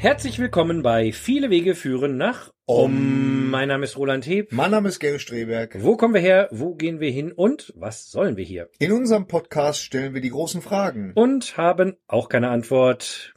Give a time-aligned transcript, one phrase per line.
[0.00, 3.50] Herzlich willkommen bei Viele Wege führen nach Om.
[3.50, 4.50] Mein Name ist Roland Heb.
[4.50, 5.76] Mein Name ist Gary Streberg.
[5.82, 6.48] Wo kommen wir her?
[6.50, 7.32] Wo gehen wir hin?
[7.32, 8.70] Und was sollen wir hier?
[8.78, 11.12] In unserem Podcast stellen wir die großen Fragen.
[11.14, 13.34] Und haben auch keine Antwort.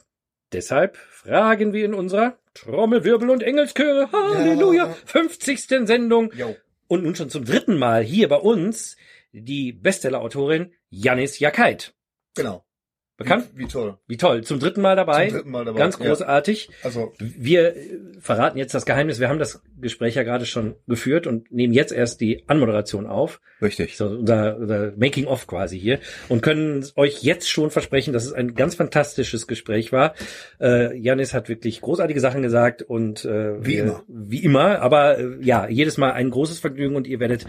[0.54, 4.10] Deshalb fragen wir in unserer Trommelwirbel und Engelschöre.
[4.10, 4.86] Halleluja.
[4.86, 4.96] Ja.
[5.04, 5.86] 50.
[5.86, 6.32] Sendung.
[6.32, 6.56] Jo.
[6.88, 8.96] Und nun schon zum dritten Mal hier bei uns
[9.32, 11.92] die Bestseller-Autorin Janis Jakait.
[12.34, 12.64] Genau.
[13.16, 13.48] Bekannt?
[13.54, 13.96] Wie, wie toll.
[14.08, 14.42] Wie toll.
[14.42, 15.28] Zum dritten Mal dabei.
[15.28, 15.78] Zum dritten Mal dabei.
[15.78, 16.06] Ganz Ja.
[16.06, 16.68] großartig.
[16.82, 19.20] Also, Wir äh, verraten jetzt das Geheimnis.
[19.20, 23.40] Wir haben das Gespräch ja gerade schon geführt und nehmen jetzt erst die Anmoderation auf.
[23.62, 23.96] richtig.
[23.96, 26.00] So unser, unser Making-of quasi hier.
[26.28, 30.14] Und können euch jetzt schon versprechen, dass es ein ganz fantastisches Gespräch war.
[30.60, 34.02] Äh, Janis hat wirklich großartige Sachen gesagt und äh, Wie immer.
[34.08, 34.80] Wie immer.
[34.80, 37.46] Aber äh, ja, jedes Mal ein großes Vergnügen und ihr werdet,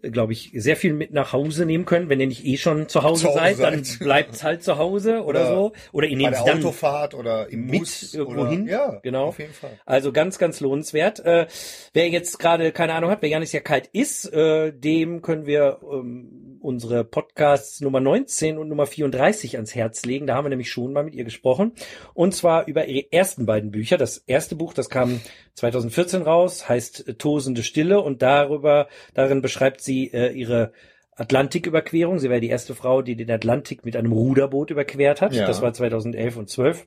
[0.00, 2.08] äh, glaube ich, sehr viel mit nach Hause nehmen können.
[2.08, 3.98] Wenn ihr nicht eh schon zu Hause, Zu Hause seid, dann seid.
[3.98, 5.72] bleibt's halt zu Hause oder, Oder so.
[5.92, 8.52] Oder ihr Bei der dann Autofahrt oder im mit Bus irgendwo oder.
[8.52, 9.26] Ja, Genau.
[9.26, 9.78] Auf jeden Fall.
[9.86, 11.20] Also ganz, ganz lohnenswert.
[11.20, 11.46] Äh,
[11.92, 15.78] wer jetzt gerade keine Ahnung hat, wer Janis ja kalt ist, äh, dem können wir
[15.82, 20.26] ähm, unsere Podcasts Nummer 19 und Nummer 34 ans Herz legen.
[20.26, 21.72] Da haben wir nämlich schon mal mit ihr gesprochen.
[22.14, 23.96] Und zwar über ihre ersten beiden Bücher.
[23.96, 25.20] Das erste Buch, das kam
[25.54, 30.72] 2014 raus, heißt äh, Tosende Stille und darüber, darin beschreibt sie äh, ihre
[31.18, 32.18] Atlantiküberquerung.
[32.18, 35.34] Sie wäre die erste Frau, die den Atlantik mit einem Ruderboot überquert hat.
[35.34, 35.46] Ja.
[35.46, 36.86] Das war 2011 und 12.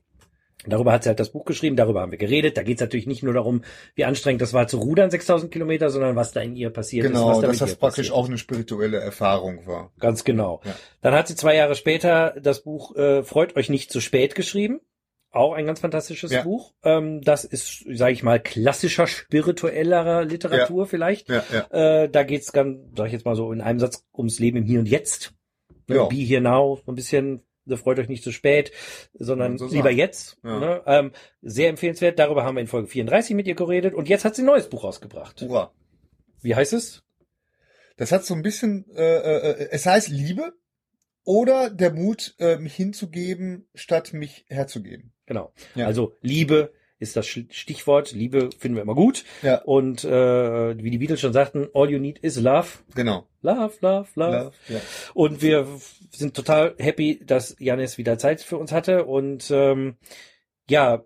[0.66, 2.56] Darüber hat sie halt das Buch geschrieben, darüber haben wir geredet.
[2.56, 3.64] Da geht es natürlich nicht nur darum,
[3.96, 7.12] wie anstrengend das war zu rudern, 6000 Kilometer, sondern was da in ihr passiert ist.
[7.12, 9.92] Genau, was da dass das praktisch passiert auch eine spirituelle Erfahrung war.
[9.96, 10.02] ist.
[10.02, 10.62] Ganz genau.
[10.64, 10.76] Ja.
[11.02, 14.82] Dann hat sie zwei Jahre später das Buch äh, Freut euch nicht zu spät geschrieben.
[15.32, 16.44] Auch ein ganz fantastisches Ja.
[16.44, 16.74] Buch.
[16.84, 21.30] Ähm, das ist, sage ich mal, klassischer spirituellerer Literatur vielleicht.
[21.30, 22.04] Ja, ja.
[22.04, 24.66] Äh, da geht's ganz, sag ich jetzt mal so in einem Satz, ums Leben im
[24.66, 25.34] Hier und Jetzt.
[25.88, 25.96] Ne?
[25.96, 26.06] Ja.
[26.06, 28.72] Be here now, so ein bisschen, ne, freut euch nicht zu spät,
[29.14, 30.38] sondern so lieber jetzt.
[30.44, 30.60] Ja.
[30.60, 30.82] Ne?
[30.86, 34.36] Ähm, sehr empfehlenswert, darüber haben wir in Folge 34 mit ihr geredet und jetzt hat
[34.36, 35.42] sie ein neues Buch rausgebracht.
[35.42, 35.72] Hurra.
[36.42, 37.04] Wie heißt es?
[37.96, 40.54] Das hat so ein bisschen, äh, äh, es heißt Liebe
[41.24, 45.14] oder der Mut, äh, mich hinzugeben, statt mich herzugeben.
[45.26, 45.54] Genau.
[45.76, 45.86] Ja.
[45.86, 48.12] Also Liebe ist das Stichwort.
[48.12, 49.24] Liebe finden wir immer gut.
[49.42, 49.62] Ja.
[49.64, 52.68] Und äh, wie die Beatles schon sagten, all you need is love.
[52.94, 53.28] Genau.
[53.42, 54.38] Love, love, love.
[54.38, 54.80] Love, ja.
[55.16, 55.68] Und wir
[56.12, 59.06] sind total happy, dass Janis wieder Zeit für uns hatte.
[59.06, 59.96] Und ähm,
[60.70, 61.04] ja,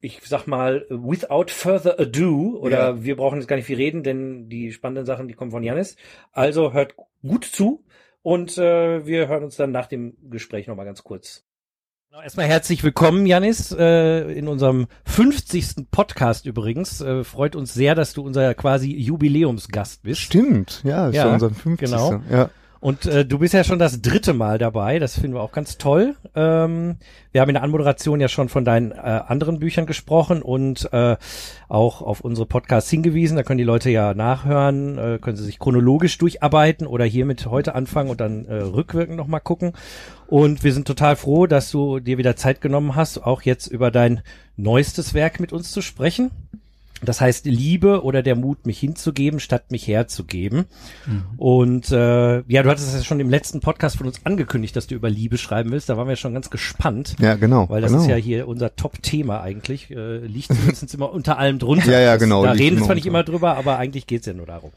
[0.00, 3.02] ich sag mal, without further ado, oder Ja.
[3.02, 5.96] wir brauchen jetzt gar nicht viel reden, denn die spannenden Sachen, die kommen von Janis.
[6.30, 7.84] Also hört gut zu
[8.24, 11.44] und äh, wir hören uns dann nach dem Gespräch nochmal ganz kurz.
[12.08, 15.90] Genau, Erstmal herzlich willkommen, Janis, äh, in unserem 50.
[15.90, 17.02] Podcast übrigens.
[17.02, 20.20] Äh, freut uns sehr, dass du unser quasi Jubiläumsgast bist.
[20.22, 21.90] Stimmt, ja, ist Ja, ja, unser 50.
[21.90, 22.22] genau.
[22.30, 22.50] Ja.
[22.84, 25.78] Und äh, du bist ja schon das dritte Mal dabei, das finden wir auch ganz
[25.78, 26.16] toll.
[26.34, 26.96] Ähm,
[27.32, 31.16] wir haben in der Anmoderation ja schon von deinen äh, anderen Büchern gesprochen und äh,
[31.70, 33.38] auch auf unsere Podcasts hingewiesen.
[33.38, 37.74] Da können die Leute ja nachhören, äh, können sie sich chronologisch durcharbeiten oder hiermit heute
[37.74, 39.72] anfangen und dann äh, rückwirkend nochmal gucken.
[40.26, 43.90] Und wir sind total froh, dass du dir wieder Zeit genommen hast, auch jetzt über
[43.90, 44.20] dein
[44.58, 46.32] neuestes Werk mit uns zu sprechen.
[47.02, 50.66] Das heißt Liebe oder der Mut, mich hinzugeben, statt mich herzugeben.
[51.36, 54.86] Und äh, ja, du hattest es ja schon im letzten Podcast von uns angekündigt, dass
[54.86, 55.88] du über Liebe schreiben willst.
[55.88, 57.68] Da waren wir schon ganz gespannt, ja, genau.
[57.68, 58.02] weil das genau.
[58.02, 59.90] ist ja hier unser Top-Thema eigentlich.
[59.90, 61.90] Äh, liegt zumindest immer unter allem drunter.
[61.90, 64.46] Ja, ja, genau, Da reden wir zwar nicht immer drüber, aber eigentlich geht's ja nur
[64.46, 64.70] darum.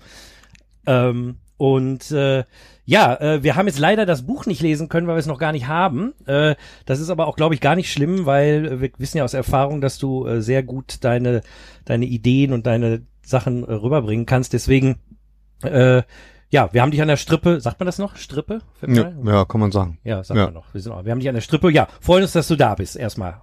[0.85, 2.43] Ähm, und äh,
[2.89, 5.39] ja, äh, wir haben jetzt leider das Buch nicht lesen können, weil wir es noch
[5.39, 6.13] gar nicht haben.
[6.25, 6.55] Äh,
[6.85, 9.33] das ist aber auch, glaube ich, gar nicht schlimm, weil äh, wir wissen ja aus
[9.33, 11.41] Erfahrung, dass du äh, sehr gut deine
[11.83, 14.53] deine Ideen und deine Sachen äh, rüberbringen kannst.
[14.53, 14.99] Deswegen,
[15.63, 16.01] äh,
[16.49, 17.59] ja, wir haben dich an der Strippe.
[17.59, 18.15] Sagt man das noch?
[18.15, 18.61] Strippe?
[18.87, 19.99] Ja, ja, kann man sagen.
[20.05, 20.45] ja sagt ja.
[20.45, 20.73] man noch.
[20.73, 21.69] Wir, sind auch, wir haben dich an der Strippe.
[21.69, 22.95] Ja, freuen uns, dass du da bist.
[22.95, 23.41] Erstmal.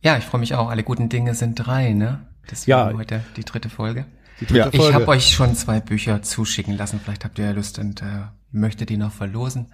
[0.00, 0.70] Ja, ich freue mich auch.
[0.70, 2.26] Alle guten Dinge sind drei, ne?
[2.50, 2.92] Deswegen Ja.
[2.94, 4.06] heute die dritte Folge.
[4.50, 4.68] Ja.
[4.72, 7.00] Ich habe euch schon zwei Bücher zuschicken lassen.
[7.02, 8.04] Vielleicht habt ihr ja Lust und äh,
[8.50, 9.66] möchtet die noch verlosen.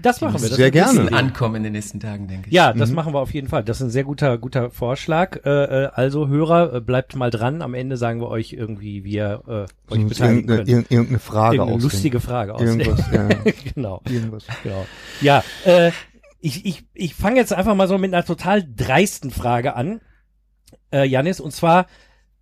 [0.00, 0.48] das machen wir.
[0.48, 1.12] Das Sehr gerne.
[1.12, 2.52] Ankommen in den nächsten Tagen, denke ich.
[2.54, 3.62] Ja, das machen wir auf jeden Fall.
[3.64, 5.44] Das ist ein sehr guter, guter Vorschlag.
[5.44, 7.62] Äh, äh, also Hörer, äh, bleibt mal dran.
[7.62, 9.52] Am Ende sagen wir euch irgendwie, wie ihr äh,
[9.92, 10.86] euch Uns beteiligen irgendeine, könnt.
[10.86, 11.82] irg- irgendeine Frage Irgendeine ausdenken.
[11.96, 12.80] lustige Frage ausdenken.
[12.80, 13.52] Irgendwas, ja, ja.
[13.74, 14.44] genau, Irgendwas.
[14.62, 14.86] genau.
[15.20, 15.90] Ja, äh,
[16.40, 20.00] ich, ich, ich fange jetzt einfach mal so mit einer total dreisten Frage an,
[20.92, 21.40] äh, Janis.
[21.40, 21.86] Und zwar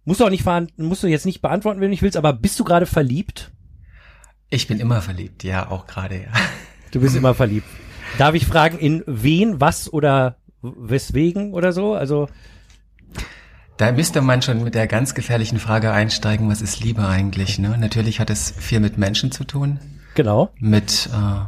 [0.07, 2.33] musst du auch nicht fahren, musst du jetzt nicht beantworten, wenn du nicht willst, aber
[2.33, 3.51] bist du gerade verliebt?
[4.49, 6.29] Ich bin immer verliebt, ja, auch gerade, ja.
[6.93, 7.67] Du bist immer verliebt.
[8.17, 11.95] Darf ich fragen, in wen, was oder weswegen oder so?
[11.95, 12.29] Also
[13.77, 17.59] Da müsste man schon mit der ganz gefährlichen Frage einsteigen, was ist Liebe eigentlich?
[17.59, 17.77] Ne?
[17.77, 19.81] Natürlich hat es viel mit Menschen zu tun,
[20.15, 20.51] genau.
[20.59, 21.45] mit, äh,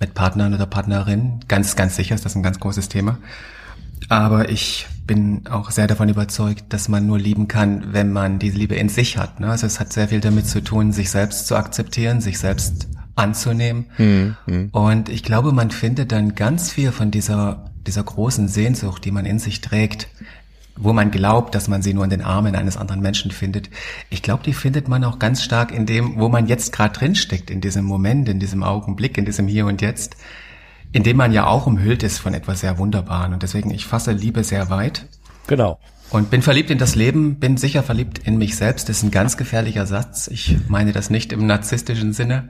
[0.00, 1.44] mit Partnern oder Partnerinnen.
[1.46, 3.18] Ganz, ganz sicher ist das ein ganz großes Thema.
[4.08, 8.50] Aber ich bin auch sehr davon überzeugt, dass man nur lieben kann, wenn man die
[8.50, 9.40] Liebe in sich hat.
[9.40, 9.48] Ne?
[9.48, 13.86] Also es hat sehr viel damit zu tun, sich selbst zu akzeptieren, sich selbst anzunehmen.
[13.96, 14.68] Mhm.
[14.70, 19.26] Und ich glaube, man findet dann ganz viel von dieser, dieser großen Sehnsucht, die man
[19.26, 20.08] in sich trägt,
[20.76, 23.70] wo man glaubt, dass man sie nur in den Armen eines anderen Menschen findet.
[24.10, 27.50] Ich glaube, die findet man auch ganz stark in dem, wo man jetzt gerade drinsteckt,
[27.50, 30.16] in diesem Moment, in diesem Augenblick, in diesem Hier und Jetzt,
[30.92, 33.32] in dem man ja auch umhüllt ist von etwas sehr Wunderbaren.
[33.32, 35.06] Und deswegen, ich fasse Liebe sehr weit.
[35.46, 35.78] Genau.
[36.10, 38.88] Und bin verliebt in das Leben, bin sicher verliebt in mich selbst.
[38.88, 40.28] Das ist ein ganz gefährlicher Satz.
[40.28, 42.48] Ich meine das nicht im narzisstischen Sinne.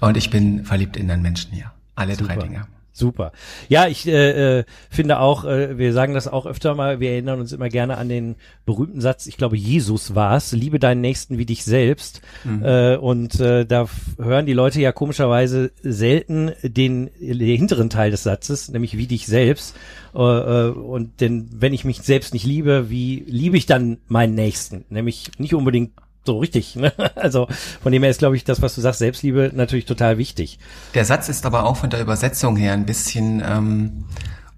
[0.00, 1.72] Und ich bin verliebt in einen Menschen hier.
[1.94, 2.34] Alle Super.
[2.34, 2.66] drei Dinge.
[2.96, 3.32] Super.
[3.68, 7.40] Ja, ich äh, äh, finde auch, äh, wir sagen das auch öfter mal, wir erinnern
[7.40, 11.44] uns immer gerne an den berühmten Satz, ich glaube, Jesus war's, liebe deinen Nächsten wie
[11.44, 12.22] dich selbst.
[12.44, 12.64] Mhm.
[12.64, 18.22] Äh, und äh, da hören die Leute ja komischerweise selten den, den hinteren Teil des
[18.22, 19.76] Satzes, nämlich wie dich selbst.
[20.14, 24.34] Äh, äh, und denn wenn ich mich selbst nicht liebe, wie liebe ich dann meinen
[24.34, 24.86] Nächsten?
[24.88, 25.92] Nämlich nicht unbedingt
[26.26, 26.76] so richtig.
[26.76, 26.92] Ne?
[27.16, 27.48] Also
[27.82, 30.58] von dem her ist, glaube ich, das, was du sagst, Selbstliebe natürlich total wichtig.
[30.94, 34.04] Der Satz ist aber auch von der Übersetzung her ein bisschen ähm,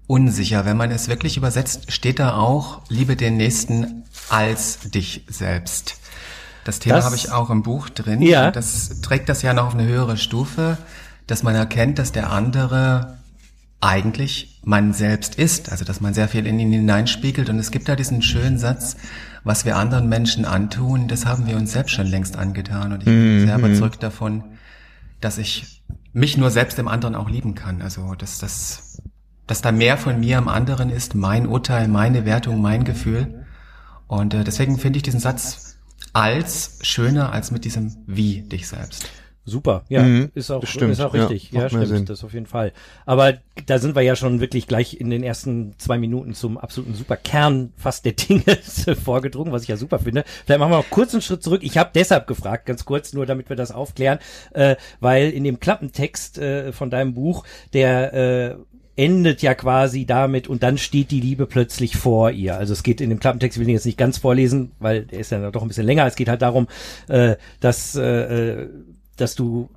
[0.07, 0.65] unsicher.
[0.65, 5.99] Wenn man es wirklich übersetzt, steht da auch, liebe den Nächsten als dich selbst.
[6.63, 8.21] Das Thema habe ich auch im Buch drin.
[8.21, 8.51] Ja.
[8.51, 10.77] Das trägt das ja noch auf eine höhere Stufe,
[11.27, 13.17] dass man erkennt, dass der andere
[13.81, 17.49] eigentlich man selbst ist, also dass man sehr viel in ihn hineinspiegelt.
[17.49, 18.97] Und es gibt da diesen schönen Satz,
[19.49, 22.93] was wir anderen Menschen antun, das haben wir uns selbst schon längst angetan.
[22.93, 23.45] Und ich bin mhm.
[23.47, 24.43] sehr überzeugt davon,
[25.21, 25.81] dass ich
[26.13, 27.81] mich nur selbst im anderen auch lieben kann.
[27.81, 29.01] Also dass das,
[29.47, 33.43] dass da mehr von mir am anderen ist, mein Urteil, meine Wertung, mein Gefühl.
[34.05, 35.77] Und äh, deswegen finde ich diesen Satz
[36.13, 39.09] als schöner als mit diesem Wie dich selbst.
[39.49, 42.05] Super, ja, mhm, ist auch stimmt, ist auch richtig, ja, ja stimmt, Sinn.
[42.05, 42.71] das auf jeden Fall.
[43.05, 43.33] Aber
[43.65, 47.17] da sind wir ja schon wirklich gleich in den ersten zwei Minuten zum absoluten super
[47.17, 48.43] Kern fast der Dinge
[49.03, 50.23] vorgedrungen, was ich ja super finde.
[50.45, 51.61] Vielleicht machen wir noch kurz einen Schritt zurück.
[51.63, 54.19] Ich habe deshalb gefragt, ganz kurz, nur damit wir das aufklären,
[54.53, 57.43] äh, weil in dem Klappentext äh, von deinem Buch
[57.73, 58.55] der äh,
[58.99, 62.57] endet ja quasi damit und dann steht die Liebe plötzlich vor ihr.
[62.57, 65.19] Also es geht in dem Klappentext, ich will ihn jetzt nicht ganz vorlesen, weil der
[65.19, 66.05] ist ja doch ein bisschen länger.
[66.05, 66.67] Es geht halt darum,
[67.07, 68.69] äh, dass äh, äh
[69.21, 69.69] dass du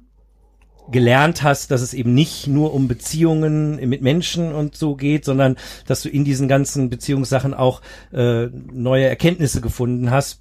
[0.90, 5.56] gelernt hast, dass es eben nicht nur um Beziehungen mit Menschen und so geht, sondern
[5.86, 10.40] dass du in diesen ganzen Beziehungssachen auch äh, neue Erkenntnisse gefunden hast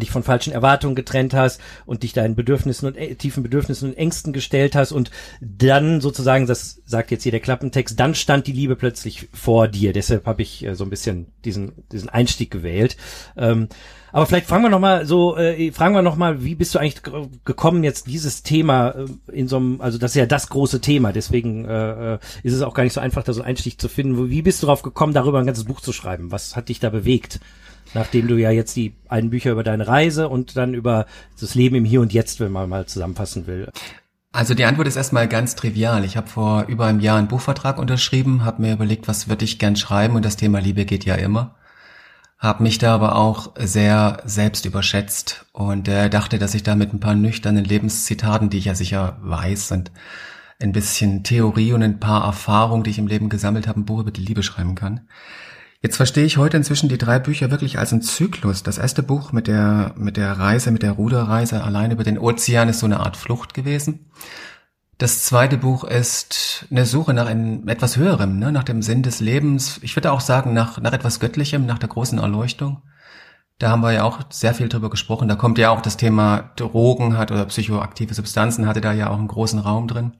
[0.00, 3.96] dich von falschen Erwartungen getrennt hast und dich deinen Bedürfnissen und äh, tiefen Bedürfnissen und
[3.96, 5.10] Ängsten gestellt hast und
[5.40, 9.92] dann sozusagen, das sagt jetzt hier der Klappentext, dann stand die Liebe plötzlich vor dir.
[9.92, 12.96] Deshalb habe ich äh, so ein bisschen diesen diesen Einstieg gewählt.
[13.36, 13.68] Ähm,
[14.12, 16.78] aber vielleicht fragen wir noch mal so, äh, fragen wir noch mal, wie bist du
[16.78, 17.02] eigentlich
[17.44, 21.12] gekommen jetzt dieses Thema äh, in so einem, also das ist ja das große Thema,
[21.12, 23.88] deswegen äh, äh, ist es auch gar nicht so einfach, da so einen Einstieg zu
[23.88, 24.28] finden.
[24.28, 26.30] Wie bist du darauf gekommen, darüber ein ganzes Buch zu schreiben?
[26.30, 27.40] Was hat dich da bewegt?
[27.94, 31.06] Nachdem du ja jetzt die einen Bücher über deine Reise und dann über
[31.40, 33.70] das Leben im Hier und Jetzt, wenn man mal zusammenfassen will.
[34.32, 36.04] Also die Antwort ist erstmal ganz trivial.
[36.04, 39.58] Ich habe vor über einem Jahr einen Buchvertrag unterschrieben, habe mir überlegt, was würde ich
[39.58, 41.54] gern schreiben und das Thema Liebe geht ja immer
[42.42, 46.92] habe mich da aber auch sehr selbst überschätzt und äh, dachte, dass ich da mit
[46.92, 49.92] ein paar nüchternen Lebenszitaten, die ich ja sicher weiß, und
[50.60, 54.00] ein bisschen Theorie und ein paar Erfahrungen, die ich im Leben gesammelt habe, ein Buch
[54.00, 55.08] über die Liebe schreiben kann.
[55.82, 58.62] Jetzt verstehe ich heute inzwischen die drei Bücher wirklich als einen Zyklus.
[58.62, 62.68] Das erste Buch mit der, mit der Reise, mit der Ruderreise allein über den Ozean
[62.68, 64.06] ist so eine Art Flucht gewesen.
[64.98, 68.52] Das zweite Buch ist eine Suche nach einem etwas Höherem, ne?
[68.52, 69.80] nach dem Sinn des Lebens.
[69.82, 72.82] Ich würde auch sagen, nach, nach etwas Göttlichem, nach der großen Erleuchtung.
[73.58, 75.26] Da haben wir ja auch sehr viel drüber gesprochen.
[75.26, 79.18] Da kommt ja auch das Thema Drogen hat oder psychoaktive Substanzen hatte da ja auch
[79.18, 80.12] einen großen Raum drin.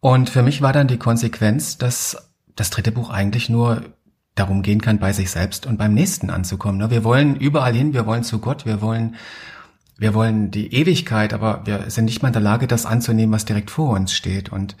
[0.00, 3.82] Und für mich war dann die Konsequenz, dass das dritte Buch eigentlich nur
[4.34, 6.78] darum gehen kann, bei sich selbst und beim Nächsten anzukommen.
[6.78, 6.90] Ne?
[6.90, 9.16] Wir wollen überall hin, wir wollen zu Gott, wir wollen
[10.00, 13.44] wir wollen die Ewigkeit, aber wir sind nicht mal in der Lage, das anzunehmen, was
[13.44, 14.50] direkt vor uns steht.
[14.50, 14.74] Und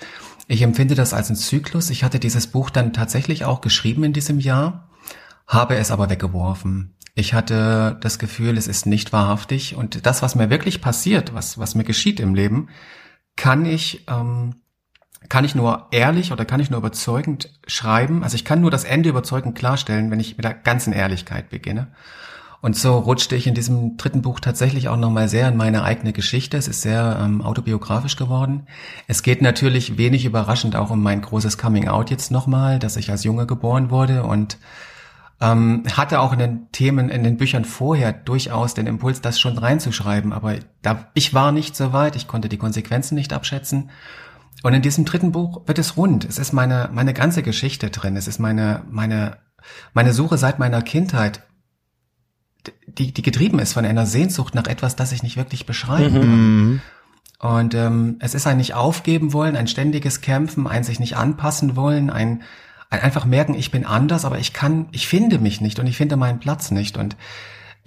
[0.48, 1.90] ich empfinde das als einen Zyklus.
[1.90, 4.88] Ich hatte dieses Buch dann tatsächlich auch geschrieben in diesem Jahr,
[5.46, 6.94] habe es aber weggeworfen.
[7.14, 11.58] Ich hatte das Gefühl, es ist nicht wahrhaftig und das, was mir wirklich passiert, was,
[11.58, 12.70] was mir geschieht im Leben,
[13.36, 14.54] kann ich, ähm,
[15.28, 18.24] kann ich nur ehrlich oder kann ich nur überzeugend schreiben.
[18.24, 21.88] Also ich kann nur das Ende überzeugend klarstellen, wenn ich mit der ganzen Ehrlichkeit beginne.
[22.62, 26.12] Und so rutschte ich in diesem dritten Buch tatsächlich auch nochmal sehr in meine eigene
[26.12, 26.58] Geschichte.
[26.58, 28.66] Es ist sehr ähm, autobiografisch geworden.
[29.06, 33.10] Es geht natürlich wenig überraschend auch um mein großes Coming Out jetzt nochmal, dass ich
[33.10, 34.58] als Junge geboren wurde und
[35.40, 39.56] ähm, hatte auch in den Themen, in den Büchern vorher durchaus den Impuls, das schon
[39.56, 40.34] reinzuschreiben.
[40.34, 43.90] Aber da, ich war nicht so weit, ich konnte die Konsequenzen nicht abschätzen.
[44.62, 46.24] Und in diesem dritten Buch wird es rund.
[46.24, 48.16] Es ist meine, meine ganze Geschichte drin.
[48.16, 49.38] Es ist meine, meine
[49.92, 51.42] meine Suche seit meiner Kindheit,
[52.86, 56.58] die, die getrieben ist von einer Sehnsucht nach etwas, das ich nicht wirklich beschreiben kann.
[56.58, 56.80] Mhm.
[57.38, 61.74] Und ähm, es ist ein nicht aufgeben wollen, ein ständiges Kämpfen, ein sich nicht anpassen
[61.74, 62.42] wollen, ein,
[62.90, 65.96] ein einfach merken, ich bin anders, aber ich kann, ich finde mich nicht und ich
[65.96, 66.98] finde meinen Platz nicht.
[66.98, 67.16] Und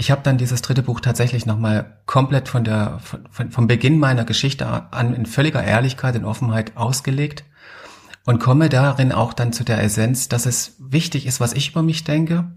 [0.03, 4.25] ich habe dann dieses dritte Buch tatsächlich nochmal komplett von der, von, vom Beginn meiner
[4.25, 7.45] Geschichte an in völliger Ehrlichkeit, in Offenheit ausgelegt
[8.25, 11.83] und komme darin auch dann zu der Essenz, dass es wichtig ist, was ich über
[11.83, 12.51] mich denke,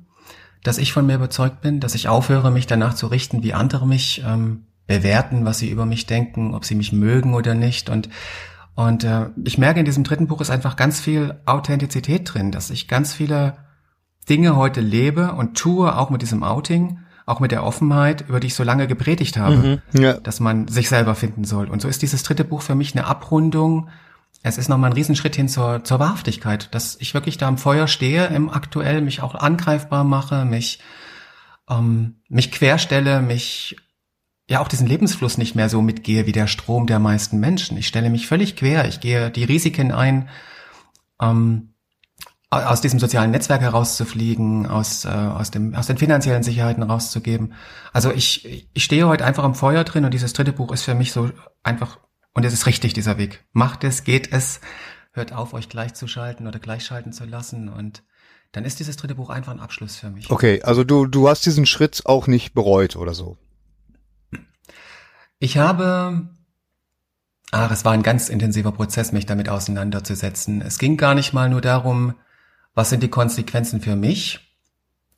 [0.64, 3.86] dass ich von mir überzeugt bin, dass ich aufhöre, mich danach zu richten, wie andere
[3.86, 7.88] mich ähm, bewerten, was sie über mich denken, ob sie mich mögen oder nicht.
[7.90, 8.08] Und
[8.74, 12.70] und äh, ich merke in diesem dritten Buch ist einfach ganz viel Authentizität drin, dass
[12.70, 13.56] ich ganz viele
[14.28, 18.46] Dinge heute lebe und tue, auch mit diesem Outing, auch mit der Offenheit, über die
[18.46, 19.56] ich so lange gepredigt habe,
[19.92, 20.14] mhm, ja.
[20.14, 21.68] dass man sich selber finden soll.
[21.68, 23.88] Und so ist dieses dritte Buch für mich eine Abrundung.
[24.42, 27.88] Es ist nochmal ein Riesenschritt hin zur, zur Wahrhaftigkeit, dass ich wirklich da am Feuer
[27.88, 30.78] stehe, im aktuell mich auch angreifbar mache, mich,
[31.68, 33.76] ähm, mich querstelle, mich
[34.48, 37.76] ja auch diesen Lebensfluss nicht mehr so mitgehe wie der Strom der meisten Menschen.
[37.76, 40.28] Ich stelle mich völlig quer, ich gehe die Risiken ein,
[41.20, 41.74] ähm,
[42.64, 47.54] aus diesem sozialen Netzwerk herauszufliegen, aus, äh, aus, dem, aus den finanziellen Sicherheiten rauszugeben.
[47.92, 50.94] Also ich, ich stehe heute einfach im Feuer drin und dieses dritte Buch ist für
[50.94, 51.30] mich so
[51.62, 51.98] einfach,
[52.34, 53.44] und es ist richtig, dieser Weg.
[53.52, 54.60] Macht es, geht es,
[55.12, 58.02] hört auf, euch gleichzuschalten oder gleichschalten zu lassen und
[58.52, 60.30] dann ist dieses dritte Buch einfach ein Abschluss für mich.
[60.30, 63.36] Okay, also du, du hast diesen Schritt auch nicht bereut oder so.
[65.38, 66.28] Ich habe,
[67.50, 70.62] ach, es war ein ganz intensiver Prozess, mich damit auseinanderzusetzen.
[70.62, 72.14] Es ging gar nicht mal nur darum,
[72.76, 74.38] was sind die Konsequenzen für mich?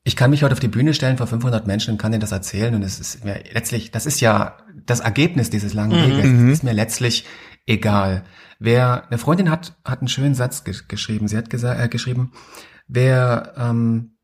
[0.04, 2.32] Ich kann mich heute auf die Bühne stellen vor 500 Menschen und kann denen das
[2.32, 6.16] erzählen und es ist mir letztlich, das ist ja das Ergebnis dieses langen mhm.
[6.16, 6.50] Weges, mhm.
[6.50, 7.26] ist mir letztlich
[7.66, 8.24] egal.
[8.60, 11.28] Wer, eine Freundin hat, hat einen schönen Satz ge geschrieben.
[11.28, 12.32] Sie hat gesagt, äh, geschrieben,
[12.86, 14.17] wer ähm,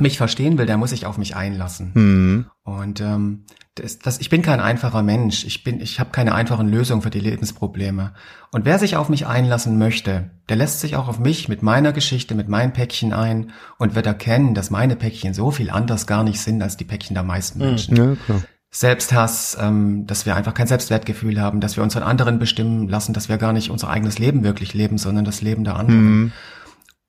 [0.00, 1.90] mich verstehen will, der muss sich auf mich einlassen.
[1.94, 2.46] Mhm.
[2.62, 5.44] Und ähm, das, das, ich bin kein einfacher Mensch.
[5.44, 8.12] Ich bin, ich habe keine einfachen Lösungen für die Lebensprobleme.
[8.50, 11.92] Und wer sich auf mich einlassen möchte, der lässt sich auch auf mich mit meiner
[11.92, 16.24] Geschichte, mit meinen Päckchen ein und wird erkennen, dass meine Päckchen so viel anders gar
[16.24, 17.66] nicht sind als die Päckchen der meisten hm.
[17.66, 17.96] Menschen.
[17.96, 18.42] Ja, klar.
[18.70, 23.14] Selbsthass, ähm, dass wir einfach kein Selbstwertgefühl haben, dass wir uns von anderen bestimmen lassen,
[23.14, 26.04] dass wir gar nicht unser eigenes Leben wirklich leben, sondern das Leben der anderen.
[26.04, 26.32] Mhm.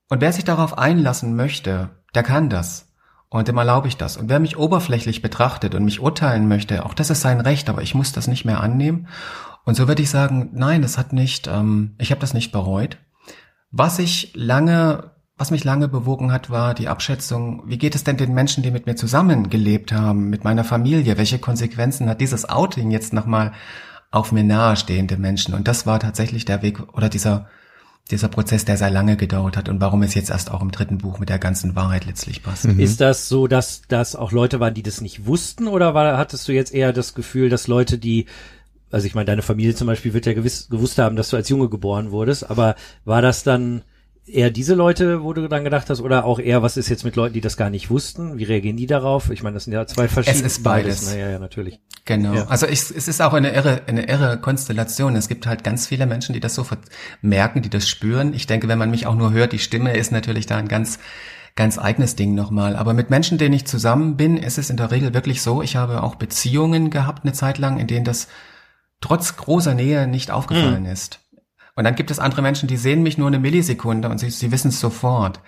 [0.07, 2.87] Und wer sich darauf einlassen möchte, der kann das.
[3.29, 4.17] Und dem erlaube ich das.
[4.17, 7.83] Und wer mich oberflächlich betrachtet und mich urteilen möchte, auch das ist sein Recht, aber
[7.83, 9.07] ich muss das nicht mehr annehmen.
[9.65, 12.97] Und so würde ich sagen, nein, das hat nicht, ähm, ich habe das nicht bereut.
[13.69, 18.17] Was ich lange, was mich lange bewogen hat, war die Abschätzung, wie geht es denn
[18.17, 21.19] den Menschen, die mit mir zusammengelebt haben, mit meiner Familie?
[21.19, 23.51] Welche Konsequenzen hat dieses Outing jetzt nochmal
[24.09, 25.53] auf mir nahestehende Menschen?
[25.53, 27.47] Und das war tatsächlich der Weg oder dieser
[28.11, 30.97] dieser Prozess, der sehr lange gedauert hat und warum es jetzt erst auch im dritten
[30.97, 32.65] Buch mit der ganzen Wahrheit letztlich passt.
[32.65, 32.79] Mhm.
[32.79, 36.47] Ist das so, dass das auch Leute waren, die das nicht wussten oder war, hattest
[36.47, 38.25] du jetzt eher das Gefühl, dass Leute, die
[38.91, 41.49] also ich meine, deine Familie zum Beispiel wird ja gewiss gewusst haben, dass du als
[41.49, 42.75] Junge geboren wurdest, aber
[43.05, 43.83] war das dann
[44.31, 47.15] eher diese Leute, wo du dann gedacht hast, oder auch eher, was ist jetzt mit
[47.15, 48.37] Leuten, die das gar nicht wussten?
[48.37, 49.29] Wie reagieren die darauf?
[49.29, 50.45] Ich meine, das sind ja zwei verschiedene.
[50.45, 51.01] Es ist beides.
[51.01, 51.13] beides.
[51.13, 51.79] Naja, ja, natürlich.
[52.05, 52.33] Genau.
[52.33, 52.47] Ja.
[52.47, 55.15] Also ich, es ist auch eine irre, eine irre Konstellation.
[55.15, 56.65] Es gibt halt ganz viele Menschen, die das so
[57.21, 58.33] merken, die das spüren.
[58.33, 60.99] Ich denke, wenn man mich auch nur hört, die Stimme ist natürlich da ein ganz,
[61.55, 62.75] ganz eigenes Ding nochmal.
[62.75, 65.61] Aber mit Menschen, denen ich zusammen bin, ist es in der Regel wirklich so.
[65.61, 68.27] Ich habe auch Beziehungen gehabt eine Zeit lang, in denen das
[69.01, 70.91] trotz großer Nähe nicht aufgefallen mhm.
[70.91, 71.19] ist.
[71.79, 74.51] Und dann gibt es andere Menschen, die sehen mich nur eine Millisekunde und sie, sie
[74.51, 75.39] wissen es sofort.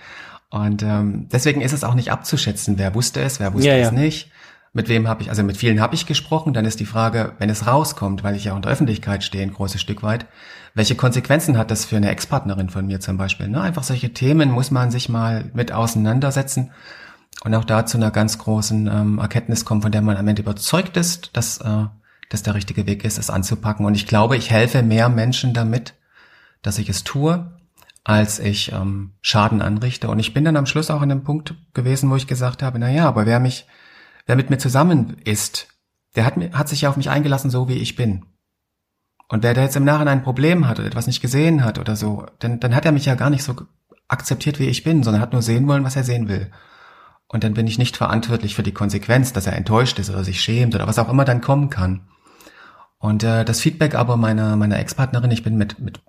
[0.50, 3.88] Und ähm, deswegen ist es auch nicht abzuschätzen, wer wusste es, wer wusste ja, es
[3.88, 3.91] ja.
[3.91, 4.31] nicht.
[4.71, 6.53] Mit wem habe ich, also mit vielen habe ich gesprochen.
[6.53, 9.81] Dann ist die Frage, wenn es rauskommt, weil ich ja unter Öffentlichkeit stehe, ein großes
[9.81, 10.25] Stück weit,
[10.73, 13.50] welche Konsequenzen hat das für eine Ex-Partnerin von mir zum Beispiel?
[13.50, 13.59] Ne?
[13.59, 16.71] Einfach solche Themen muss man sich mal mit auseinandersetzen
[17.43, 20.43] und auch da zu einer ganz großen ähm, Erkenntnis kommen, von der man am Ende
[20.43, 21.88] überzeugt ist, dass äh,
[22.29, 23.85] das der richtige Weg ist, es anzupacken.
[23.85, 25.93] Und ich glaube, ich helfe mehr Menschen damit,
[26.62, 27.51] dass ich es tue,
[28.03, 30.10] als ich ähm, Schaden anrichte.
[30.10, 32.80] Und ich bin dann am Schluss auch an dem Punkt gewesen, wo ich gesagt habe,
[32.80, 33.68] na ja, aber wer mich,
[34.25, 35.68] wer mit mir zusammen ist,
[36.15, 38.25] der hat, hat sich ja auf mich eingelassen, so wie ich bin.
[39.27, 41.96] Und wer da jetzt im Nachhinein ein Problem hat oder etwas nicht gesehen hat oder
[41.96, 43.56] so, dann, dann hat er mich ja gar nicht so
[44.10, 46.51] akzeptiert, wie ich bin, sondern hat nur sehen wollen, was er sehen will.
[47.27, 50.41] Und dann bin ich nicht verantwortlich für die Konsequenz, dass er enttäuscht ist oder sich
[50.41, 52.10] schämt oder was auch immer dann kommen kann.
[52.98, 56.01] Und äh, das Feedback aber meiner meiner Ex-Partnerin, ich bin mit mit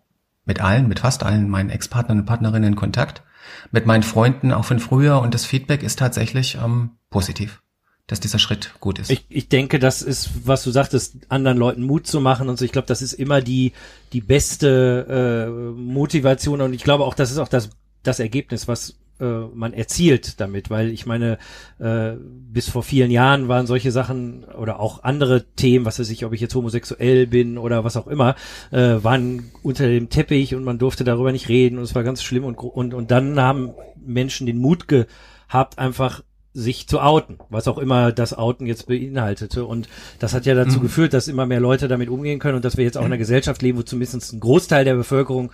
[0.45, 3.23] mit allen, mit fast allen meinen Ex-Partnern und Partnerinnen in Kontakt,
[3.71, 7.63] mit meinen Freunden auch von früher und das Feedback ist tatsächlich ähm, positiv,
[8.07, 9.11] dass dieser Schritt gut ist.
[9.11, 12.65] Ich, ich denke, das ist, was du sagtest, anderen Leuten Mut zu machen und so.
[12.65, 13.73] Ich glaube, das ist immer die
[14.13, 17.71] die beste äh, Motivation und ich glaube auch, das ist auch das
[18.03, 21.39] das Ergebnis, was äh, man erzielt damit, weil ich meine,
[21.79, 26.25] äh, bis vor vielen Jahren waren solche Sachen oder auch andere Themen, was weiß ich,
[26.25, 28.35] ob ich jetzt homosexuell bin oder was auch immer,
[28.73, 32.23] äh, waren unter dem Teppich und man durfte darüber nicht reden und es war ganz
[32.23, 33.71] schlimm und und und dann haben
[34.05, 36.23] Menschen den Mut gehabt, einfach
[36.55, 39.65] sich zu outen, was auch immer das Outen jetzt beinhaltete.
[39.65, 39.89] Und
[40.19, 40.83] das hat ja dazu mhm.
[40.83, 43.19] geführt, dass immer mehr Leute damit umgehen können und dass wir jetzt auch in einer
[43.19, 45.51] Gesellschaft leben, wo zumindest ein Großteil der Bevölkerung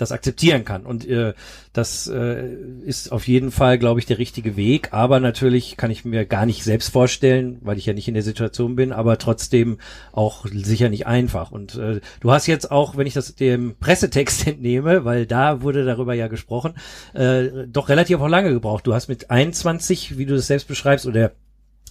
[0.00, 0.86] das akzeptieren kann.
[0.86, 1.34] Und äh,
[1.72, 2.48] das äh,
[2.84, 4.92] ist auf jeden Fall, glaube ich, der richtige Weg.
[4.92, 8.22] Aber natürlich kann ich mir gar nicht selbst vorstellen, weil ich ja nicht in der
[8.22, 9.78] Situation bin, aber trotzdem
[10.12, 11.52] auch sicher nicht einfach.
[11.52, 15.84] Und äh, du hast jetzt auch, wenn ich das dem Pressetext entnehme, weil da wurde
[15.84, 16.74] darüber ja gesprochen,
[17.14, 18.86] äh, doch relativ auch lange gebraucht.
[18.86, 21.32] Du hast mit 21, wie du das selbst beschreibst, oder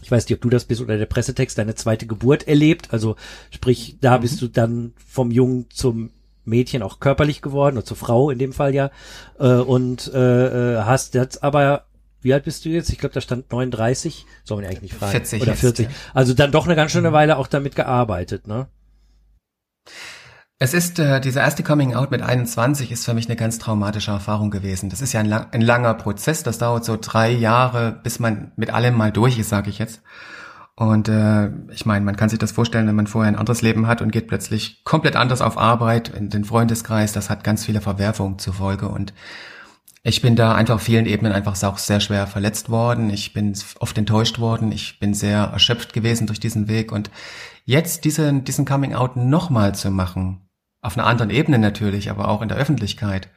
[0.02, 2.92] ich weiß nicht, ob du das bist oder der Pressetext, deine zweite Geburt erlebt.
[2.92, 3.16] Also
[3.52, 4.22] sprich, da mhm.
[4.22, 6.12] bist du dann vom Jungen zum
[6.50, 8.92] Mädchen auch körperlich geworden, oder zur Frau in dem Fall ja,
[9.40, 11.86] äh, und äh, äh hast jetzt aber
[12.22, 12.90] wie alt bist du jetzt?
[12.90, 14.26] Ich glaube, da stand 39.
[14.44, 15.12] Soll man ja eigentlich nicht fragen.
[15.12, 15.86] 40 Oder 40.
[15.86, 16.12] Jetzt, ja.
[16.14, 17.14] Also dann doch eine ganz schöne mhm.
[17.14, 18.68] Weile auch damit gearbeitet, ne?
[20.62, 24.12] Es ist, äh, dieser erste Coming Out mit 21 ist für mich eine ganz traumatische
[24.12, 24.90] Erfahrung gewesen.
[24.90, 26.44] Das ist ja ein, lang, ein langer Prozess.
[26.44, 30.02] Das dauert so drei Jahre, bis man mit allem mal durch ist, sage ich jetzt.
[30.80, 33.86] Und äh, ich meine, man kann sich das vorstellen, wenn man vorher ein anderes Leben
[33.86, 37.82] hat und geht plötzlich komplett anders auf Arbeit, in den Freundeskreis, das hat ganz viele
[37.82, 38.88] Verwerfungen zur Folge.
[38.88, 39.14] Und
[40.04, 43.10] ich bin da einfach auf vielen Ebenen einfach auch sehr schwer verletzt worden.
[43.10, 44.72] Ich bin oft enttäuscht worden.
[44.72, 46.94] Ich bin sehr erschöpft gewesen durch diesen Weg.
[46.94, 47.12] Und
[47.66, 50.48] jetzt diesen, diesen Coming Out nochmal zu machen,
[50.82, 53.28] auf einer anderen Ebene natürlich, aber auch in der Öffentlichkeit,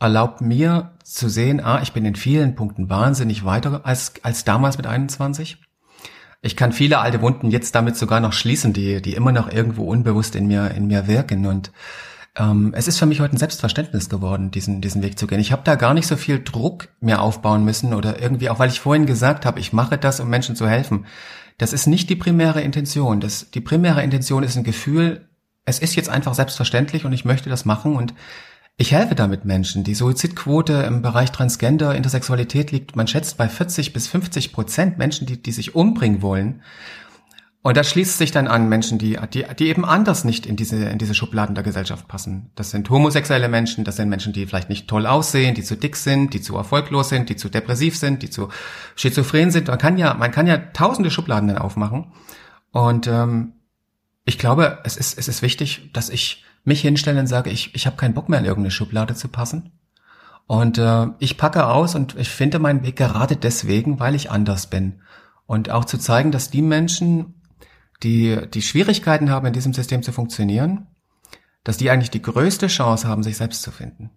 [0.00, 4.76] erlaubt mir zu sehen, ah, ich bin in vielen Punkten wahnsinnig weiter als, als damals
[4.76, 5.63] mit 21
[6.44, 9.84] ich kann viele alte Wunden jetzt damit sogar noch schließen, die, die immer noch irgendwo
[9.84, 11.46] unbewusst in mir, in mir wirken.
[11.46, 11.72] Und
[12.36, 15.40] ähm, es ist für mich heute ein Selbstverständnis geworden, diesen, diesen Weg zu gehen.
[15.40, 18.68] Ich habe da gar nicht so viel Druck mehr aufbauen müssen oder irgendwie, auch weil
[18.68, 21.06] ich vorhin gesagt habe, ich mache das, um Menschen zu helfen.
[21.56, 23.20] Das ist nicht die primäre Intention.
[23.20, 25.26] Das, die primäre Intention ist ein Gefühl,
[25.64, 28.12] es ist jetzt einfach selbstverständlich und ich möchte das machen und
[28.76, 29.84] ich helfe damit Menschen.
[29.84, 35.26] Die Suizidquote im Bereich Transgender, Intersexualität liegt, man schätzt bei 40 bis 50 Prozent Menschen,
[35.26, 36.62] die, die sich umbringen wollen.
[37.62, 40.84] Und das schließt sich dann an Menschen, die, die, die eben anders nicht in diese,
[40.84, 42.50] in diese Schubladen der Gesellschaft passen.
[42.56, 45.96] Das sind homosexuelle Menschen, das sind Menschen, die vielleicht nicht toll aussehen, die zu dick
[45.96, 48.50] sind, die zu erfolglos sind, die zu depressiv sind, die zu
[48.96, 49.68] schizophren sind.
[49.68, 52.12] Man kann ja, man kann ja tausende Schubladen dann aufmachen.
[52.70, 53.52] Und ähm,
[54.26, 57.86] ich glaube, es ist, es ist wichtig, dass ich mich hinstelle und sage, ich, ich
[57.86, 59.72] habe keinen Bock mehr in irgendeine Schublade zu passen.
[60.46, 64.66] Und äh, ich packe aus und ich finde meinen Weg gerade deswegen, weil ich anders
[64.66, 65.00] bin.
[65.46, 67.34] Und auch zu zeigen, dass die Menschen,
[68.02, 70.86] die die Schwierigkeiten haben, in diesem System zu funktionieren,
[71.64, 74.10] dass die eigentlich die größte Chance haben, sich selbst zu finden.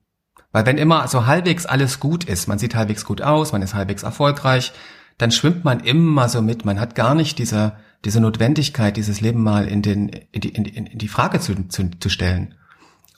[0.51, 3.73] Weil wenn immer so halbwegs alles gut ist, man sieht halbwegs gut aus, man ist
[3.73, 4.73] halbwegs erfolgreich,
[5.17, 6.65] dann schwimmt man immer so mit.
[6.65, 7.73] Man hat gar nicht diese,
[8.05, 11.89] diese Notwendigkeit, dieses Leben mal in, den, in, die, in, in die Frage zu, zu,
[11.99, 12.55] zu stellen.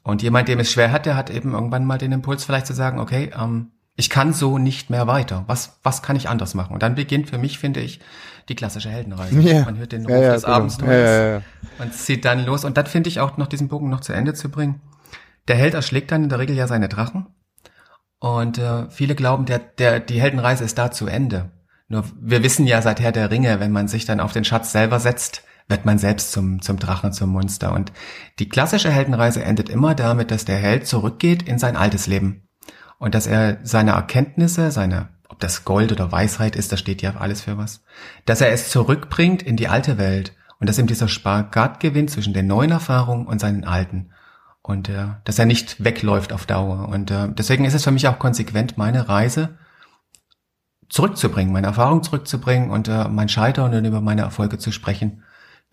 [0.03, 2.73] Und jemand, dem es schwer hat, der hat eben irgendwann mal den Impuls vielleicht zu
[2.73, 5.43] sagen, okay, ähm, ich kann so nicht mehr weiter.
[5.47, 6.73] Was, was kann ich anders machen?
[6.73, 7.99] Und dann beginnt für mich, finde ich,
[8.47, 9.37] die klassische Heldenreise.
[9.37, 9.65] Yeah.
[9.65, 10.55] Man hört den Ruf ja, ja, des genau.
[10.55, 11.43] Abenteuers.
[11.43, 12.63] Ja, Man zieht dann los.
[12.63, 14.81] Und dann finde ich auch noch diesen Bogen noch zu Ende zu bringen.
[15.49, 17.27] Der Held erschlägt dann in der Regel ja seine Drachen.
[18.19, 21.51] Und äh, viele glauben, der, der, die Heldenreise ist da zu Ende.
[21.89, 24.71] Nur wir wissen ja seit Herr der Ringe, wenn man sich dann auf den Schatz
[24.71, 27.73] selber setzt, wird man selbst zum, zum Drachen, zum Monster.
[27.73, 27.91] Und
[28.37, 32.47] die klassische Heldenreise endet immer damit, dass der Held zurückgeht in sein altes Leben.
[32.99, 37.15] Und dass er seine Erkenntnisse, seine, ob das Gold oder Weisheit ist, das steht ja
[37.15, 37.83] alles für was,
[38.25, 40.35] dass er es zurückbringt in die alte Welt.
[40.59, 44.11] Und dass ihm dieser Spagat gewinnt zwischen den neuen Erfahrungen und seinen alten.
[44.61, 46.89] Und äh, dass er nicht wegläuft auf Dauer.
[46.89, 49.57] Und äh, deswegen ist es für mich auch konsequent, meine Reise
[50.89, 55.23] zurückzubringen, meine Erfahrung zurückzubringen und äh, mein Scheitern und über meine Erfolge zu sprechen,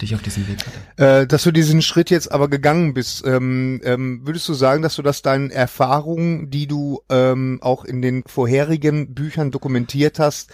[0.00, 1.22] die ich auf diesem Weg hatte.
[1.22, 4.96] Äh, dass du diesen Schritt jetzt aber gegangen bist, ähm, ähm, würdest du sagen, dass
[4.96, 10.50] du das deinen Erfahrungen, die du ähm, auch in den vorherigen Büchern dokumentiert hast,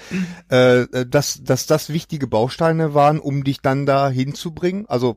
[0.51, 4.87] äh, äh dass, dass das wichtige Bausteine waren, um dich dann da hinzubringen?
[4.89, 5.17] Also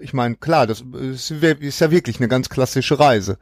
[0.00, 3.38] ich meine, klar, das ist, ist ja wirklich eine ganz klassische Reise.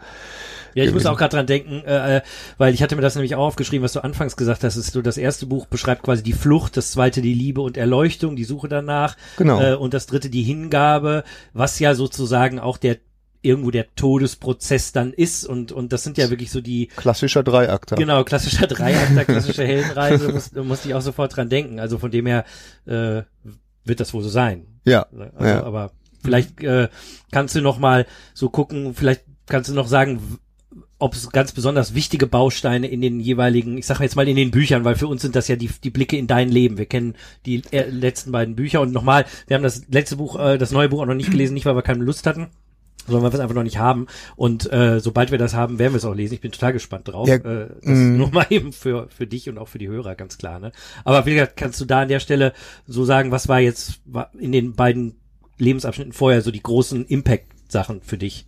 [0.77, 2.23] Ja, ich muss auch gerade dran denken, äh, äh,
[2.59, 4.77] weil ich hatte mir das nämlich auch aufgeschrieben, was du anfangs gesagt hast.
[4.77, 8.37] Ist so das erste Buch beschreibt quasi die Flucht, das zweite die Liebe und Erleuchtung,
[8.37, 9.17] die Suche danach.
[9.39, 9.59] Genau.
[9.59, 12.99] Äh, und das dritte die Hingabe, was ja sozusagen auch der
[13.41, 17.97] irgendwo der Todesprozess dann ist und und das sind ja wirklich so die klassischer Dreiakter.
[17.97, 21.81] Genau, klassischer Dreiakter, klassische Heldenreise, muss, musste ich auch sofort dran denken.
[21.81, 22.45] Also von dem her
[22.85, 23.23] äh,
[23.85, 24.67] wird das wohl so sein.
[24.85, 25.07] Ja.
[25.37, 25.63] Also, ja.
[25.63, 26.89] Aber vielleicht äh,
[27.31, 30.39] kannst du noch mal so gucken, vielleicht kannst du noch sagen,
[30.99, 34.51] ob es ganz besonders wichtige Bausteine in den jeweiligen, ich sage jetzt mal in den
[34.51, 36.79] Büchern, weil für uns sind das ja die, die Blicke in dein Leben.
[36.79, 40.59] Wir kennen die äh, letzten beiden Bücher und nochmal, wir haben das letzte Buch, äh,
[40.59, 42.49] das neue Buch auch noch nicht gelesen, nicht weil wir keine Lust hatten,
[43.07, 44.07] sondern weil wir es einfach noch nicht haben.
[44.37, 46.35] Und äh, sobald wir das haben, werden wir es auch lesen.
[46.35, 47.29] Ich bin total gespannt drauf.
[47.29, 48.17] Ja, äh, das mm.
[48.17, 50.59] nur mal eben für, für dich und auch für die Hörer, ganz klar.
[50.61, 50.73] Ne?
[51.05, 52.53] Aber wie gesagt, kannst du da an der Stelle
[52.87, 54.01] so sagen, was war jetzt
[54.39, 55.17] in den beiden
[55.59, 58.47] Lebensabschnitten vorher so die großen Impact-Sachen für dich?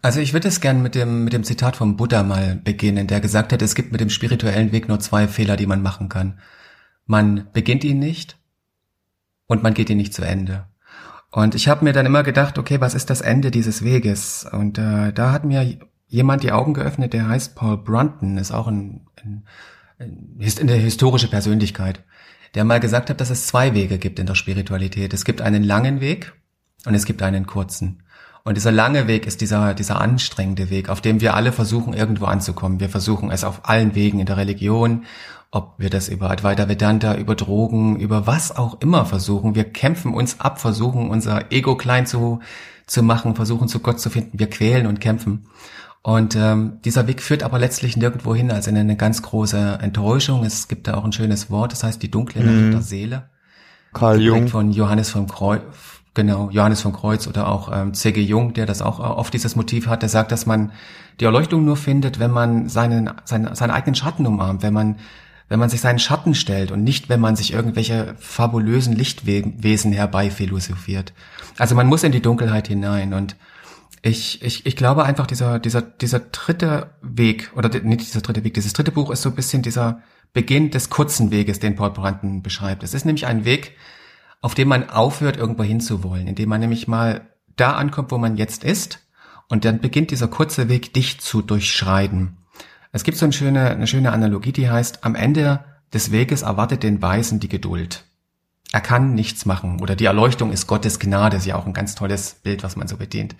[0.00, 3.20] Also ich würde es gern mit dem, mit dem Zitat vom Buddha mal beginnen, der
[3.20, 6.38] gesagt hat, es gibt mit dem spirituellen Weg nur zwei Fehler, die man machen kann.
[7.06, 8.38] Man beginnt ihn nicht
[9.46, 10.66] und man geht ihn nicht zu Ende.
[11.30, 14.46] Und ich habe mir dann immer gedacht, okay, was ist das Ende dieses Weges?
[14.50, 18.68] Und äh, da hat mir jemand die Augen geöffnet, der heißt Paul Brunton, ist auch
[18.68, 19.46] ein, ein,
[19.98, 22.04] ein, eine historische Persönlichkeit,
[22.54, 25.12] der mal gesagt hat, dass es zwei Wege gibt in der Spiritualität.
[25.12, 26.32] Es gibt einen langen Weg
[26.86, 28.02] und es gibt einen kurzen.
[28.44, 32.26] Und dieser lange Weg ist dieser, dieser anstrengende Weg, auf dem wir alle versuchen, irgendwo
[32.26, 32.80] anzukommen.
[32.80, 35.04] Wir versuchen es auf allen Wegen in der Religion,
[35.50, 39.54] ob wir das über Advaita Vedanta, über Drogen, über was auch immer versuchen.
[39.54, 42.40] Wir kämpfen uns ab, versuchen unser Ego klein zu,
[42.86, 44.38] zu machen, versuchen zu Gott zu finden.
[44.38, 45.46] Wir quälen und kämpfen.
[46.02, 50.44] Und ähm, dieser Weg führt aber letztlich nirgendwo hin als in eine ganz große Enttäuschung.
[50.44, 52.70] Es gibt da auch ein schönes Wort, das heißt die dunkle Nacht mhm.
[52.70, 53.28] der Seele.
[53.92, 54.48] Karl Jung.
[54.48, 55.62] Von Johannes von Kreuz,
[56.18, 58.20] Genau, Johannes von Kreuz oder auch ähm, C.G.
[58.20, 60.72] Jung, der das auch oft dieses Motiv hat, der sagt, dass man
[61.20, 64.96] die Erleuchtung nur findet, wenn man seinen, seinen, seinen eigenen Schatten umarmt, wenn man,
[65.48, 71.12] wenn man sich seinen Schatten stellt und nicht, wenn man sich irgendwelche fabulösen Lichtwesen herbeiphilosophiert.
[71.56, 73.36] Also man muss in die Dunkelheit hinein und
[74.02, 78.54] ich, ich, ich glaube einfach, dieser, dieser, dieser dritte Weg, oder nicht dieser dritte Weg,
[78.54, 80.02] dieses dritte Buch ist so ein bisschen dieser
[80.32, 82.82] Beginn des kurzen Weges, den Paul Brandon beschreibt.
[82.82, 83.76] Es ist nämlich ein Weg,
[84.40, 88.64] auf dem man aufhört, irgendwo hinzuwollen, indem man nämlich mal da ankommt, wo man jetzt
[88.64, 89.00] ist,
[89.48, 92.36] und dann beginnt dieser kurze Weg, dich zu durchschreiten.
[92.92, 96.82] Es gibt so eine schöne, eine schöne Analogie, die heißt, am Ende des Weges erwartet
[96.82, 98.04] den Weisen die Geduld.
[98.72, 101.94] Er kann nichts machen oder die Erleuchtung ist Gottes Gnade, ist ja auch ein ganz
[101.94, 103.34] tolles Bild, was man so bedient.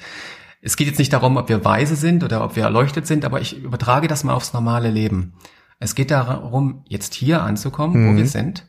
[0.63, 3.41] Es geht jetzt nicht darum, ob wir weise sind oder ob wir erleuchtet sind, aber
[3.41, 5.35] ich übertrage das mal aufs normale Leben.
[5.79, 8.13] Es geht darum, jetzt hier anzukommen, mhm.
[8.13, 8.67] wo wir sind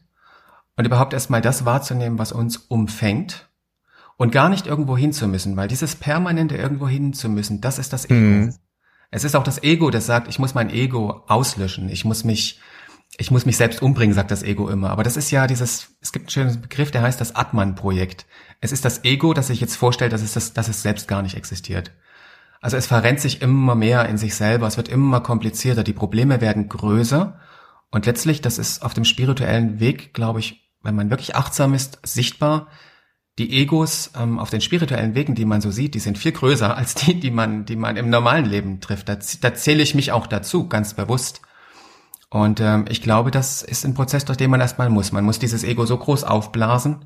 [0.80, 3.50] und überhaupt erstmal das wahrzunehmen, was uns umfängt
[4.16, 7.80] und gar nicht irgendwo hin zu müssen, weil dieses permanente irgendwo hin zu müssen, das
[7.80, 8.14] ist das Ego.
[8.14, 8.56] Mhm.
[9.12, 12.62] Es ist auch das Ego, das sagt, ich muss mein Ego auslöschen, ich muss mich,
[13.18, 14.92] ich muss mich selbst umbringen, sagt das Ego immer.
[14.92, 18.26] Aber das ist ja dieses, es gibt einen schönen Begriff, der heißt das Atman-Projekt.
[18.62, 21.22] Es ist das Ego, das sich jetzt vorstellt, dass es, das, dass es selbst gar
[21.22, 21.92] nicht existiert.
[22.62, 26.40] Also es verrennt sich immer mehr in sich selber, es wird immer komplizierter, die Probleme
[26.40, 27.38] werden größer
[27.92, 32.00] und letztlich, das ist auf dem spirituellen Weg, glaube ich, wenn man wirklich achtsam ist,
[32.04, 32.68] sichtbar.
[33.38, 36.76] Die Egos ähm, auf den spirituellen Wegen, die man so sieht, die sind viel größer
[36.76, 39.08] als die, die man, die man im normalen Leben trifft.
[39.08, 41.42] Da, da zähle ich mich auch dazu, ganz bewusst.
[42.30, 45.12] Und ähm, ich glaube, das ist ein Prozess, durch den man erstmal muss.
[45.12, 47.06] Man muss dieses Ego so groß aufblasen,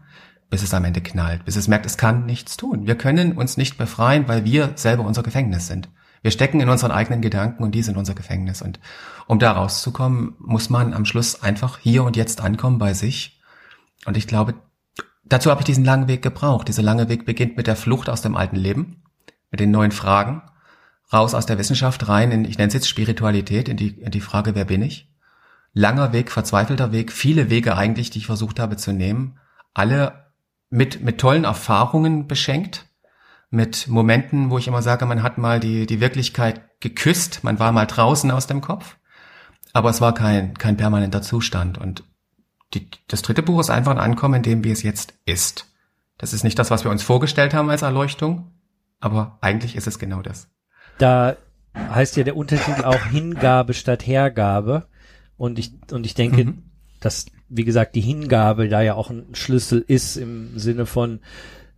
[0.50, 2.86] bis es am Ende knallt, bis es merkt, es kann nichts tun.
[2.88, 5.90] Wir können uns nicht befreien, weil wir selber unser Gefängnis sind.
[6.24, 8.62] Wir stecken in unseren eigenen Gedanken und die sind unser Gefängnis.
[8.62, 8.80] Und
[9.28, 13.33] um da rauszukommen, muss man am Schluss einfach hier und jetzt ankommen bei sich
[14.06, 14.56] und ich glaube,
[15.24, 16.68] dazu habe ich diesen langen Weg gebraucht.
[16.68, 19.04] Dieser lange Weg beginnt mit der Flucht aus dem alten Leben,
[19.52, 20.42] mit den neuen Fragen,
[21.12, 24.22] raus aus der Wissenschaft rein in, ich nenne es jetzt Spiritualität, in die, in die
[24.22, 25.10] Frage, wer bin ich?
[25.74, 29.40] Langer Weg, verzweifelter Weg, viele Wege eigentlich, die ich versucht habe zu nehmen,
[29.74, 30.32] alle
[30.70, 32.86] mit, mit tollen Erfahrungen beschenkt,
[33.50, 37.72] mit Momenten, wo ich immer sage, man hat mal die, die Wirklichkeit geküsst, man war
[37.72, 38.98] mal draußen aus dem Kopf,
[39.72, 42.04] aber es war kein, kein permanenter Zustand und
[42.74, 45.68] die, das dritte Buch ist einfach ein Ankommen in dem, wie es jetzt ist.
[46.18, 48.52] Das ist nicht das, was wir uns vorgestellt haben als Erleuchtung,
[49.00, 50.50] aber eigentlich ist es genau das.
[50.98, 51.36] Da
[51.76, 54.88] heißt ja der Untertitel auch Hingabe statt Hergabe.
[55.38, 56.64] Und ich, und ich denke, mhm.
[57.00, 61.20] dass, wie gesagt, die Hingabe da ja auch ein Schlüssel ist im Sinne von,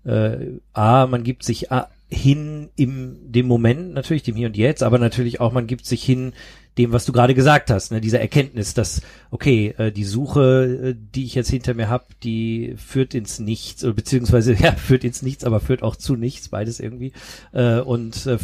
[0.03, 4.83] äh, A, man gibt sich A, hin im dem Moment, natürlich dem Hier und Jetzt,
[4.83, 6.33] aber natürlich auch, man gibt sich hin
[6.77, 10.95] dem, was du gerade gesagt hast, ne, dieser Erkenntnis, dass, okay, äh, die Suche, äh,
[11.15, 15.21] die ich jetzt hinter mir habe, die führt ins Nichts, oder beziehungsweise, ja, führt ins
[15.21, 17.13] Nichts, aber führt auch zu nichts, beides irgendwie.
[17.53, 18.37] Äh, und äh,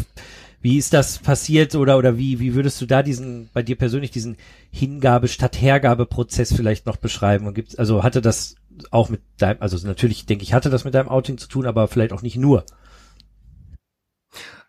[0.62, 4.12] wie ist das passiert oder oder wie wie würdest du da diesen bei dir persönlich
[4.12, 4.38] diesen
[4.70, 8.56] Hingabe statt Hergabe Prozess vielleicht noch beschreiben und gibt also hatte das
[8.92, 11.88] auch mit deinem also natürlich denke ich hatte das mit deinem Outing zu tun, aber
[11.88, 12.64] vielleicht auch nicht nur.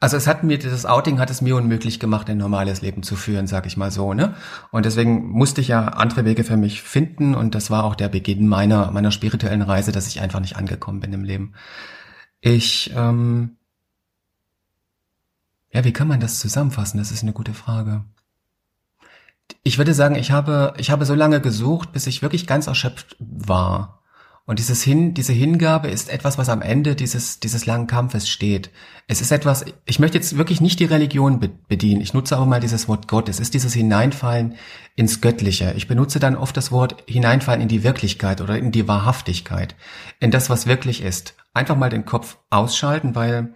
[0.03, 3.15] Also es hat mir, das Outing hat es mir unmöglich gemacht, ein normales Leben zu
[3.15, 4.35] führen, sag ich mal so, ne?
[4.73, 8.09] Und deswegen musste ich ja andere Wege für mich finden und das war auch der
[8.09, 11.53] Beginn meiner, meiner spirituellen Reise, dass ich einfach nicht angekommen bin im Leben.
[12.41, 13.59] Ich, ähm,
[15.73, 16.99] Ja, wie kann man das zusammenfassen?
[16.99, 18.05] Das ist eine gute Frage.
[19.63, 23.17] Ich würde sagen, ich habe, ich habe so lange gesucht, bis ich wirklich ganz erschöpft
[23.21, 24.02] war.
[24.45, 28.71] Und dieses Hin, diese Hingabe ist etwas, was am Ende dieses, dieses langen Kampfes steht.
[29.07, 32.01] Es ist etwas, ich möchte jetzt wirklich nicht die Religion bedienen.
[32.01, 33.29] Ich nutze aber mal dieses Wort Gott.
[33.29, 34.57] Es ist dieses Hineinfallen
[34.97, 35.75] ins Göttliche.
[35.77, 39.77] Ich benutze dann oft das Wort Hineinfallen in die Wirklichkeit oder in die Wahrhaftigkeit.
[40.19, 41.35] In das, was wirklich ist.
[41.55, 43.55] Einfach mal den Kopf ausschalten, weil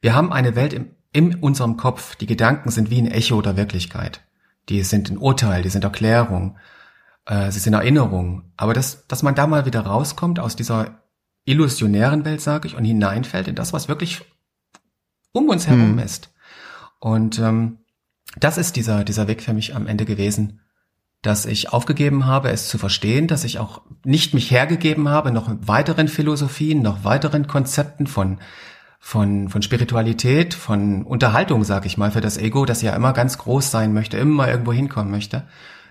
[0.00, 2.16] wir haben eine Welt im, in unserem Kopf.
[2.16, 4.22] Die Gedanken sind wie ein Echo der Wirklichkeit.
[4.70, 6.56] Die sind ein Urteil, die sind Erklärung
[7.26, 8.52] äh, sie sind Erinnerungen.
[8.56, 11.02] Aber dass, dass man da mal wieder rauskommt aus dieser
[11.44, 14.22] illusionären Welt, sage ich, und hineinfällt in das, was wirklich
[15.32, 15.98] um uns herum hm.
[15.98, 16.32] ist.
[16.98, 17.78] Und ähm,
[18.38, 20.60] das ist dieser, dieser Weg für mich am Ende gewesen,
[21.22, 25.50] dass ich aufgegeben habe, es zu verstehen, dass ich auch nicht mich hergegeben habe, noch
[25.60, 28.38] weiteren Philosophien, noch weiteren Konzepten von
[28.98, 33.38] von, von Spiritualität, von Unterhaltung, sag ich mal, für das Ego, das ja immer ganz
[33.38, 35.46] groß sein möchte, immer irgendwo hinkommen möchte,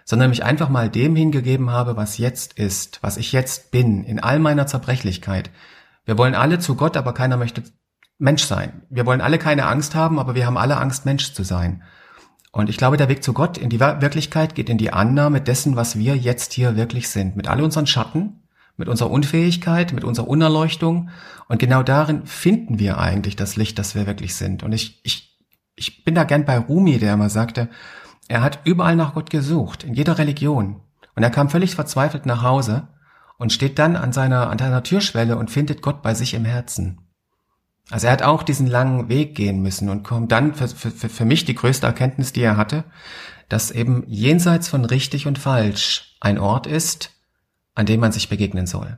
[0.05, 4.19] sondern mich einfach mal dem hingegeben habe, was jetzt ist, was ich jetzt bin, in
[4.19, 5.49] all meiner Zerbrechlichkeit.
[6.05, 7.63] Wir wollen alle zu Gott, aber keiner möchte
[8.19, 8.83] Mensch sein.
[8.89, 11.83] Wir wollen alle keine Angst haben, aber wir haben alle Angst, Mensch zu sein.
[12.51, 15.75] Und ich glaube, der Weg zu Gott in die Wirklichkeit geht in die Annahme dessen,
[15.75, 18.43] was wir jetzt hier wirklich sind, mit all unseren Schatten,
[18.77, 21.09] mit unserer Unfähigkeit, mit unserer Unerleuchtung.
[21.49, 24.63] Und genau darin finden wir eigentlich das Licht, das wir wirklich sind.
[24.63, 25.37] Und ich, ich,
[25.75, 27.69] ich bin da gern bei Rumi, der immer sagte,
[28.27, 30.81] er hat überall nach Gott gesucht, in jeder Religion.
[31.15, 32.87] Und er kam völlig verzweifelt nach Hause
[33.37, 36.99] und steht dann an seiner, an seiner Türschwelle und findet Gott bei sich im Herzen.
[37.91, 41.25] Also er hat auch diesen langen Weg gehen müssen und kommt dann für, für, für
[41.25, 42.83] mich die größte Erkenntnis, die er hatte,
[43.47, 47.11] dass eben jenseits von richtig und falsch ein Ort ist,
[47.75, 48.97] an dem man sich begegnen soll.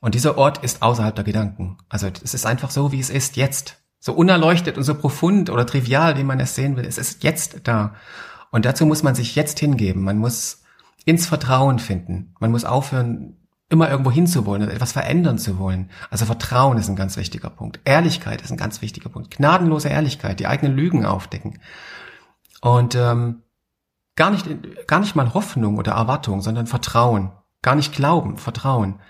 [0.00, 1.78] Und dieser Ort ist außerhalb der Gedanken.
[1.88, 3.76] Also es ist einfach so, wie es ist jetzt.
[4.00, 6.84] So unerleuchtet und so profund oder trivial, wie man es sehen will.
[6.84, 7.94] Es ist jetzt da.
[8.50, 10.02] Und dazu muss man sich jetzt hingeben.
[10.02, 10.62] Man muss
[11.04, 12.34] ins Vertrauen finden.
[12.40, 13.36] Man muss aufhören,
[13.70, 15.90] immer irgendwo hinzuwollen oder etwas verändern zu wollen.
[16.10, 17.80] Also Vertrauen ist ein ganz wichtiger Punkt.
[17.84, 19.30] Ehrlichkeit ist ein ganz wichtiger Punkt.
[19.36, 21.60] Gnadenlose Ehrlichkeit, die eigenen Lügen aufdecken.
[22.60, 23.42] Und ähm,
[24.16, 24.46] gar nicht,
[24.86, 27.32] gar nicht mal Hoffnung oder Erwartung, sondern Vertrauen.
[27.62, 29.00] Gar nicht Glauben, Vertrauen.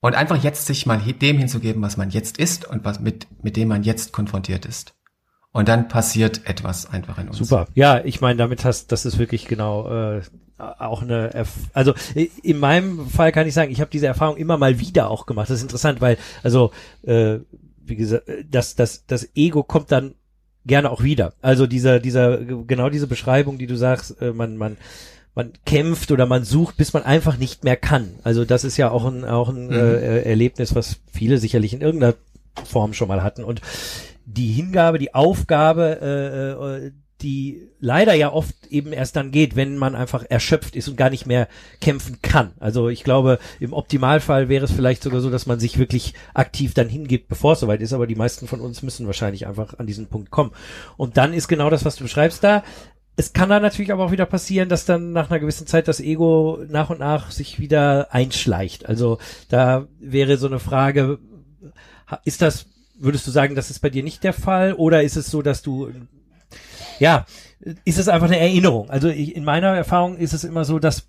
[0.00, 3.56] Und einfach jetzt sich mal dem hinzugeben, was man jetzt ist und was mit, mit
[3.56, 4.95] dem man jetzt konfrontiert ist.
[5.56, 7.38] Und dann passiert etwas einfach in uns.
[7.38, 7.66] Super.
[7.74, 10.20] Ja, ich meine, damit hast, das ist wirklich genau äh,
[10.58, 14.58] auch eine, Erf also in meinem Fall kann ich sagen, ich habe diese Erfahrung immer
[14.58, 15.48] mal wieder auch gemacht.
[15.48, 16.72] Das ist interessant, weil also
[17.06, 17.38] äh,
[17.86, 20.14] wie gesagt, das das das Ego kommt dann
[20.66, 21.32] gerne auch wieder.
[21.40, 24.76] Also dieser dieser genau diese Beschreibung, die du sagst, äh, man man
[25.34, 28.10] man kämpft oder man sucht, bis man einfach nicht mehr kann.
[28.24, 29.72] Also das ist ja auch ein auch ein mhm.
[29.72, 32.14] äh, Erlebnis, was viele sicherlich in irgendeiner
[32.66, 33.42] Form schon mal hatten.
[33.42, 33.62] Und
[34.26, 39.78] die Hingabe, die Aufgabe, äh, äh, die leider ja oft eben erst dann geht, wenn
[39.78, 41.48] man einfach erschöpft ist und gar nicht mehr
[41.80, 42.52] kämpfen kann.
[42.60, 46.74] Also ich glaube, im Optimalfall wäre es vielleicht sogar so, dass man sich wirklich aktiv
[46.74, 49.86] dann hingibt, bevor es soweit ist, aber die meisten von uns müssen wahrscheinlich einfach an
[49.86, 50.50] diesen Punkt kommen.
[50.98, 52.62] Und dann ist genau das, was du beschreibst da.
[53.16, 56.00] Es kann dann natürlich aber auch wieder passieren, dass dann nach einer gewissen Zeit das
[56.00, 58.84] Ego nach und nach sich wieder einschleicht.
[58.84, 59.16] Also
[59.48, 61.18] da wäre so eine Frage,
[62.24, 62.66] ist das
[62.98, 64.72] Würdest du sagen, das ist bei dir nicht der Fall?
[64.72, 65.90] Oder ist es so, dass du,
[66.98, 67.26] ja,
[67.84, 68.90] ist es einfach eine Erinnerung?
[68.90, 71.08] Also ich, in meiner Erfahrung ist es immer so, dass,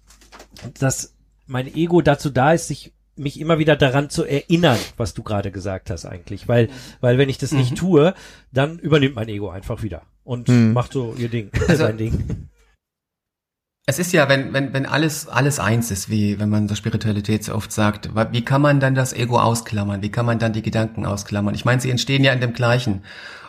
[0.79, 5.23] dass mein Ego dazu da ist, sich mich immer wieder daran zu erinnern, was du
[5.23, 6.69] gerade gesagt hast eigentlich, weil
[7.01, 7.59] weil wenn ich das mhm.
[7.59, 8.13] nicht tue,
[8.51, 10.73] dann übernimmt mein Ego einfach wieder und mhm.
[10.73, 12.49] macht so ihr Ding, also, sein Ding.
[13.89, 17.45] Es ist ja, wenn, wenn, wenn alles, alles eins ist, wie wenn man so Spiritualität
[17.45, 20.01] so oft sagt, wie kann man dann das Ego ausklammern?
[20.01, 21.55] Wie kann man dann die Gedanken ausklammern?
[21.55, 23.03] Ich meine, sie entstehen ja in dem Gleichen.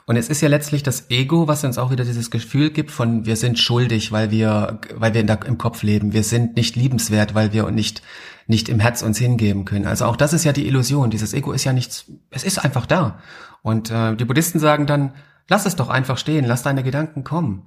[0.06, 3.26] Und es ist ja letztlich das Ego, was uns auch wieder dieses Gefühl gibt von,
[3.26, 6.12] wir sind schuldig, weil wir, weil wir der, im Kopf leben.
[6.12, 8.02] Wir sind nicht liebenswert, weil wir nicht,
[8.46, 9.86] nicht im Herz uns hingeben können.
[9.86, 11.10] Also auch das ist ja die Illusion.
[11.10, 13.18] Dieses Ego ist ja nichts, es ist einfach da.
[13.62, 15.14] Und äh, die Buddhisten sagen dann,
[15.48, 17.64] lass es doch einfach stehen, lass deine Gedanken kommen.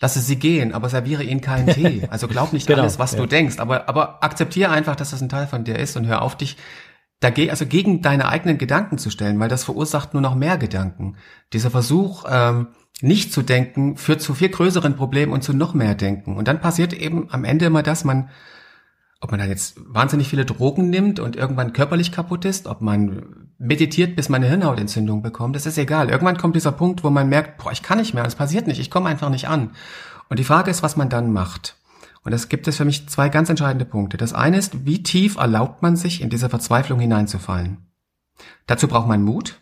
[0.00, 2.02] Lasse sie gehen, aber serviere ihnen keinen Tee.
[2.10, 3.18] Also glaub nicht genau, alles, was ja.
[3.18, 6.22] du denkst, aber, aber akzeptiere einfach, dass das ein Teil von dir ist und hör
[6.22, 6.56] auf dich
[7.20, 11.16] dagegen, also gegen deine eigenen Gedanken zu stellen, weil das verursacht nur noch mehr Gedanken.
[11.52, 12.68] Dieser Versuch, ähm,
[13.00, 16.36] nicht zu denken, führt zu viel größeren Problemen und zu noch mehr Denken.
[16.36, 18.30] Und dann passiert eben am Ende immer das, man
[19.24, 23.43] ob man dann jetzt wahnsinnig viele Drogen nimmt und irgendwann körperlich kaputt ist, ob man
[23.58, 26.10] meditiert, bis man eine Hirnhautentzündung bekommt, das ist egal.
[26.10, 28.80] Irgendwann kommt dieser Punkt, wo man merkt, boah, ich kann nicht mehr, es passiert nicht,
[28.80, 29.70] ich komme einfach nicht an.
[30.28, 31.76] Und die Frage ist, was man dann macht.
[32.22, 34.16] Und es gibt es für mich zwei ganz entscheidende Punkte.
[34.16, 37.86] Das eine ist, wie tief erlaubt man sich, in diese Verzweiflung hineinzufallen?
[38.66, 39.60] Dazu braucht man Mut,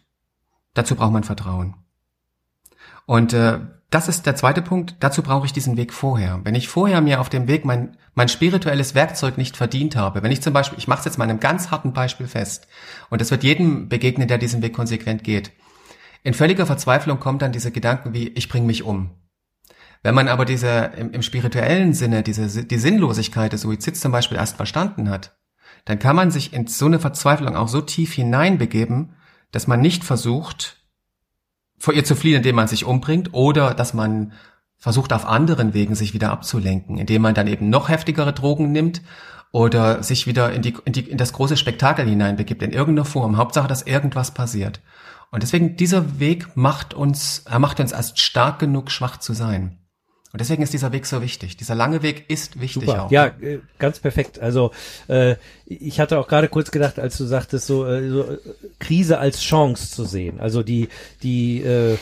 [0.74, 1.74] dazu braucht man Vertrauen.
[3.04, 3.58] Und äh,
[3.94, 4.96] das ist der zweite Punkt.
[5.00, 6.40] Dazu brauche ich diesen Weg vorher.
[6.44, 10.32] Wenn ich vorher mir auf dem Weg mein, mein spirituelles Werkzeug nicht verdient habe, wenn
[10.32, 12.66] ich zum Beispiel, ich mache es jetzt mal einem ganz harten Beispiel fest,
[13.10, 15.52] und das wird jedem begegnen, der diesen Weg konsequent geht.
[16.22, 19.10] In völliger Verzweiflung kommt dann diese Gedanken wie, ich bringe mich um.
[20.02, 24.38] Wenn man aber diese im, im spirituellen Sinne, diese die Sinnlosigkeit des Suizids zum Beispiel
[24.38, 25.36] erst verstanden hat,
[25.84, 29.16] dann kann man sich in so eine Verzweiflung auch so tief hineinbegeben,
[29.50, 30.81] dass man nicht versucht,
[31.82, 34.34] vor ihr zu fliehen, indem man sich umbringt, oder dass man
[34.78, 39.02] versucht auf anderen Wegen sich wieder abzulenken, indem man dann eben noch heftigere Drogen nimmt
[39.50, 43.36] oder sich wieder in, die, in, die, in das große Spektakel hineinbegibt, in irgendeiner Form.
[43.36, 44.80] Hauptsache, dass irgendwas passiert.
[45.32, 49.80] Und deswegen dieser Weg macht uns, er macht uns erst stark genug, schwach zu sein.
[50.32, 51.58] Und deswegen ist dieser Weg so wichtig.
[51.58, 53.04] Dieser lange Weg ist wichtig Super.
[53.04, 53.10] auch.
[53.10, 54.38] Ja, äh, ganz perfekt.
[54.38, 54.70] Also
[55.08, 58.38] äh, ich hatte auch gerade kurz gedacht, als du sagtest, so, äh, so äh,
[58.78, 60.40] Krise als Chance zu sehen.
[60.40, 60.88] Also die,
[61.22, 61.98] die, äh,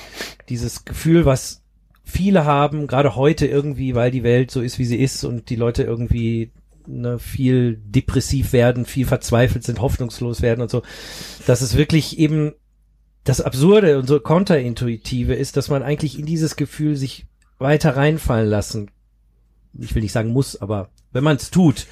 [0.48, 1.62] dieses Gefühl, was
[2.04, 5.56] viele haben, gerade heute irgendwie, weil die Welt so ist, wie sie ist und die
[5.56, 6.52] Leute irgendwie
[6.86, 10.82] ne, viel depressiv werden, viel verzweifelt sind, hoffnungslos werden und so,
[11.46, 12.52] dass es wirklich eben
[13.24, 17.26] das Absurde und so Konterintuitive ist, dass man eigentlich in dieses Gefühl sich
[17.60, 18.90] weiter reinfallen lassen.
[19.78, 21.86] Ich will nicht sagen muss, aber wenn man es tut,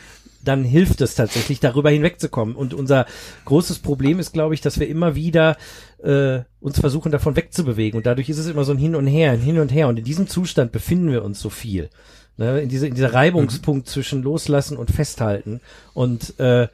[0.44, 2.54] dann hilft es tatsächlich, darüber hinwegzukommen.
[2.54, 3.06] Und unser
[3.44, 5.56] großes Problem ist, glaube ich, dass wir immer wieder
[6.02, 7.98] äh, uns versuchen, davon wegzubewegen.
[7.98, 9.88] Und dadurch ist es immer so ein Hin und Her, ein Hin und Her.
[9.88, 11.90] Und in diesem Zustand befinden wir uns so viel.
[12.36, 12.60] Ne?
[12.60, 13.90] In, diese, in dieser Reibungspunkt mhm.
[13.90, 15.60] zwischen Loslassen und Festhalten.
[15.92, 16.68] Und äh,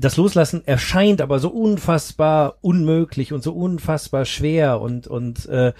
[0.00, 5.72] das Loslassen erscheint aber so unfassbar unmöglich und so unfassbar schwer und und äh,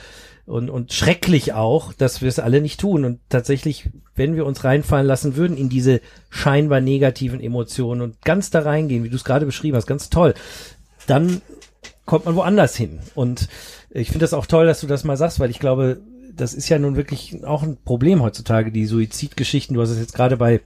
[0.47, 3.05] und, und schrecklich auch, dass wir es alle nicht tun.
[3.05, 8.51] Und tatsächlich, wenn wir uns reinfallen lassen würden in diese scheinbar negativen Emotionen und ganz
[8.51, 10.35] da reingehen, wie du es gerade beschrieben hast, ganz toll,
[11.07, 11.41] dann
[12.05, 12.99] kommt man woanders hin.
[13.15, 13.49] Und
[13.91, 16.01] ich finde das auch toll, dass du das mal sagst, weil ich glaube,
[16.35, 19.75] das ist ja nun wirklich auch ein Problem heutzutage, die Suizidgeschichten.
[19.75, 20.61] Du hast es jetzt gerade bei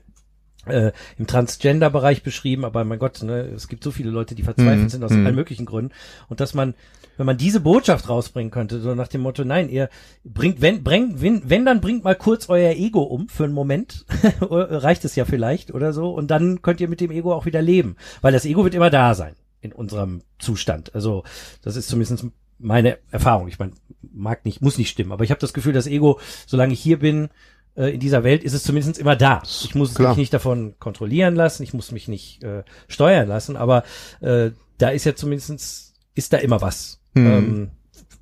[0.65, 4.83] äh, im Transgender-Bereich beschrieben, aber mein Gott, ne, es gibt so viele Leute, die verzweifelt
[4.83, 4.89] mhm.
[4.89, 5.25] sind aus mhm.
[5.25, 5.93] allen möglichen Gründen.
[6.27, 6.73] Und dass man
[7.17, 9.89] wenn man diese Botschaft rausbringen könnte, so nach dem Motto, nein, ihr
[10.23, 14.05] bringt, wenn, bringt, wenn, wenn dann bringt mal kurz euer Ego um für einen Moment,
[14.41, 17.61] reicht es ja vielleicht oder so, und dann könnt ihr mit dem Ego auch wieder
[17.61, 20.93] leben, weil das Ego wird immer da sein in unserem Zustand.
[20.93, 21.23] Also
[21.61, 23.47] das ist zumindest meine Erfahrung.
[23.47, 23.73] Ich meine,
[24.13, 26.99] mag nicht, muss nicht stimmen, aber ich habe das Gefühl, das Ego, solange ich hier
[26.99, 27.29] bin,
[27.75, 29.41] äh, in dieser Welt ist es zumindest immer da.
[29.45, 30.09] Ich muss Klar.
[30.09, 33.83] mich nicht davon kontrollieren lassen, ich muss mich nicht äh, steuern lassen, aber
[34.21, 37.01] äh, da ist ja zumindestens ist da immer was.
[37.13, 37.25] Mhm.
[37.25, 37.71] Ähm,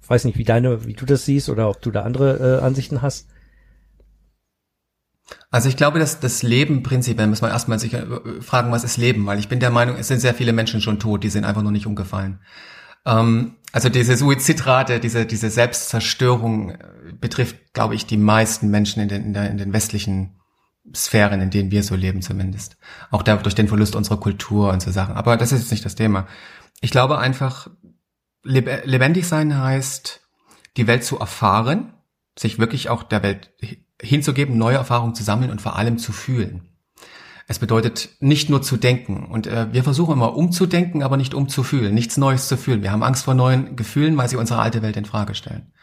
[0.08, 3.02] weiß nicht, wie deine, wie du das siehst oder ob du da andere äh, Ansichten
[3.02, 3.28] hast.
[5.50, 8.06] Also ich glaube, dass das Leben prinzipiell muss man erstmal sich äh,
[8.42, 11.00] fragen, was ist Leben, weil ich bin der Meinung, es sind sehr viele Menschen schon
[11.00, 12.40] tot, die sind einfach noch nicht umgefallen.
[13.06, 16.78] Ähm, also diese Suizidrate, diese diese Selbstzerstörung äh,
[17.20, 20.40] betrifft, glaube ich, die meisten Menschen in den in, der, in den westlichen
[20.96, 22.78] Sphären, in denen wir so leben zumindest.
[23.10, 25.16] Auch da, durch den Verlust unserer Kultur und so Sachen.
[25.16, 26.28] Aber das ist jetzt nicht das Thema.
[26.82, 27.70] Ich glaube einfach,
[28.44, 30.22] lebendig sein heißt,
[30.78, 31.94] die Welt zu erfahren,
[32.38, 33.54] sich wirklich auch der Welt
[34.02, 36.73] hinzugeben, neue Erfahrungen zu sammeln und vor allem zu fühlen.
[37.48, 39.26] Es bedeutet nicht nur zu denken.
[39.26, 42.84] Und äh, wir versuchen immer umzudenken, aber nicht umzufühlen, nichts Neues zu fühlen.
[42.84, 45.74] Wir haben Angst vor neuen Gefühlen, weil sie unsere alte Welt in Frage stellen.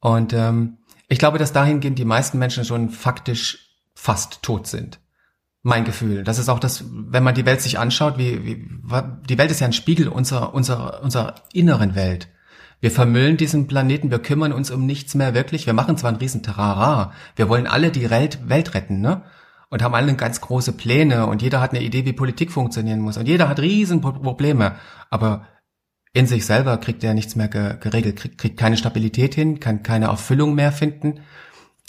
[0.00, 0.78] Und ähm,
[1.08, 5.00] ich glaube, dass dahingehend die meisten Menschen schon faktisch fast tot sind
[5.62, 6.24] mein Gefühl.
[6.24, 8.68] Das ist auch das, wenn man die Welt sich anschaut, wie, wie
[9.28, 12.28] die Welt ist ja ein Spiegel unserer, unserer, unserer inneren Welt.
[12.80, 15.66] Wir vermüllen diesen Planeten, wir kümmern uns um nichts mehr wirklich.
[15.66, 19.22] Wir machen zwar einen riesen Terrara, wir wollen alle die Welt, Welt retten, ne?
[19.70, 23.18] Und haben alle ganz große Pläne und jeder hat eine Idee, wie Politik funktionieren muss.
[23.18, 24.76] Und jeder hat riesen Probleme.
[25.10, 25.46] Aber
[26.14, 30.06] in sich selber kriegt er nichts mehr geregelt, kriegt, kriegt keine Stabilität hin, kann keine
[30.06, 31.20] Erfüllung mehr finden.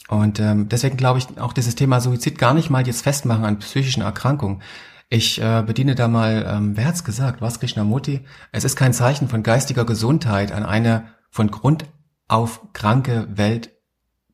[0.10, 3.60] Und ähm, deswegen glaube ich auch dieses Thema Suizid gar nicht mal jetzt festmachen an
[3.60, 4.62] psychischen Erkrankungen.
[5.10, 8.22] Ich äh, bediene da mal, ähm, wer hat's gesagt, was Krishnamurti?
[8.52, 11.86] Es ist kein Zeichen von geistiger Gesundheit, an eine von Grund
[12.28, 13.72] auf kranke Welt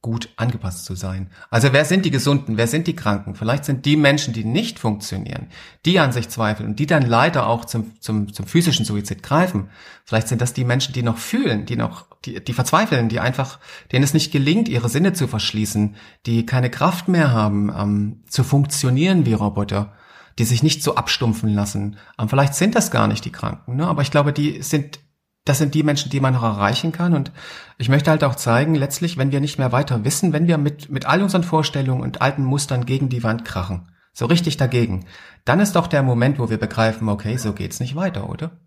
[0.06, 1.32] gut angepasst zu sein.
[1.50, 3.34] Also wer sind die Gesunden, wer sind die Kranken?
[3.34, 5.48] Vielleicht sind die Menschen, die nicht funktionieren,
[5.84, 9.72] die an sich zweifeln und die dann leider auch zum, zum, zum physischen Suizid greifen.
[10.04, 13.58] Vielleicht sind das die Menschen, die noch fühlen, die noch, die, die verzweifeln, die einfach,
[13.92, 15.96] denen es nicht gelingt, ihre Sinne zu verschließen,
[16.28, 19.94] die keine Kraft mehr haben, ähm, zu funktionieren wie Roboter
[20.38, 21.96] die sich nicht so abstumpfen lassen.
[22.20, 23.88] Ähm, vielleicht sind das gar nicht die Kranken, ne?
[23.88, 25.00] aber ich glaube, die sind
[25.46, 27.14] das sind die Menschen, die man noch erreichen kann.
[27.14, 27.32] Und
[27.78, 30.90] ich möchte halt auch zeigen, letztlich, wenn wir nicht mehr weiter wissen, wenn wir mit,
[30.90, 35.06] mit all unseren Vorstellungen und alten Mustern gegen die Wand krachen, so richtig dagegen,
[35.46, 38.60] dann ist doch der Moment, wo wir begreifen, okay, so geht's nicht weiter, oder?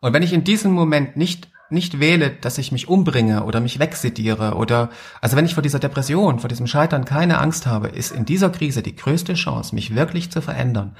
[0.00, 3.78] Und wenn ich in diesem Moment nicht nicht wähle, dass ich mich umbringe oder mich
[3.78, 4.88] wegsediere oder,
[5.20, 8.50] also wenn ich vor dieser Depression, vor diesem Scheitern keine Angst habe, ist in dieser
[8.50, 10.96] Krise die größte Chance, mich wirklich zu verändern.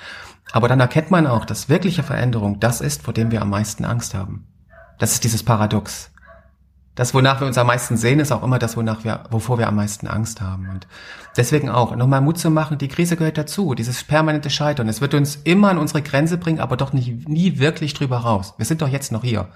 [0.52, 3.84] Aber dann erkennt man auch, dass wirkliche Veränderung das ist, vor dem wir am meisten
[3.84, 4.46] Angst haben.
[4.98, 6.10] Das ist dieses Paradox.
[6.98, 9.68] Das, wonach wir uns am meisten sehen, ist auch immer das, wonach wir, wovor wir
[9.68, 10.68] am meisten Angst haben.
[10.68, 10.88] Und
[11.36, 14.88] deswegen auch, nochmal Mut zu machen, die Krise gehört dazu, dieses permanente Scheitern.
[14.88, 18.54] Es wird uns immer an unsere Grenze bringen, aber doch nicht, nie wirklich drüber raus.
[18.56, 19.48] Wir sind doch jetzt noch hier.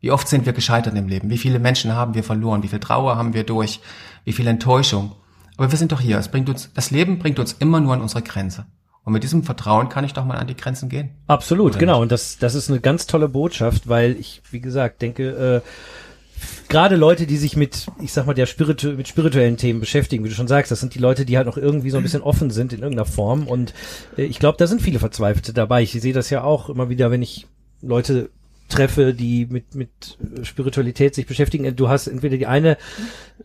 [0.00, 1.30] Wie oft sind wir gescheitert im Leben?
[1.30, 2.64] Wie viele Menschen haben wir verloren?
[2.64, 3.80] Wie viel Trauer haben wir durch?
[4.24, 5.12] Wie viel Enttäuschung?
[5.56, 6.18] Aber wir sind doch hier.
[6.18, 8.66] Es bringt uns, das Leben bringt uns immer nur an unsere Grenze.
[9.08, 11.08] Und mit diesem Vertrauen kann ich doch mal an die Grenzen gehen.
[11.28, 11.94] Absolut, Oder genau.
[11.94, 12.02] Nicht?
[12.02, 16.96] Und das, das ist eine ganz tolle Botschaft, weil ich, wie gesagt, denke, äh, gerade
[16.96, 20.34] Leute, die sich mit, ich sag mal, der Spiritu mit spirituellen Themen beschäftigen, wie du
[20.34, 22.74] schon sagst, das sind die Leute, die halt noch irgendwie so ein bisschen offen sind
[22.74, 23.46] in irgendeiner Form.
[23.46, 23.72] Und
[24.18, 25.82] äh, ich glaube, da sind viele Verzweifelte dabei.
[25.82, 27.46] Ich sehe das ja auch immer wieder, wenn ich
[27.80, 28.28] Leute
[28.68, 31.74] treffe, die mit mit Spiritualität sich beschäftigen.
[31.74, 32.76] Du hast entweder die eine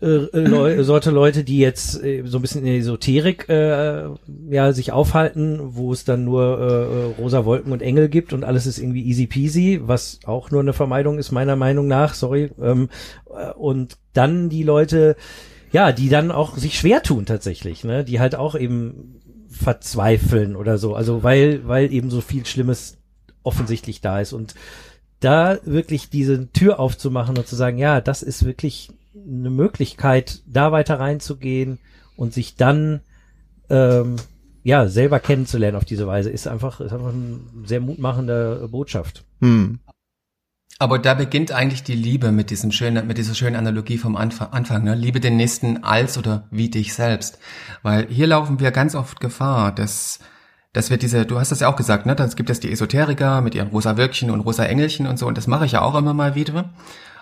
[0.02, 4.10] äh, Leu Sorte Leute, die jetzt äh, so ein bisschen in der Esoterik äh,
[4.50, 8.66] ja sich aufhalten, wo es dann nur äh, rosa Wolken und Engel gibt und alles
[8.66, 12.14] ist irgendwie easy peasy, was auch nur eine Vermeidung ist meiner Meinung nach.
[12.14, 12.52] Sorry.
[12.62, 12.90] Ähm,
[13.30, 15.16] äh, und dann die Leute,
[15.72, 20.78] ja, die dann auch sich schwer tun tatsächlich, ne, die halt auch eben verzweifeln oder
[20.78, 20.96] so.
[20.96, 22.98] Also weil weil eben so viel Schlimmes
[23.44, 24.56] offensichtlich da ist und
[25.24, 30.72] da wirklich diese Tür aufzumachen und zu sagen, ja, das ist wirklich eine Möglichkeit, da
[30.72, 31.80] weiter reinzugehen
[32.16, 33.02] und sich dann
[33.70, 34.16] ähm,
[34.64, 39.24] ja selber kennenzulernen auf diese Weise, ist einfach, ist einfach eine sehr mutmachende Botschaft.
[39.42, 39.80] Hm.
[40.80, 44.50] Aber da beginnt eigentlich die Liebe mit diesem schönen, mit dieser schönen Analogie vom Anfang,
[44.52, 44.96] Anfang ne?
[44.96, 47.40] Liebe den Nächsten als oder wie dich selbst.
[47.84, 50.20] Weil hier laufen wir ganz oft Gefahr, dass
[50.74, 52.16] dass wir diese, du hast das ja auch gesagt, ne?
[52.16, 55.38] Das gibt es die Esoteriker mit ihren rosa Wölkchen und rosa Engelchen und so, und
[55.38, 56.74] das mache ich ja auch immer mal wieder.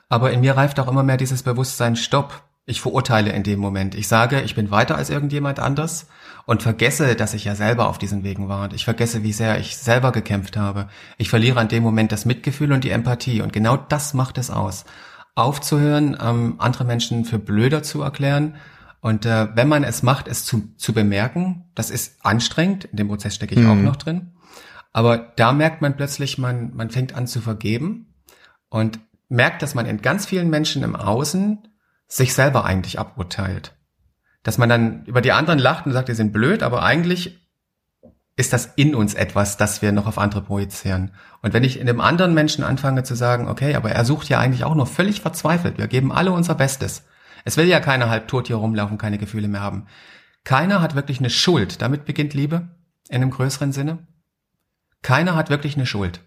[0.09, 2.43] Aber in mir reift auch immer mehr dieses Bewusstsein, stopp.
[2.65, 3.95] Ich verurteile in dem Moment.
[3.95, 6.07] Ich sage, ich bin weiter als irgendjemand anders
[6.45, 8.65] und vergesse, dass ich ja selber auf diesen Wegen war.
[8.65, 10.87] Und ich vergesse, wie sehr ich selber gekämpft habe.
[11.17, 13.41] Ich verliere an dem Moment das Mitgefühl und die Empathie.
[13.41, 14.85] Und genau das macht es aus.
[15.33, 18.55] Aufzuhören, ähm, andere Menschen für blöder zu erklären
[19.01, 23.07] und äh, wenn man es macht, es zu, zu bemerken, das ist anstrengend, in dem
[23.07, 23.69] Prozess stecke ich mhm.
[23.69, 24.33] auch noch drin.
[24.93, 28.13] Aber da merkt man plötzlich, man, man fängt an zu vergeben
[28.69, 31.67] und merkt, dass man in ganz vielen Menschen im Außen
[32.07, 33.75] sich selber eigentlich aburteilt.
[34.43, 37.39] Dass man dann über die anderen lacht und sagt, die sind blöd, aber eigentlich
[38.35, 41.11] ist das in uns etwas, das wir noch auf andere projizieren.
[41.41, 44.39] Und wenn ich in dem anderen Menschen anfange zu sagen, okay, aber er sucht ja
[44.39, 47.03] eigentlich auch nur völlig verzweifelt, wir geben alle unser Bestes,
[47.43, 49.87] es will ja keiner halbtot hier rumlaufen, keine Gefühle mehr haben.
[50.43, 51.81] Keiner hat wirklich eine Schuld.
[51.81, 52.69] Damit beginnt Liebe
[53.09, 54.07] in einem größeren Sinne.
[55.01, 56.21] Keiner hat wirklich eine Schuld.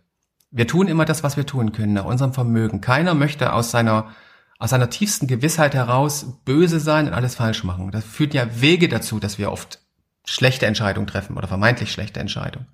[0.50, 2.80] Wir tun immer das, was wir tun können, nach unserem Vermögen.
[2.80, 4.12] Keiner möchte aus seiner,
[4.58, 7.90] aus seiner tiefsten Gewissheit heraus böse sein und alles falsch machen.
[7.90, 9.80] Das führt ja Wege dazu, dass wir oft
[10.24, 12.68] schlechte Entscheidungen treffen oder vermeintlich schlechte Entscheidungen.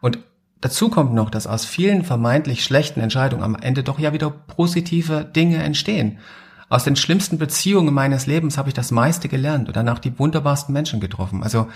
[0.00, 0.18] Und
[0.60, 5.24] dazu kommt noch, dass aus vielen vermeintlich schlechten Entscheidungen am Ende doch ja wieder positive
[5.24, 6.18] Dinge entstehen.
[6.70, 10.72] Aus den schlimmsten Beziehungen meines Lebens habe ich das meiste gelernt und danach die wunderbarsten
[10.72, 11.42] Menschen getroffen.
[11.42, 11.66] Also,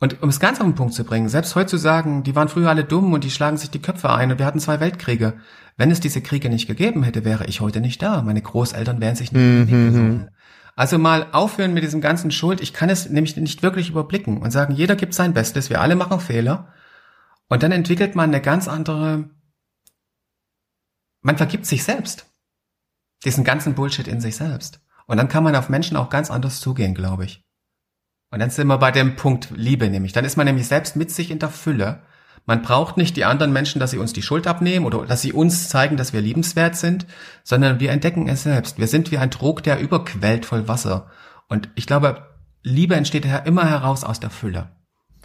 [0.00, 2.48] und um es ganz auf den Punkt zu bringen, selbst heute zu sagen, die waren
[2.48, 5.34] früher alle dumm und die schlagen sich die Köpfe ein und wir hatten zwei Weltkriege.
[5.76, 8.22] Wenn es diese Kriege nicht gegeben hätte, wäre ich heute nicht da.
[8.22, 10.28] Meine Großeltern wären sich nicht mhm.
[10.74, 12.60] Also mal aufhören mit diesem ganzen Schuld.
[12.60, 15.94] Ich kann es nämlich nicht wirklich überblicken und sagen, jeder gibt sein Bestes, wir alle
[15.94, 16.72] machen Fehler.
[17.48, 19.30] Und dann entwickelt man eine ganz andere,
[21.20, 22.26] man vergibt sich selbst
[23.24, 24.80] diesen ganzen Bullshit in sich selbst.
[25.06, 27.42] Und dann kann man auf Menschen auch ganz anders zugehen, glaube ich.
[28.30, 30.12] Und dann sind wir bei dem Punkt Liebe nämlich.
[30.12, 32.02] Dann ist man nämlich selbst mit sich in der Fülle.
[32.46, 35.32] Man braucht nicht die anderen Menschen, dass sie uns die Schuld abnehmen oder dass sie
[35.32, 37.06] uns zeigen, dass wir liebenswert sind,
[37.44, 38.78] sondern wir entdecken es selbst.
[38.78, 41.10] Wir sind wie ein Trog, der überquellt voll Wasser.
[41.48, 42.26] Und ich glaube,
[42.62, 44.70] Liebe entsteht ja immer heraus aus der Fülle.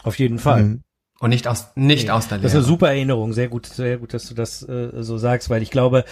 [0.04, 0.64] Auf jeden Fall.
[0.64, 0.84] Mhm.
[1.20, 2.44] Und nicht aus, nicht nee, aus der Lehre.
[2.44, 3.34] Das ist eine super Erinnerung.
[3.34, 6.06] Sehr gut, sehr gut, dass du das äh, so sagst, weil ich glaube,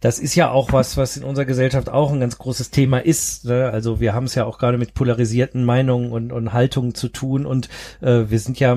[0.00, 3.44] das ist ja auch was, was in unserer Gesellschaft auch ein ganz großes Thema ist.
[3.46, 3.70] Ne?
[3.70, 7.46] Also wir haben es ja auch gerade mit polarisierten Meinungen und, und Haltungen zu tun
[7.46, 7.68] und
[8.00, 8.76] äh, wir sind ja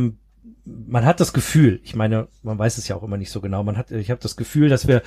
[0.66, 3.64] man hat das Gefühl, ich meine, man weiß es ja auch immer nicht so genau,
[3.64, 5.02] man hat, ich habe das Gefühl, dass wir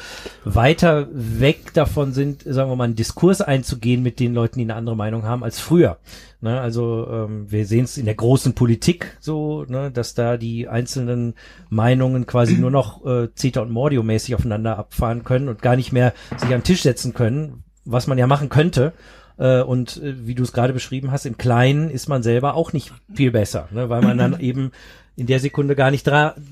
[0.44, 4.74] weiter weg davon sind, sagen wir mal, einen Diskurs einzugehen mit den Leuten, die eine
[4.74, 5.98] andere Meinung haben, als früher.
[6.40, 10.66] Ne, also ähm, wir sehen es in der großen Politik so, ne, dass da die
[10.66, 11.34] einzelnen
[11.70, 15.92] Meinungen quasi nur noch äh, Zeta und Mordio mäßig aufeinander abfahren können und gar nicht
[15.92, 18.92] mehr sich den Tisch setzen können, was man ja machen könnte.
[19.38, 22.72] Äh, und äh, wie du es gerade beschrieben hast, im Kleinen ist man selber auch
[22.72, 24.72] nicht viel besser, ne, weil man dann eben
[25.16, 26.08] in der Sekunde gar nicht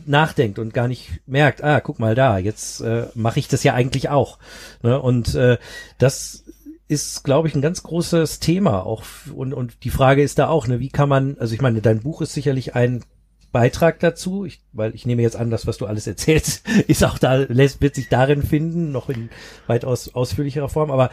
[0.06, 3.74] nachdenkt und gar nicht merkt, ah, guck mal da, jetzt äh, mache ich das ja
[3.74, 4.38] eigentlich auch.
[4.82, 5.00] Ne?
[5.00, 5.58] Und äh,
[5.98, 6.44] das
[6.88, 9.04] ist, glaube ich, ein ganz großes Thema auch.
[9.32, 12.00] Und, und die Frage ist da auch, ne, wie kann man, also ich meine, dein
[12.00, 13.04] Buch ist sicherlich ein
[13.52, 17.18] Beitrag dazu, ich, weil ich nehme jetzt an, das, was du alles erzählst, ist auch
[17.18, 19.30] da, lässt, wird sich darin finden, noch in
[19.66, 21.10] weitaus ausführlicherer Form, aber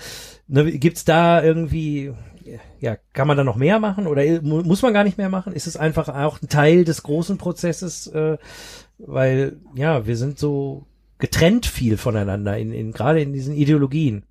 [0.47, 2.13] ne, gibt's da irgendwie,
[2.79, 5.53] ja, kann man da noch mehr machen oder muss man gar nicht mehr machen?
[5.53, 8.37] Ist es einfach auch ein Teil des großen Prozesses, äh,
[8.97, 10.87] weil, ja, wir sind so
[11.19, 14.23] getrennt viel voneinander, in, in gerade in diesen Ideologien.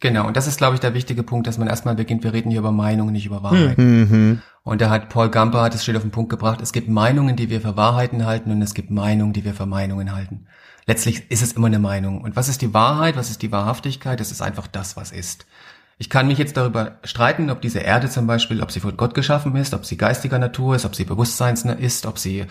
[0.00, 2.50] Genau, und das ist, glaube ich, der wichtige Punkt, dass man erstmal beginnt, wir reden
[2.50, 4.00] hier über Meinungen, nicht über Wahrheiten.
[4.00, 4.42] Mhm.
[4.62, 7.36] Und da hat Paul Gamper, hat es steht auf den Punkt gebracht, es gibt Meinungen,
[7.36, 10.46] die wir für Wahrheiten halten und es gibt Meinungen, die wir für Meinungen halten.
[10.86, 12.20] Letztlich ist es immer eine Meinung.
[12.20, 14.20] Und was ist die Wahrheit, was ist die Wahrhaftigkeit?
[14.20, 15.46] Das ist einfach das, was ist.
[15.98, 19.14] Ich kann mich jetzt darüber streiten, ob diese Erde zum Beispiel, ob sie von Gott
[19.14, 22.46] geschaffen ist, ob sie geistiger Natur ist, ob sie Bewusstseins ist, ob sie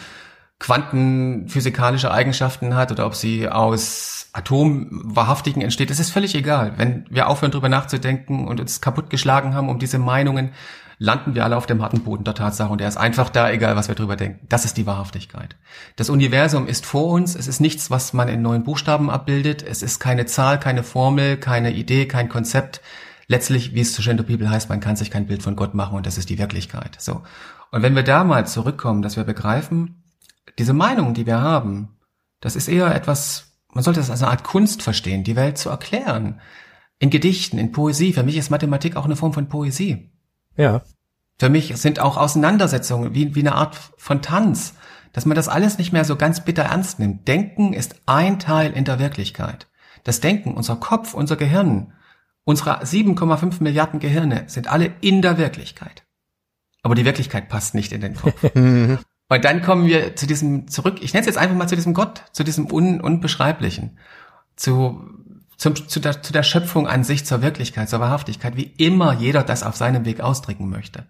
[0.59, 6.73] quantenphysikalische Eigenschaften hat oder ob sie aus Atomwahrhaftigen entsteht, das ist völlig egal.
[6.77, 10.51] Wenn wir aufhören, drüber nachzudenken und uns kaputtgeschlagen haben um diese Meinungen,
[10.97, 13.75] landen wir alle auf dem harten Boden der Tatsache und der ist einfach da, egal
[13.75, 14.45] was wir drüber denken.
[14.49, 15.55] Das ist die Wahrhaftigkeit.
[15.97, 19.83] Das Universum ist vor uns, es ist nichts, was man in neuen Buchstaben abbildet, es
[19.83, 22.81] ist keine Zahl, keine Formel, keine Idee, kein Konzept.
[23.27, 25.97] Letztlich, wie es zu der Bibel heißt, man kann sich kein Bild von Gott machen
[25.97, 26.97] und das ist die Wirklichkeit.
[26.99, 27.23] So.
[27.71, 30.03] Und wenn wir da mal zurückkommen, dass wir begreifen,
[30.59, 31.97] diese Meinung, die wir haben,
[32.39, 35.69] das ist eher etwas, man sollte das als eine Art Kunst verstehen, die Welt zu
[35.69, 36.39] erklären.
[36.99, 38.13] In Gedichten, in Poesie.
[38.13, 40.11] Für mich ist Mathematik auch eine Form von Poesie.
[40.55, 40.83] Ja.
[41.37, 44.75] Für mich sind auch Auseinandersetzungen wie, wie eine Art von Tanz,
[45.11, 47.27] dass man das alles nicht mehr so ganz bitter ernst nimmt.
[47.27, 49.67] Denken ist ein Teil in der Wirklichkeit.
[50.03, 51.93] Das Denken, unser Kopf, unser Gehirn,
[52.45, 56.05] unsere 7,5 Milliarden Gehirne sind alle in der Wirklichkeit.
[56.81, 58.41] Aber die Wirklichkeit passt nicht in den Kopf.
[59.27, 61.95] Und dann kommen wir zu diesem zurück, ich nenne es jetzt einfach mal zu diesem
[61.95, 63.97] Gott, zu diesem Un Unbeschreiblichen,
[64.55, 65.03] zu,
[65.57, 69.41] zum, zu, der, zu der Schöpfung an sich, zur Wirklichkeit, zur Wahrhaftigkeit, wie immer jeder
[69.41, 71.07] das auf seinem Weg ausdrücken möchte.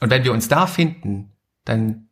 [0.00, 1.32] Und wenn wir uns da finden,
[1.64, 2.08] dann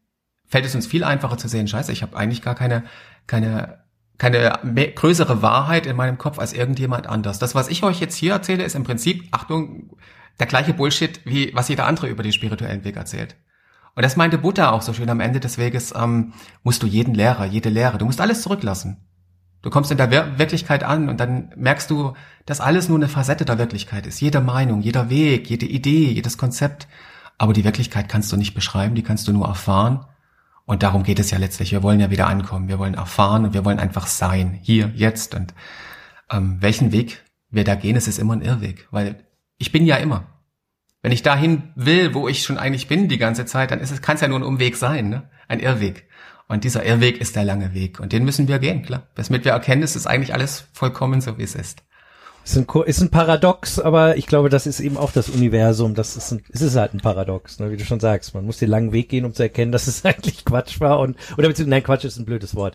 [0.46, 2.84] fällt es uns viel einfacher zu sehen, scheiße, ich habe eigentlich gar keine,
[3.26, 3.81] keine,
[4.22, 7.40] keine mehr, größere Wahrheit in meinem Kopf als irgendjemand anders.
[7.40, 9.96] Das, was ich euch jetzt hier erzähle, ist im Prinzip, Achtung,
[10.38, 13.34] der gleiche Bullshit, wie was jeder andere über den spirituellen Weg erzählt.
[13.96, 17.16] Und das meinte Buddha auch so schön am Ende des Weges, ähm, musst du jeden
[17.16, 19.04] Lehrer, jede Lehre, du musst alles zurücklassen.
[19.60, 22.12] Du kommst in der Wir Wirklichkeit an und dann merkst du,
[22.46, 24.20] dass alles nur eine Facette der Wirklichkeit ist.
[24.20, 26.86] Jede Meinung, jeder Weg, jede Idee, jedes Konzept.
[27.38, 30.06] Aber die Wirklichkeit kannst du nicht beschreiben, die kannst du nur erfahren.
[30.72, 31.70] Und darum geht es ja letztlich.
[31.72, 32.66] Wir wollen ja wieder ankommen.
[32.66, 34.58] Wir wollen erfahren und wir wollen einfach sein.
[34.62, 35.34] Hier, jetzt.
[35.34, 35.52] Und
[36.30, 38.88] ähm, welchen Weg wir da gehen, es ist immer ein Irrweg.
[38.90, 39.22] Weil
[39.58, 40.28] ich bin ja immer.
[41.02, 44.00] Wenn ich dahin will, wo ich schon eigentlich bin die ganze Zeit, dann ist es,
[44.00, 45.28] kann es ja nur ein Umweg sein, ne?
[45.46, 46.08] ein Irrweg.
[46.48, 48.00] Und dieser Irrweg ist der lange Weg.
[48.00, 49.08] Und den müssen wir gehen, klar.
[49.14, 51.82] Damit wir erkennen, es ist eigentlich alles vollkommen so, wie es ist.
[52.45, 55.95] Ist ein, ist ein Paradox, aber ich glaube, das ist eben auch das Universum.
[55.95, 58.34] Das ist ein, es ist halt ein Paradox, ne, wie du schon sagst.
[58.34, 61.16] Man muss den langen Weg gehen, um zu erkennen, dass es eigentlich Quatsch war und
[61.32, 62.74] oder beziehungsweise nein, Quatsch ist ein blödes Wort.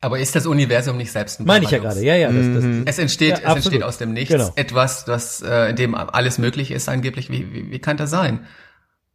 [0.00, 2.32] Aber ist das Universum nicht selbst ein Meine ich ja gerade, ja, ja.
[2.32, 4.50] Das, das, es entsteht, ja, es entsteht aus dem Nichts genau.
[4.56, 7.30] etwas, das, äh, in dem alles möglich ist, angeblich.
[7.30, 8.40] Wie, wie, wie kann das sein?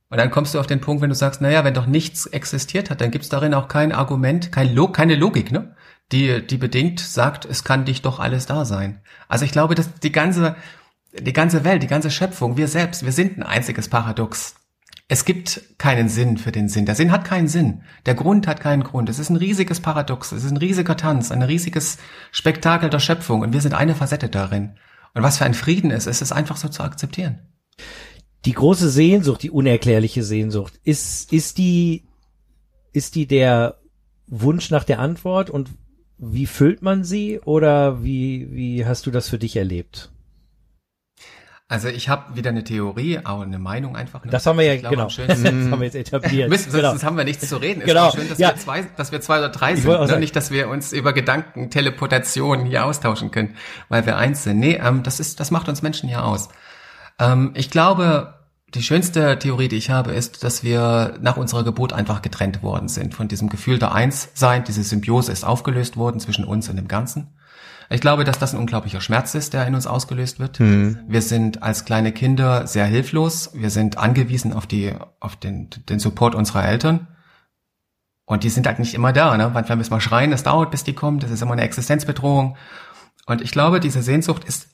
[0.09, 2.89] Und dann kommst du auf den Punkt, wenn du sagst, naja, wenn doch nichts existiert
[2.89, 5.75] hat, dann gibt's darin auch kein Argument, kein Log, keine Logik, ne?
[6.11, 9.01] Die, die bedingt sagt, es kann dich doch alles da sein.
[9.27, 10.55] Also ich glaube, dass die ganze,
[11.19, 14.55] die ganze Welt, die ganze Schöpfung, wir selbst, wir sind ein einziges Paradox.
[15.09, 16.85] Es gibt keinen Sinn für den Sinn.
[16.85, 17.83] Der Sinn hat keinen Sinn.
[18.05, 19.09] Der Grund hat keinen Grund.
[19.09, 20.33] Es ist ein riesiges Paradox.
[20.33, 21.97] Es ist ein riesiger Tanz, ein riesiges
[22.31, 23.41] Spektakel der Schöpfung.
[23.41, 24.77] Und wir sind eine Facette darin.
[25.13, 27.39] Und was für ein Frieden ist, ist es einfach so zu akzeptieren.
[28.45, 32.07] Die große Sehnsucht, die unerklärliche Sehnsucht, ist, ist die,
[32.91, 33.79] ist die der
[34.27, 35.69] Wunsch nach der Antwort und
[36.17, 40.11] wie füllt man sie oder wie, wie hast du das für dich erlebt?
[41.69, 44.23] Also ich habe wieder eine Theorie, auch eine Meinung einfach.
[44.23, 44.31] Ne?
[44.31, 45.09] Das haben wir ja, glaube, genau.
[45.09, 46.49] Schön, das haben wir jetzt etabliert.
[46.49, 46.91] Müssen, genau.
[46.91, 47.81] Sonst haben wir nichts zu reden.
[47.81, 48.09] Ist genau.
[48.11, 48.51] schön, dass, ja.
[48.51, 50.07] wir zwei, dass wir zwei oder drei ich sind.
[50.07, 50.19] Ne?
[50.19, 53.55] Nicht, dass wir uns über Gedanken, Teleportation hier austauschen können,
[53.89, 54.59] weil wir eins sind.
[54.59, 56.47] Nee, ähm, das ist, das macht uns Menschen hier aus.
[57.19, 58.36] Ähm, ich glaube,
[58.73, 62.89] die schönste Theorie, die ich habe, ist, dass wir nach unserer Geburt einfach getrennt worden
[62.89, 63.15] sind.
[63.15, 67.33] Von diesem Gefühl der Einssein, diese Symbiose ist aufgelöst worden zwischen uns und dem Ganzen.
[67.89, 70.59] Ich glaube, dass das ein unglaublicher Schmerz ist, der in uns ausgelöst wird.
[70.59, 70.99] Mhm.
[71.07, 73.51] Wir sind als kleine Kinder sehr hilflos.
[73.53, 77.07] Wir sind angewiesen auf die, auf den, den Support unserer Eltern.
[78.25, 79.49] Und die sind halt nicht immer da, ne?
[79.53, 81.19] Manchmal müssen wir schreien, es dauert, bis die kommen.
[81.19, 82.57] Das ist immer eine Existenzbedrohung.
[83.25, 84.67] Und ich glaube, diese Sehnsucht ist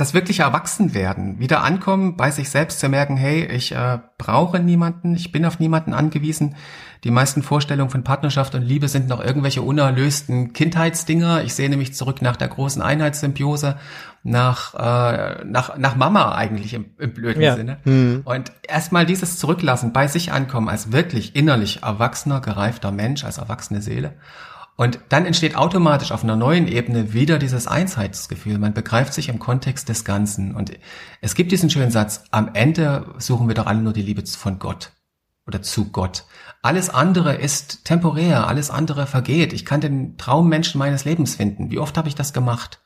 [0.00, 5.14] das wirkliche Erwachsenwerden, wieder ankommen, bei sich selbst zu merken, hey, ich äh, brauche niemanden,
[5.14, 6.56] ich bin auf niemanden angewiesen.
[7.04, 11.42] Die meisten Vorstellungen von Partnerschaft und Liebe sind noch irgendwelche unerlösten Kindheitsdinger.
[11.44, 13.76] Ich sehne mich zurück nach der großen Einheitssymbiose,
[14.22, 17.54] nach, äh, nach, nach Mama eigentlich im, im blöden ja.
[17.54, 17.78] Sinne.
[17.84, 18.22] Mhm.
[18.24, 23.82] Und erstmal dieses Zurücklassen, bei sich ankommen als wirklich innerlich erwachsener, gereifter Mensch, als erwachsene
[23.82, 24.14] Seele
[24.80, 28.56] und dann entsteht automatisch auf einer neuen Ebene wieder dieses Einheitsgefühl.
[28.56, 30.54] Man begreift sich im Kontext des Ganzen.
[30.54, 30.72] Und
[31.20, 34.58] es gibt diesen schönen Satz, am Ende suchen wir doch alle nur die Liebe von
[34.58, 34.92] Gott
[35.46, 36.24] oder zu Gott.
[36.62, 39.52] Alles andere ist temporär, alles andere vergeht.
[39.52, 41.70] Ich kann den Traummenschen meines Lebens finden.
[41.70, 42.80] Wie oft habe ich das gemacht?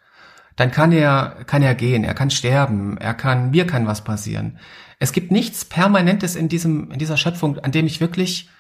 [0.57, 4.59] Dann kann er, kann er gehen, er kann sterben, er kann, mir kann was passieren.
[4.99, 8.51] Es gibt nichts Permanentes in diesem, in dieser Schöpfung, an dem ich wirklich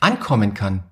[0.00, 0.84] ankommen kann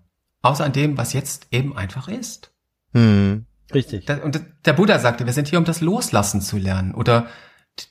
[0.44, 2.52] außer an dem, was jetzt eben einfach ist.
[2.92, 3.46] Hm.
[3.72, 4.08] Richtig.
[4.22, 6.94] Und der Buddha sagte, wir sind hier, um das Loslassen zu lernen.
[6.94, 7.26] Oder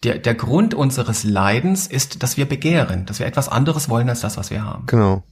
[0.03, 4.21] der, der Grund unseres Leidens ist, dass wir begehren, dass wir etwas anderes wollen als
[4.21, 4.85] das, was wir haben.
[4.85, 5.23] Genau.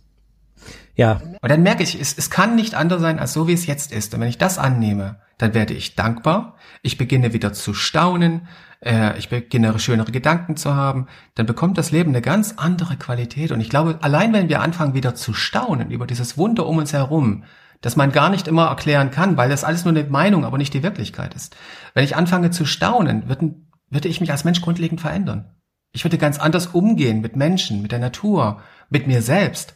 [0.96, 1.22] Ja.
[1.42, 3.92] Und dann merke ich, es, es kann nicht anders sein als so, wie es jetzt
[3.92, 4.14] ist.
[4.14, 6.56] Und wenn ich das annehme, dann werde ich dankbar.
[6.82, 8.48] Ich beginne wieder zu staunen.
[8.84, 11.08] Äh, ich beginne schönere Gedanken zu haben.
[11.36, 13.52] Dann bekommt das Leben eine ganz andere Qualität.
[13.52, 16.94] Und ich glaube, allein wenn wir anfangen wieder zu staunen über dieses Wunder um uns
[16.94, 17.44] herum,
[17.82, 20.74] das man gar nicht immer erklären kann, weil das alles nur eine Meinung, aber nicht
[20.74, 21.56] die Wirklichkeit ist.
[21.96, 23.56] Wenn ich anfange zu staunen, würde,
[23.90, 25.56] würde ich mich als Mensch grundlegend verändern.
[25.92, 29.76] Ich würde ganz anders umgehen mit Menschen, mit der Natur, mit mir selbst.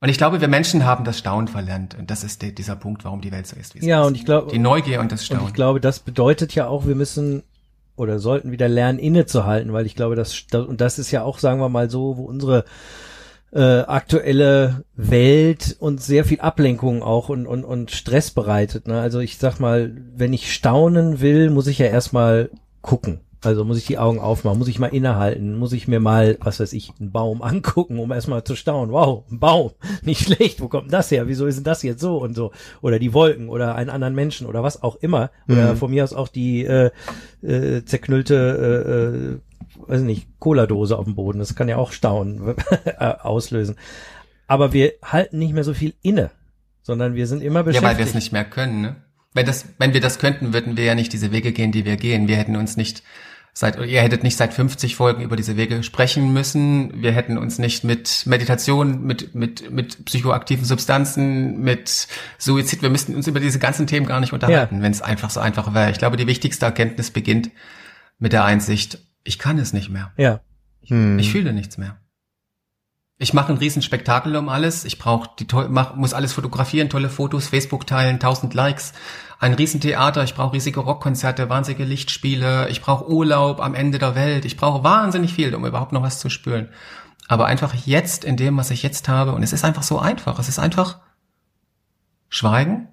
[0.00, 1.96] Und ich glaube, wir Menschen haben das Staunen verlernt.
[1.98, 4.08] Und das ist der, dieser Punkt, warum die Welt so ist, wie sie ja, ist.
[4.08, 4.50] und ich glaube.
[4.52, 5.44] Die Neugier und das Staunen.
[5.44, 7.42] Und ich glaube, das bedeutet ja auch, wir müssen
[7.96, 11.60] oder sollten wieder lernen, innezuhalten, weil ich glaube, das, und das ist ja auch, sagen
[11.60, 12.64] wir mal so, wo unsere
[13.52, 18.88] äh, aktuelle Welt uns sehr viel Ablenkung auch und, und, und Stress bereitet.
[18.88, 19.00] Ne?
[19.00, 22.50] Also ich sag mal, wenn ich staunen will, muss ich ja erstmal
[22.82, 23.20] gucken.
[23.46, 26.60] Also muss ich die Augen aufmachen, muss ich mal innehalten, muss ich mir mal, was
[26.60, 28.92] weiß ich, einen Baum angucken, um erstmal zu staunen.
[28.92, 29.72] Wow, ein Baum,
[30.02, 31.28] nicht schlecht, wo kommt das her?
[31.28, 32.52] Wieso ist denn das jetzt so und so?
[32.80, 35.30] Oder die Wolken oder einen anderen Menschen oder was auch immer.
[35.48, 35.76] Oder mhm.
[35.76, 36.90] von mir aus auch die äh,
[37.42, 39.40] äh, zerknüllte,
[39.84, 41.38] äh, äh, weiß nicht, Cola-Dose auf dem Boden.
[41.38, 43.76] Das kann ja auch Staunen äh, auslösen.
[44.46, 46.30] Aber wir halten nicht mehr so viel inne,
[46.82, 47.82] sondern wir sind immer beschäftigt.
[47.82, 48.96] Ja, weil wir es nicht mehr können, ne?
[49.32, 51.96] Wenn, das, wenn wir das könnten, würden wir ja nicht diese Wege gehen, die wir
[51.96, 52.28] gehen.
[52.28, 53.02] Wir hätten uns nicht
[53.54, 57.02] seit, ihr hättet nicht seit 50 Folgen über diese Wege sprechen müssen.
[57.02, 63.14] Wir hätten uns nicht mit Meditation, mit, mit, mit psychoaktiven Substanzen, mit Suizid, wir müssten
[63.14, 64.82] uns über diese ganzen Themen gar nicht unterhalten, ja.
[64.82, 65.92] wenn es einfach so einfach wäre.
[65.92, 67.50] Ich glaube, die wichtigste Erkenntnis beginnt
[68.18, 70.12] mit der Einsicht, ich kann es nicht mehr.
[70.16, 70.40] Ja.
[70.88, 71.18] Hm.
[71.18, 71.98] Ich fühle nichts mehr.
[73.16, 74.84] Ich mache ein Riesenspektakel um alles.
[74.84, 78.92] Ich brauche die mach, muss alles fotografieren, tolle Fotos, Facebook teilen, tausend Likes,
[79.38, 80.24] ein Riesentheater.
[80.24, 82.68] Ich brauche riesige Rockkonzerte, wahnsinnige Lichtspiele.
[82.68, 84.44] Ich brauche Urlaub am Ende der Welt.
[84.44, 86.68] Ich brauche wahnsinnig viel, um überhaupt noch was zu spüren.
[87.28, 90.38] Aber einfach jetzt in dem, was ich jetzt habe, und es ist einfach so einfach.
[90.38, 91.00] Es ist einfach
[92.28, 92.88] schweigen,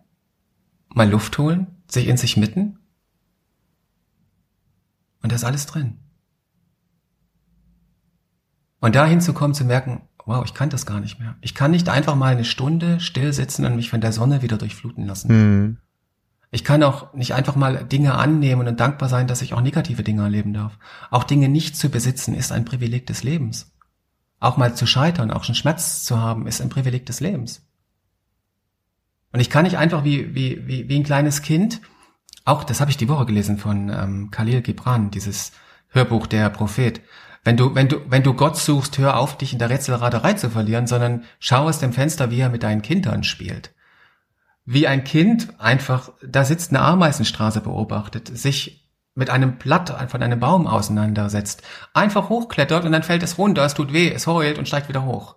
[0.90, 2.80] mal Luft holen, sich in sich mitten.
[5.22, 6.00] Und da ist alles drin.
[8.80, 11.36] Und da hinzukommen, zu merken, wow, ich kann das gar nicht mehr.
[11.42, 14.58] Ich kann nicht einfach mal eine Stunde still sitzen und mich von der Sonne wieder
[14.58, 15.28] durchfluten lassen.
[15.32, 15.78] Mhm.
[16.52, 20.04] Ich kann auch nicht einfach mal Dinge annehmen und dankbar sein, dass ich auch negative
[20.04, 20.78] Dinge erleben darf.
[21.10, 23.72] Auch Dinge nicht zu besitzen ist ein Privileg des Lebens.
[24.42, 27.66] Auch mal zu scheitern, auch schon Schmerz zu haben, ist ein Privileg des Lebens.
[29.32, 31.82] Und ich kann nicht einfach wie, wie, wie, wie ein kleines Kind,
[32.44, 35.52] auch das habe ich die Woche gelesen von ähm, Khalil Gibran, dieses
[35.90, 37.02] Hörbuch Der Prophet.
[37.44, 40.50] Wenn du, wenn du, wenn du Gott suchst, hör auf, dich in der Rätselraterei zu
[40.50, 43.72] verlieren, sondern schau aus dem Fenster, wie er mit deinen Kindern spielt.
[44.66, 50.40] Wie ein Kind einfach, da sitzt eine Ameisenstraße beobachtet, sich mit einem Blatt von einem
[50.40, 54.68] Baum auseinandersetzt, einfach hochklettert und dann fällt es runter, es tut weh, es heult und
[54.68, 55.36] steigt wieder hoch.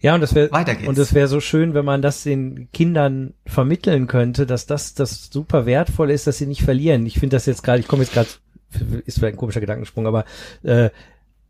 [0.00, 0.48] Ja, und das wäre
[0.86, 5.28] und es wäre so schön, wenn man das den Kindern vermitteln könnte, dass das das
[5.28, 7.04] super wertvoll ist, dass sie nicht verlieren.
[7.04, 8.28] Ich finde das jetzt gerade, ich komme jetzt gerade
[9.06, 10.24] ist vielleicht ein komischer Gedankensprung, aber
[10.62, 10.90] äh,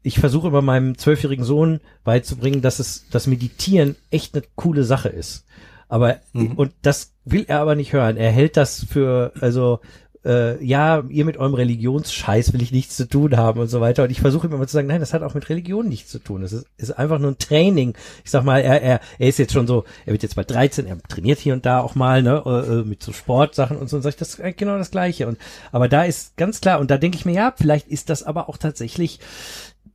[0.02, 5.08] ich versuche immer meinem zwölfjährigen Sohn beizubringen, dass es das Meditieren echt eine coole Sache
[5.08, 5.44] ist.
[5.88, 6.52] Aber mhm.
[6.52, 8.16] und das will er aber nicht hören.
[8.16, 9.80] Er hält das für also
[10.24, 14.04] äh, ja, ihr mit eurem Religionsscheiß will ich nichts zu tun haben und so weiter.
[14.04, 16.42] Und ich versuche immer zu sagen, nein, das hat auch mit Religion nichts zu tun.
[16.42, 17.94] Das ist, ist einfach nur ein Training.
[18.24, 20.86] Ich sag mal, er, er, er ist jetzt schon so, er wird jetzt bald 13,
[20.86, 24.02] er trainiert hier und da auch mal, ne, äh, mit so Sportsachen und so und
[24.02, 25.28] sag ich, das ist genau das Gleiche.
[25.28, 25.38] Und
[25.72, 28.48] aber da ist ganz klar, und da denke ich mir, ja, vielleicht ist das aber
[28.48, 29.20] auch tatsächlich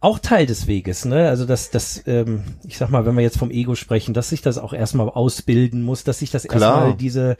[0.03, 1.29] auch Teil des Weges, ne?
[1.29, 4.41] Also dass das, ähm, ich sag mal, wenn wir jetzt vom Ego sprechen, dass sich
[4.41, 6.61] das auch erstmal ausbilden muss, dass sich das Klar.
[6.61, 7.37] erstmal diese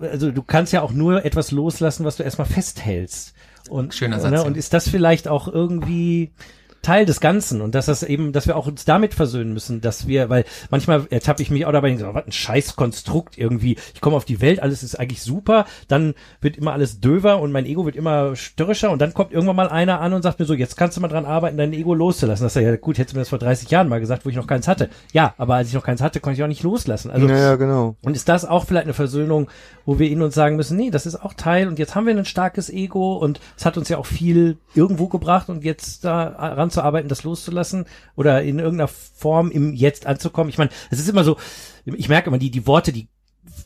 [0.00, 3.34] also du kannst ja auch nur etwas loslassen, was du erstmal festhältst.
[3.68, 6.32] Und, Schöner Satz, ne, und ist das vielleicht auch irgendwie
[6.82, 10.08] Teil des Ganzen und dass das eben, dass wir auch uns damit versöhnen müssen, dass
[10.08, 13.76] wir, weil manchmal ertappe ich mich auch dabei, so, was ein scheiß Konstrukt irgendwie.
[13.94, 17.52] Ich komme auf die Welt, alles ist eigentlich super, dann wird immer alles döver und
[17.52, 20.44] mein Ego wird immer störrischer und dann kommt irgendwann mal einer an und sagt mir
[20.44, 22.44] so, jetzt kannst du mal dran arbeiten, dein Ego loszulassen.
[22.44, 24.36] Das ist ja gut, hättest du mir das vor 30 Jahren mal gesagt, wo ich
[24.36, 24.90] noch keins hatte.
[25.12, 27.12] Ja, aber als ich noch keins hatte, konnte ich auch nicht loslassen.
[27.12, 27.94] Also naja, genau.
[28.02, 29.48] und ist das auch vielleicht eine Versöhnung,
[29.86, 32.16] wo wir in uns sagen müssen, nee, das ist auch Teil und jetzt haben wir
[32.16, 36.56] ein starkes Ego und es hat uns ja auch viel irgendwo gebracht und jetzt da
[36.72, 40.50] ranzuarbeiten, das loszulassen oder in irgendeiner Form im Jetzt anzukommen.
[40.50, 41.36] Ich meine, es ist immer so,
[41.84, 43.08] ich merke immer, die, die Worte, die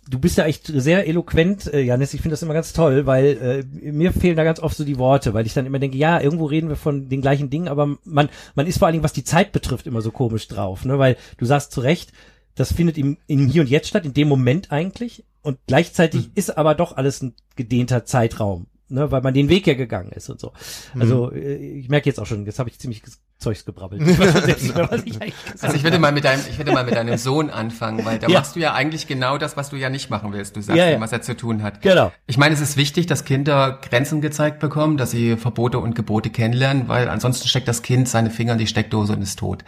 [0.09, 2.15] du bist ja echt sehr eloquent, äh, Janis.
[2.15, 4.99] Ich finde das immer ganz toll, weil äh, mir fehlen da ganz oft so die
[4.99, 7.99] Worte, weil ich dann immer denke, ja, irgendwo reden wir von den gleichen Dingen, aber
[8.05, 10.99] man, man ist vor allen Dingen, was die Zeit betrifft, immer so komisch drauf, ne?
[10.99, 12.13] Weil du sagst zu Recht,
[12.55, 15.25] das findet im, im Hier und Jetzt statt, in dem Moment eigentlich.
[15.43, 19.74] Und gleichzeitig ist aber doch alles ein gedehnter Zeitraum, ne, weil man den Weg ja
[19.74, 20.53] gegangen ist und so.
[20.99, 23.03] Also äh, ich merke jetzt auch schon, jetzt habe ich ziemlich
[23.39, 24.01] Zeugs gebrabbelt.
[24.57, 28.05] Ich mehr, Also ich würde mal mit deinem, ich würde mal mit deinem Sohn anfangen,
[28.05, 28.39] weil da Ja.
[28.39, 30.57] machst du ja eigentlich genau das, was du ja nicht machen willst.
[30.57, 30.97] Du sagst Ja, ja.
[30.97, 31.82] ihm, was er zu tun hat.
[31.82, 32.12] Genau.
[32.26, 36.30] Ich meine, es ist wichtig, dass Kinder Grenzen gezeigt bekommen, dass sie Verbote und Gebote
[36.30, 39.64] kennenlernen, weil ansonsten steckt das Kind seine Finger in die Steckdose und ist tot.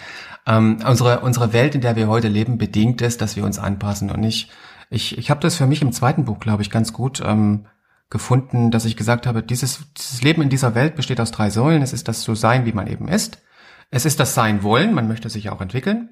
[0.46, 4.10] Ähm, unsere, unsere Welt, in der wir heute leben, bedingt es, dass wir uns anpassen.
[4.10, 4.48] Und ich,
[4.88, 7.66] ich, ich habe das für mich im zweiten Buch, glaube ich, ganz gut ähm,
[8.10, 11.82] gefunden, dass ich gesagt habe, dieses, dieses Leben in dieser Welt besteht aus drei Säulen.
[11.82, 13.42] Es ist das so sein, wie man eben ist.
[13.90, 16.10] Es ist das Sein wollen, man möchte sich auch entwickeln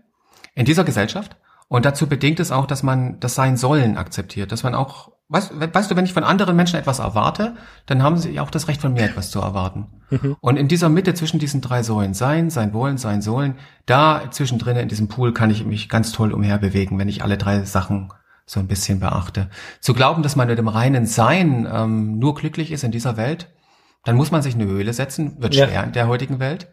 [0.55, 1.37] in dieser Gesellschaft.
[1.69, 5.53] Und dazu bedingt es auch, dass man das Sein sollen akzeptiert, dass man auch, weißt,
[5.75, 8.81] weißt du, wenn ich von anderen Menschen etwas erwarte, dann haben sie auch das Recht
[8.81, 9.87] von mir etwas zu erwarten.
[10.41, 14.77] Und in dieser Mitte zwischen diesen drei Säulen, Sein, Sein wollen, Sein sollen, da zwischendrin
[14.77, 18.13] in diesem Pool kann ich mich ganz toll umherbewegen, wenn ich alle drei Sachen
[18.47, 19.51] so ein bisschen beachte.
[19.81, 23.49] Zu glauben, dass man mit dem reinen Sein ähm, nur glücklich ist in dieser Welt,
[24.05, 25.67] dann muss man sich eine Höhle setzen, wird Ja.
[25.67, 26.69] schwer in der heutigen Welt.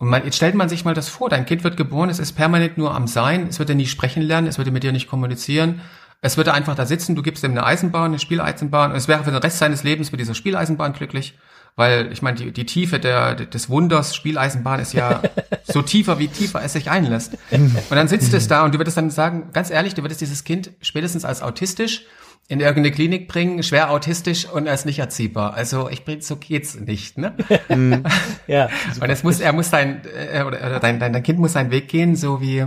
[0.00, 2.32] Und man, jetzt stellt man sich mal das vor, dein Kind wird geboren, es ist
[2.32, 5.08] permanent nur am Sein, es wird ja nie sprechen lernen, es wird mit dir nicht
[5.08, 5.80] kommunizieren,
[6.20, 9.22] es wird einfach da sitzen, du gibst ihm eine Eisenbahn, eine Spieleisenbahn, und es wäre
[9.22, 11.38] für den Rest seines Lebens mit dieser Spieleisenbahn glücklich,
[11.76, 15.22] weil ich meine, die, die Tiefe der, des Wunders Spieleisenbahn ist ja
[15.64, 17.36] so tiefer, wie tiefer es sich einlässt.
[17.50, 20.44] Und dann sitzt es da und du würdest dann sagen, ganz ehrlich, du würdest dieses
[20.44, 22.06] Kind spätestens als autistisch
[22.46, 25.54] in irgendeine Klinik bringen, schwer autistisch und als nicht erziehbar.
[25.54, 27.34] Also ich bring, so geht's nicht, ne?
[28.46, 28.68] Ja,
[29.00, 31.70] Und es muss, er muss sein, äh, oder, oder dein, dein, dein Kind muss seinen
[31.70, 32.66] Weg gehen, so wie,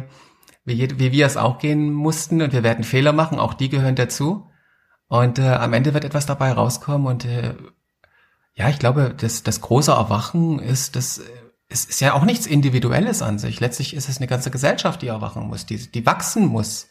[0.65, 2.41] wie, wie wir es auch gehen mussten.
[2.41, 4.49] Und wir werden Fehler machen, auch die gehören dazu.
[5.09, 7.05] Und äh, am Ende wird etwas dabei rauskommen.
[7.05, 7.53] Und äh,
[8.57, 11.21] ja, ich glaube, das, das große Erwachen ist, das
[11.69, 13.59] es ist ja auch nichts Individuelles an sich.
[13.59, 16.87] Letztlich ist es eine ganze Gesellschaft, die erwachen muss, die, die wachsen muss.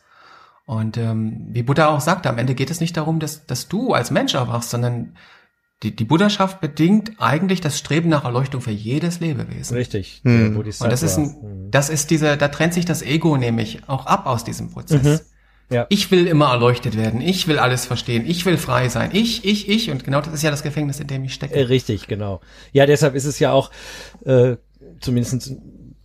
[0.66, 3.94] Und ähm, wie Buddha auch sagte, am Ende geht es nicht darum, dass, dass du
[3.94, 5.16] als Mensch erwachst, sondern
[5.82, 9.76] die, die Buddhaschaft bedingt eigentlich das Streben nach Erleuchtung für jedes Lebewesen.
[9.76, 10.22] richtig.
[10.24, 10.56] Hm.
[10.56, 14.26] Und das ist ein, das ist diese, da trennt sich das Ego nämlich auch ab
[14.26, 15.02] aus diesem Prozess.
[15.02, 15.20] Mhm.
[15.68, 15.86] Ja.
[15.88, 19.68] Ich will immer erleuchtet werden, ich will alles verstehen, ich will frei sein, ich, ich,
[19.68, 19.90] ich.
[19.90, 21.54] Und genau das ist ja das Gefängnis, in dem ich stecke.
[21.54, 22.40] Äh, richtig, genau.
[22.72, 23.72] Ja, deshalb ist es ja auch,
[24.24, 24.56] äh,
[25.00, 25.56] zumindest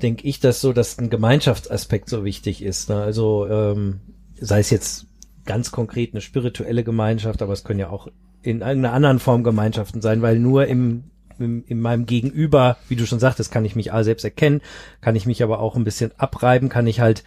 [0.01, 2.89] denke ich das so, dass ein Gemeinschaftsaspekt so wichtig ist.
[2.89, 2.95] Ne?
[3.01, 4.01] Also ähm,
[4.39, 5.05] sei es jetzt
[5.45, 8.07] ganz konkret eine spirituelle Gemeinschaft, aber es können ja auch
[8.41, 11.03] in irgendeiner anderen Form Gemeinschaften sein, weil nur im,
[11.37, 14.61] im in meinem Gegenüber, wie du schon sagtest, kann ich mich A selbst erkennen,
[15.01, 17.23] kann ich mich aber auch ein bisschen abreiben, kann ich halt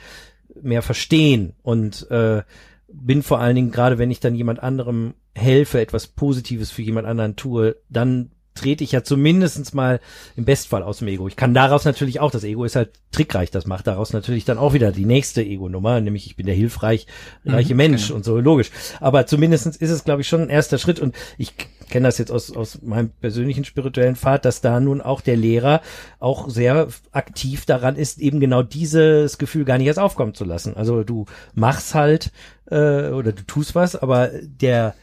[0.65, 2.43] mehr verstehen und äh,
[2.89, 7.07] bin vor allen Dingen, gerade wenn ich dann jemand anderem helfe, etwas Positives für jemand
[7.07, 10.01] anderen tue, dann trete ich ja zumindestens mal
[10.37, 11.27] im Bestfall aus dem Ego.
[11.27, 14.59] Ich kann daraus natürlich auch, das Ego ist halt trickreich, das macht daraus natürlich dann
[14.59, 17.07] auch wieder die nächste Ego-Nummer, nämlich ich bin der hilfreich
[17.45, 18.71] reiche Mensch und so, logisch.
[19.01, 21.55] Aber zumindestens ist es, glaube ich, schon ein erster Schritt und ich
[21.89, 25.81] kenne das jetzt aus, aus meinem persönlichen spirituellen Pfad, dass da nun auch der Lehrer
[26.19, 30.77] auch sehr aktiv daran ist, eben genau dieses Gefühl gar nicht erst aufkommen zu lassen.
[30.77, 32.33] Also du machst halt
[32.71, 34.95] äh, oder du tust was, aber der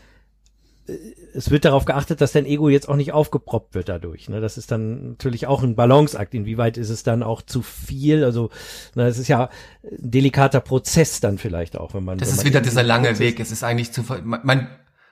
[0.87, 0.93] äh,
[1.33, 4.27] es wird darauf geachtet, dass dein Ego jetzt auch nicht aufgeproppt wird dadurch.
[4.27, 4.41] Ne?
[4.41, 6.33] Das ist dann natürlich auch ein Balanceakt.
[6.33, 8.25] Inwieweit ist es dann auch zu viel?
[8.25, 8.49] Also,
[8.95, 9.49] na, es ist ja
[9.83, 12.17] ein delikater Prozess dann vielleicht auch, wenn man.
[12.17, 13.39] Das ist man wieder dieser lange Weg.
[13.39, 14.67] Es ist eigentlich zu, man,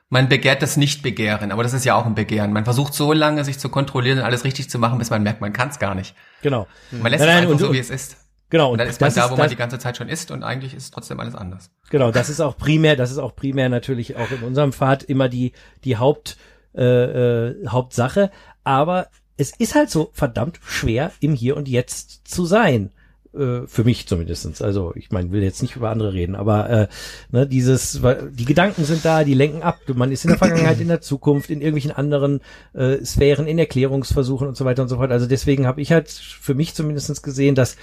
[0.09, 2.51] man, man begehrt das Nicht-Begehren, aber das ist ja auch ein Begehren.
[2.53, 5.41] Man versucht so lange, sich zu kontrollieren und alles richtig zu machen, bis man merkt,
[5.41, 6.15] man kann es gar nicht.
[6.41, 6.67] Genau.
[6.91, 8.17] Man lässt Nein, es nein, einfach und- so, wie es ist.
[8.51, 8.71] Genau.
[8.71, 10.73] Und dann ist man da, wo man das- die ganze Zeit schon ist und eigentlich
[10.73, 11.69] ist trotzdem alles anders.
[11.91, 15.29] Genau, das ist auch primär, das ist auch primär natürlich auch in unserem Pfad immer
[15.29, 15.51] die
[15.83, 16.37] die Haupt
[16.75, 18.31] äh, äh, Hauptsache.
[18.63, 19.07] Aber
[19.37, 22.91] es ist halt so verdammt schwer im Hier und Jetzt zu sein.
[23.33, 24.61] Äh, für mich zumindestens.
[24.61, 26.87] Also ich meine, will jetzt nicht über andere reden, aber äh,
[27.31, 28.01] ne, dieses,
[28.31, 29.79] die Gedanken sind da, die lenken ab.
[29.93, 32.41] Man ist in der Vergangenheit, in der Zukunft, in irgendwelchen anderen
[32.73, 35.11] äh, Sphären, in Erklärungsversuchen und so weiter und so fort.
[35.11, 37.77] Also deswegen habe ich halt für mich zumindestens gesehen, dass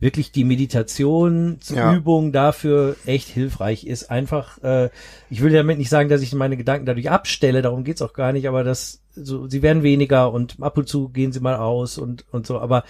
[0.00, 1.94] wirklich die Meditation zur ja.
[1.94, 4.10] Übung dafür echt hilfreich ist.
[4.10, 4.90] Einfach, äh,
[5.28, 8.32] ich will damit nicht sagen, dass ich meine Gedanken dadurch abstelle, darum geht's auch gar
[8.32, 11.98] nicht, aber das so, sie werden weniger und ab und zu gehen sie mal aus
[11.98, 12.60] und, und so.
[12.60, 12.84] Aber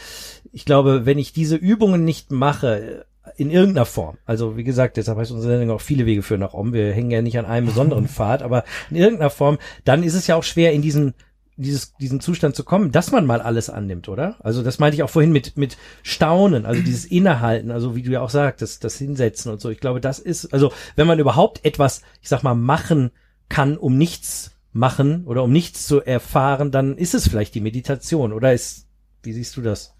[0.53, 3.07] ich glaube, wenn ich diese Übungen nicht mache,
[3.37, 6.55] in irgendeiner Form, also wie gesagt, deshalb heißt unsere Sendung auch viele Wege führen nach
[6.55, 10.15] Om, wir hängen ja nicht an einem besonderen Pfad, aber in irgendeiner Form, dann ist
[10.15, 11.15] es ja auch schwer, in diesen
[11.59, 14.37] dieses, diesen Zustand zu kommen, dass man mal alles annimmt, oder?
[14.41, 18.11] Also das meinte ich auch vorhin mit, mit Staunen, also dieses Innehalten, also wie du
[18.11, 19.69] ja auch sagtest, das Hinsetzen und so.
[19.69, 23.11] Ich glaube, das ist, also wenn man überhaupt etwas, ich sag mal, machen
[23.49, 28.33] kann, um nichts machen oder um nichts zu erfahren, dann ist es vielleicht die Meditation
[28.33, 28.87] oder ist,
[29.23, 29.95] wie siehst du das?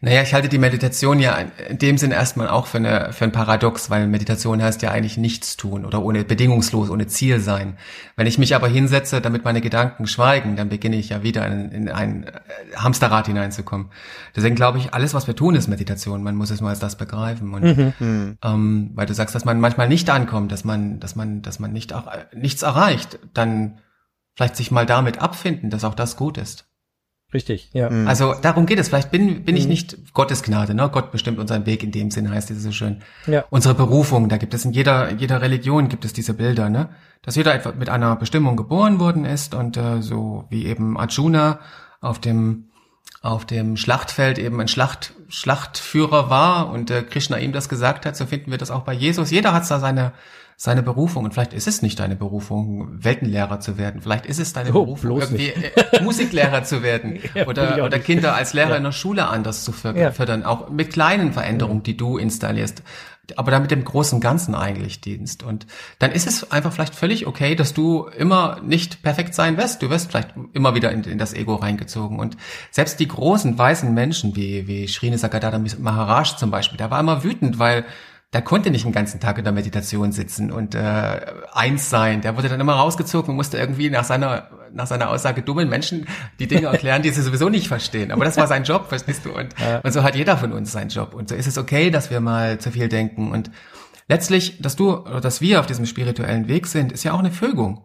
[0.00, 1.36] Naja, ich halte die Meditation ja
[1.68, 5.16] in dem Sinn erstmal auch für, eine, für ein Paradox, weil Meditation heißt ja eigentlich
[5.16, 7.76] nichts tun oder ohne bedingungslos, ohne Ziel sein.
[8.16, 11.70] Wenn ich mich aber hinsetze, damit meine Gedanken schweigen, dann beginne ich ja wieder in,
[11.70, 12.30] in ein äh,
[12.76, 13.90] Hamsterrad hineinzukommen.
[14.34, 16.22] Deswegen glaube ich, alles, was wir tun, ist Meditation.
[16.24, 17.54] Man muss es mal als das begreifen.
[17.54, 17.62] Und,
[18.00, 18.38] mhm.
[18.42, 21.72] ähm, weil du sagst, dass man manchmal nicht ankommt, dass man, dass man, dass man
[21.72, 21.94] nicht,
[22.34, 23.78] nichts erreicht, dann
[24.34, 26.69] vielleicht sich mal damit abfinden, dass auch das gut ist.
[27.32, 27.88] Richtig, ja.
[27.90, 28.08] Mhm.
[28.08, 28.88] Also darum geht es.
[28.88, 29.70] Vielleicht bin, bin ich mhm.
[29.70, 30.88] nicht Gottes Gnade, ne?
[30.92, 33.02] Gott bestimmt unseren Weg in dem Sinn, heißt es so schön.
[33.26, 33.44] Ja.
[33.50, 36.88] Unsere Berufung, da gibt es in jeder, jeder Religion gibt es diese Bilder, ne?
[37.22, 41.60] Dass jeder etwa mit einer Bestimmung geboren worden ist und äh, so wie eben Arjuna
[42.00, 42.64] auf dem
[43.22, 48.16] auf dem Schlachtfeld eben ein Schlacht, Schlachtführer war und äh, Krishna ihm das gesagt hat,
[48.16, 49.30] so finden wir das auch bei Jesus.
[49.30, 50.12] Jeder hat da seine
[50.62, 51.24] seine Berufung.
[51.24, 54.02] Und vielleicht ist es nicht deine Berufung, Weltenlehrer zu werden.
[54.02, 58.34] Vielleicht ist es deine oh, Berufung, irgendwie äh, Musiklehrer zu werden ja, oder, oder Kinder
[58.34, 58.76] als Lehrer ja.
[58.76, 60.42] in der Schule anders zu fördern.
[60.42, 60.46] Ja.
[60.46, 62.82] Auch mit kleinen Veränderungen, die du installierst.
[63.36, 65.42] Aber dann mit dem großen Ganzen eigentlich dienst.
[65.42, 65.66] Und
[65.98, 69.80] dann ist es einfach vielleicht völlig okay, dass du immer nicht perfekt sein wirst.
[69.80, 72.18] Du wirst vielleicht immer wieder in, in das Ego reingezogen.
[72.18, 72.36] Und
[72.70, 77.58] selbst die großen weißen Menschen wie, wie Sakadada Maharaj zum Beispiel, der war immer wütend,
[77.58, 77.86] weil
[78.32, 81.20] der konnte nicht den ganzen Tag in der Meditation sitzen und äh,
[81.52, 82.20] eins sein.
[82.20, 86.06] Der wurde dann immer rausgezogen und musste irgendwie nach seiner nach seiner Aussage dummen Menschen
[86.38, 88.12] die Dinge erklären, die sie sowieso nicht verstehen.
[88.12, 89.32] Aber das war sein Job, verstehst du?
[89.32, 89.80] Und, ja.
[89.80, 91.12] und so hat jeder von uns seinen Job.
[91.14, 93.32] Und so ist es okay, dass wir mal zu viel denken.
[93.32, 93.50] Und
[94.06, 97.32] letztlich, dass du oder dass wir auf diesem spirituellen Weg sind, ist ja auch eine
[97.32, 97.84] Fügung.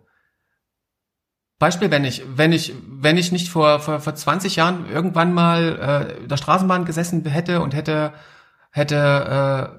[1.57, 6.19] Beispiel, wenn ich, wenn ich, wenn ich nicht vor, vor, vor 20 Jahren irgendwann mal
[6.21, 8.13] äh, der Straßenbahn gesessen hätte und hätte
[8.75, 8.95] hätte,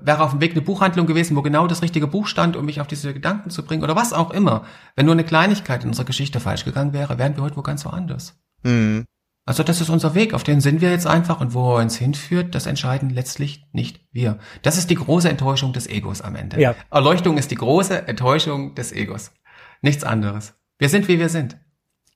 [0.03, 2.65] äh, wäre auf dem Weg eine Buchhandlung gewesen, wo genau das richtige Buch stand, um
[2.65, 4.65] mich auf diese Gedanken zu bringen oder was auch immer.
[4.95, 7.85] Wenn nur eine Kleinigkeit in unserer Geschichte falsch gegangen wäre, wären wir heute wo ganz
[7.85, 8.39] woanders.
[8.63, 9.05] Mhm.
[9.45, 11.97] Also das ist unser Weg, auf den sind wir jetzt einfach und wo er uns
[11.97, 14.39] hinführt, das entscheiden letztlich nicht wir.
[14.63, 16.59] Das ist die große Enttäuschung des Egos am Ende.
[16.59, 16.75] Ja.
[16.91, 19.33] Erleuchtung ist die große Enttäuschung des Egos.
[19.83, 20.55] Nichts anderes.
[20.79, 21.59] Wir sind, wie wir sind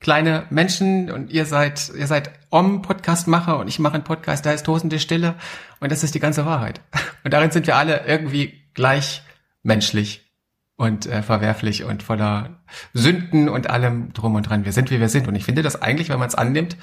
[0.00, 4.66] kleine Menschen und ihr seid, ihr seid Om-Podcast-Macher und ich mache einen Podcast, da ist
[4.66, 5.34] tosende Stille
[5.78, 6.80] und das ist die ganze Wahrheit.
[7.22, 9.22] Und darin sind wir alle irgendwie gleich
[9.62, 10.32] menschlich
[10.76, 12.62] und äh, verwerflich und voller
[12.94, 14.64] Sünden und allem drum und dran.
[14.64, 15.28] Wir sind, wie wir sind.
[15.28, 16.78] Und ich finde das eigentlich, wenn man es annimmt,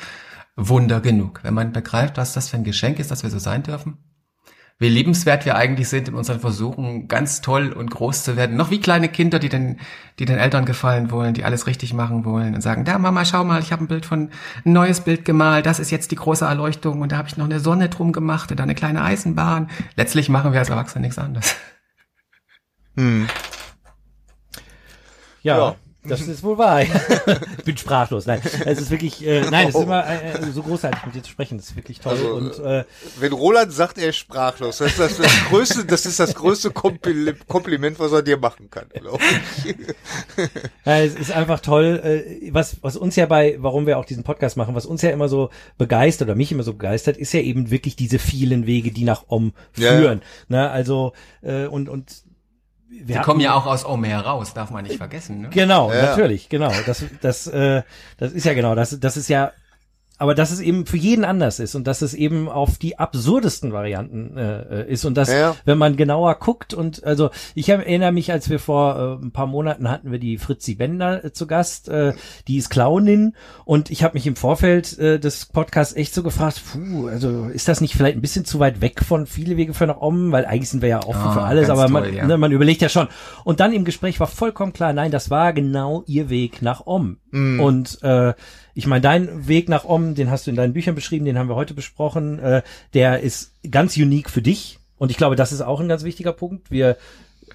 [0.55, 1.39] Wunder genug.
[1.41, 3.97] Wenn man begreift, was das für ein Geschenk ist, dass wir so sein dürfen
[4.79, 8.55] wie liebenswert wir eigentlich sind in unseren Versuchen, ganz toll und groß zu werden.
[8.55, 9.79] Noch wie kleine Kinder, die den,
[10.19, 13.43] die den Eltern gefallen wollen, die alles richtig machen wollen und sagen, da Mama, schau
[13.43, 14.29] mal, ich habe ein Bild von,
[14.65, 17.45] ein neues Bild gemalt, das ist jetzt die große Erleuchtung und da habe ich noch
[17.45, 19.69] eine Sonne drum gemacht und da eine kleine Eisenbahn.
[19.95, 21.55] Letztlich machen wir als Erwachsene nichts anderes.
[22.95, 23.27] Hm.
[25.41, 25.57] ja.
[25.57, 25.75] ja.
[26.07, 26.81] Das ist wohl wahr.
[26.81, 26.89] ich
[27.65, 28.25] bin sprachlos.
[28.25, 31.23] Nein, es ist wirklich, äh, nein, es ist immer äh, äh, so großartig mit dir
[31.23, 31.57] zu sprechen.
[31.57, 32.13] Das ist wirklich toll.
[32.13, 32.85] Also, und, äh,
[33.19, 36.71] wenn Roland sagt, er ist sprachlos, das ist das, das größte, das ist das größte
[36.71, 39.19] Kompliment, was er dir machen kann, glaube
[39.65, 39.75] ich.
[40.85, 44.23] ja, es ist einfach toll, äh, was, was uns ja bei, warum wir auch diesen
[44.23, 47.41] Podcast machen, was uns ja immer so begeistert oder mich immer so begeistert, ist ja
[47.41, 50.21] eben wirklich diese vielen Wege, die nach Om führen.
[50.49, 50.63] Ja.
[50.63, 52.26] Ne, also äh, und und
[52.89, 55.41] wir Sie kommen ja auch aus Omer heraus, darf man nicht vergessen.
[55.41, 55.49] Ne?
[55.49, 56.07] Genau, ja.
[56.07, 56.71] natürlich, genau.
[56.85, 57.83] Das, das, äh,
[58.17, 59.51] das ist ja genau, das, das ist ja
[60.17, 63.71] aber dass es eben für jeden anders ist und dass es eben auf die absurdesten
[63.71, 65.55] Varianten äh, ist und dass, ja.
[65.65, 69.47] wenn man genauer guckt und also ich erinnere mich, als wir vor äh, ein paar
[69.47, 72.13] Monaten hatten wir die Fritzi Bender äh, zu Gast, äh,
[72.47, 76.61] die ist Clownin und ich habe mich im Vorfeld äh, des Podcasts echt so gefragt,
[76.71, 79.85] puh, also ist das nicht vielleicht ein bisschen zu weit weg von viele Wege für
[79.85, 82.25] nach oben, weil eigentlich sind wir ja offen oh, für alles, aber man, ja.
[82.25, 83.07] ne, man überlegt ja schon.
[83.43, 87.17] Und dann im Gespräch war vollkommen klar, nein, das war genau ihr Weg nach Om.
[87.31, 87.59] Mm.
[87.59, 88.33] Und äh,
[88.77, 91.49] ich meine, dein Weg nach Om, den hast du in deinen Büchern beschrieben, den haben
[91.49, 92.61] wir heute besprochen, äh,
[92.93, 94.77] der ist ganz unique für dich.
[94.99, 96.69] Und ich glaube, das ist auch ein ganz wichtiger Punkt.
[96.69, 96.95] Wir,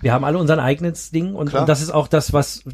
[0.00, 2.64] wir haben alle unser eigenes Ding und, und das ist auch das, was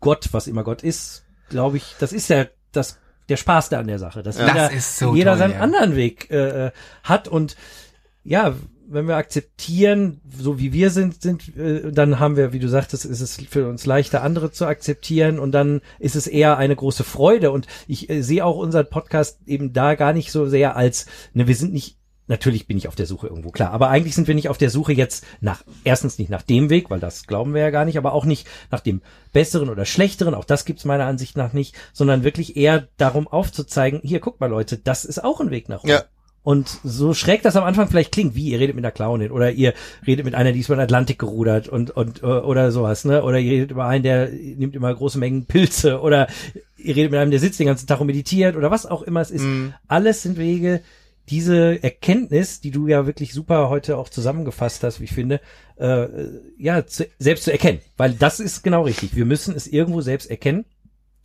[0.00, 2.98] Gott, was immer Gott ist, glaube ich, das ist ja das,
[3.30, 5.60] der Spaß da an der Sache, dass ja, jeder, das so jeder toll, seinen ja.
[5.60, 6.72] anderen Weg äh,
[7.04, 7.56] hat und
[8.22, 8.54] ja,
[8.86, 13.04] wenn wir akzeptieren, so wie wir sind, sind, äh, dann haben wir, wie du sagtest,
[13.04, 17.04] ist es für uns leichter, andere zu akzeptieren und dann ist es eher eine große
[17.04, 21.06] Freude und ich äh, sehe auch unseren Podcast eben da gar nicht so sehr als,
[21.32, 23.72] ne, wir sind nicht Natürlich bin ich auf der Suche irgendwo, klar.
[23.72, 26.88] Aber eigentlich sind wir nicht auf der Suche jetzt nach, erstens nicht nach dem Weg,
[26.88, 29.02] weil das glauben wir ja gar nicht, aber auch nicht nach dem
[29.34, 34.00] besseren oder schlechteren, auch das gibt's meiner Ansicht nach nicht, sondern wirklich eher darum aufzuzeigen,
[34.02, 35.90] hier, guck mal Leute, das ist auch ein Weg nach Rom.
[35.90, 36.04] Ja.
[36.44, 39.50] Und so schräg das am Anfang vielleicht klingt, wie ihr redet mit einer Clownin oder
[39.50, 39.72] ihr
[40.06, 43.24] redet mit einer, die ist über den Atlantik gerudert und, und äh, oder sowas, ne?
[43.24, 46.28] Oder ihr redet über einen, der nimmt immer große Mengen Pilze oder
[46.76, 49.22] ihr redet mit einem, der sitzt den ganzen Tag und meditiert oder was auch immer
[49.22, 49.42] es ist.
[49.42, 49.72] Mhm.
[49.88, 50.82] Alles sind Wege,
[51.30, 55.40] diese Erkenntnis, die du ja wirklich super heute auch zusammengefasst hast, wie ich finde,
[55.76, 56.06] äh,
[56.58, 57.80] ja, zu, selbst zu erkennen.
[57.96, 59.16] Weil das ist genau richtig.
[59.16, 60.66] Wir müssen es irgendwo selbst erkennen,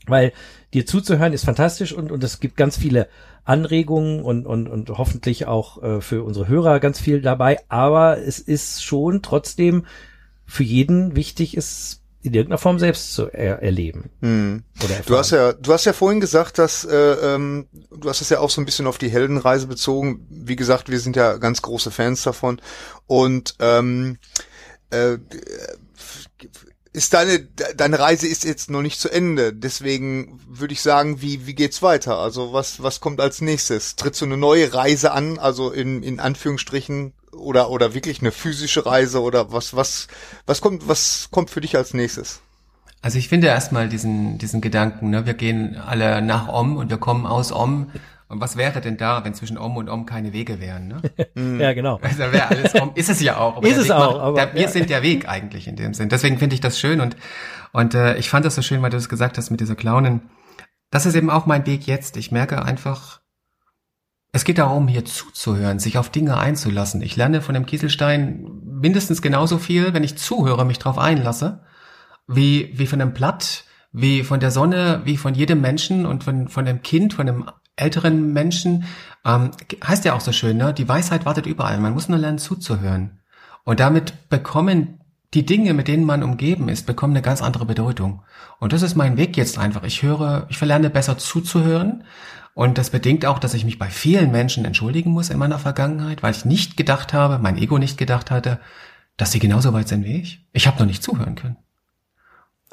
[0.08, 0.34] weil
[0.74, 3.08] dir zuzuhören ist fantastisch und, und es gibt ganz viele
[3.44, 7.58] Anregungen und, und, und hoffentlich auch äh, für unsere Hörer ganz viel dabei.
[7.68, 9.86] Aber es ist schon trotzdem
[10.46, 14.10] für jeden wichtig, es in irgendeiner Form selbst zu er erleben.
[14.22, 14.64] Hm.
[15.06, 18.40] Du hast ja, du hast ja vorhin gesagt, dass äh, ähm, du hast es ja
[18.40, 20.28] auch so ein bisschen auf die Heldenreise bezogen.
[20.30, 22.62] Wie gesagt, wir sind ja ganz große Fans davon.
[23.08, 24.18] Und ähm,
[24.90, 25.18] äh,
[27.00, 27.40] ist deine
[27.78, 29.54] deine Reise ist jetzt noch nicht zu Ende.
[29.54, 32.18] Deswegen würde ich sagen, wie wie geht's weiter?
[32.18, 33.96] Also was was kommt als nächstes?
[33.96, 35.40] Trittst du eine neue Reise an?
[35.40, 40.10] Also in in Anführungsstrichen oder oder wirklich eine physische Reise oder was was
[40.46, 42.42] was kommt was kommt für dich als nächstes?
[43.02, 45.26] Also ich finde erstmal diesen, diesen Gedanken, ne?
[45.26, 47.92] wir gehen alle nach Om und wir kommen aus Om.
[48.30, 50.88] Und was wäre denn da, wenn zwischen Om und Om keine Wege wären?
[50.88, 51.02] Ne?
[51.60, 52.00] Ja, genau.
[52.04, 52.92] Also wäre alles Om.
[52.96, 53.62] Ist es ja auch.
[53.64, 54.68] Ist es Weg auch, macht- aber- der, wir ja.
[54.70, 56.10] sind der Weg eigentlich in dem Sinn.
[56.10, 57.18] Deswegen finde ich das schön und,
[57.74, 60.22] und äh, ich fand das so schön, weil du es gesagt hast mit dieser Clownin.
[60.92, 62.18] Das ist eben auch mein Weg jetzt.
[62.18, 63.20] Ich merke einfach,
[64.32, 67.02] es geht darum, hier zuzuhören, sich auf Dinge einzulassen.
[67.02, 71.64] Ich lerne von dem Kieselstein mindestens genauso viel, wenn ich zuhöre, mich drauf einlasse,
[72.28, 76.48] wie, wie von einem Blatt, wie von der Sonne, wie von jedem Menschen und von,
[76.48, 77.50] von dem Kind, von dem
[77.80, 78.86] älteren Menschen.
[79.26, 79.52] Ähm,
[79.86, 80.74] heißt ja auch so schön, ne?
[80.74, 81.80] Die Weisheit wartet überall.
[81.80, 83.20] Man muss nur lernen zuzuhören.
[83.64, 85.00] Und damit bekommen
[85.34, 88.24] die Dinge, mit denen man umgeben ist, bekommen eine ganz andere Bedeutung.
[88.60, 89.84] Und das ist mein Weg jetzt einfach.
[89.84, 92.04] Ich höre, ich verlerne besser zuzuhören.
[92.56, 96.24] Und das bedingt auch, dass ich mich bei vielen Menschen entschuldigen muss in meiner Vergangenheit,
[96.24, 98.60] weil ich nicht gedacht habe, mein Ego nicht gedacht hatte,
[99.18, 100.46] dass sie genauso weit sind wie ich.
[100.52, 101.58] Ich habe noch nicht zuhören können.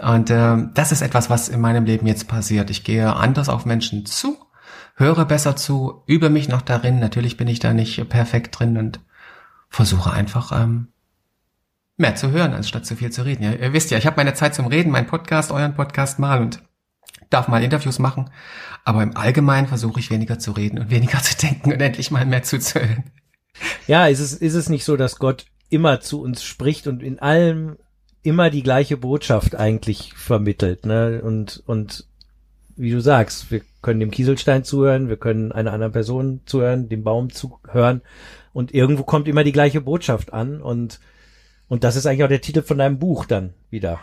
[0.00, 2.70] Und ähm, das ist etwas, was in meinem Leben jetzt passiert.
[2.70, 4.36] Ich gehe anders auf Menschen zu,
[4.96, 6.98] höre besser zu, übe mich noch darin.
[6.98, 9.00] Natürlich bin ich da nicht perfekt drin und
[9.68, 10.88] versuche einfach ähm,
[11.96, 13.44] mehr zu hören, anstatt zu viel zu reden.
[13.44, 16.40] Ja, ihr wisst ja, ich habe meine Zeit zum Reden, meinen Podcast, euren Podcast mal
[16.40, 16.62] und
[17.30, 18.30] darf mal Interviews machen.
[18.84, 22.24] Aber im Allgemeinen versuche ich weniger zu reden und weniger zu denken und endlich mal
[22.26, 23.04] mehr zuzuhören.
[23.86, 27.18] Ja, ist es, ist es nicht so, dass Gott immer zu uns spricht und in
[27.18, 27.76] allem
[28.22, 31.22] immer die gleiche Botschaft eigentlich vermittelt, ne?
[31.22, 32.06] Und, und
[32.76, 37.02] wie du sagst, wir können dem Kieselstein zuhören, wir können einer anderen Person zuhören, dem
[37.02, 38.02] Baum zuhören
[38.52, 41.00] und irgendwo kommt immer die gleiche Botschaft an und,
[41.68, 43.98] und das ist eigentlich auch der Titel von deinem Buch dann wieder.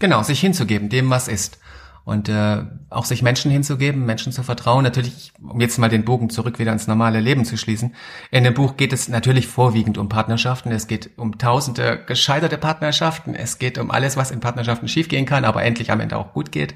[0.00, 1.58] Genau, sich hinzugeben, dem was ist.
[2.04, 4.82] Und äh, auch sich Menschen hinzugeben, Menschen zu vertrauen.
[4.82, 7.94] Natürlich, um jetzt mal den Bogen zurück wieder ins normale Leben zu schließen.
[8.32, 10.72] In dem Buch geht es natürlich vorwiegend um Partnerschaften.
[10.72, 13.36] Es geht um tausende gescheiterte Partnerschaften.
[13.36, 16.50] Es geht um alles, was in Partnerschaften schiefgehen kann, aber endlich am Ende auch gut
[16.50, 16.74] geht.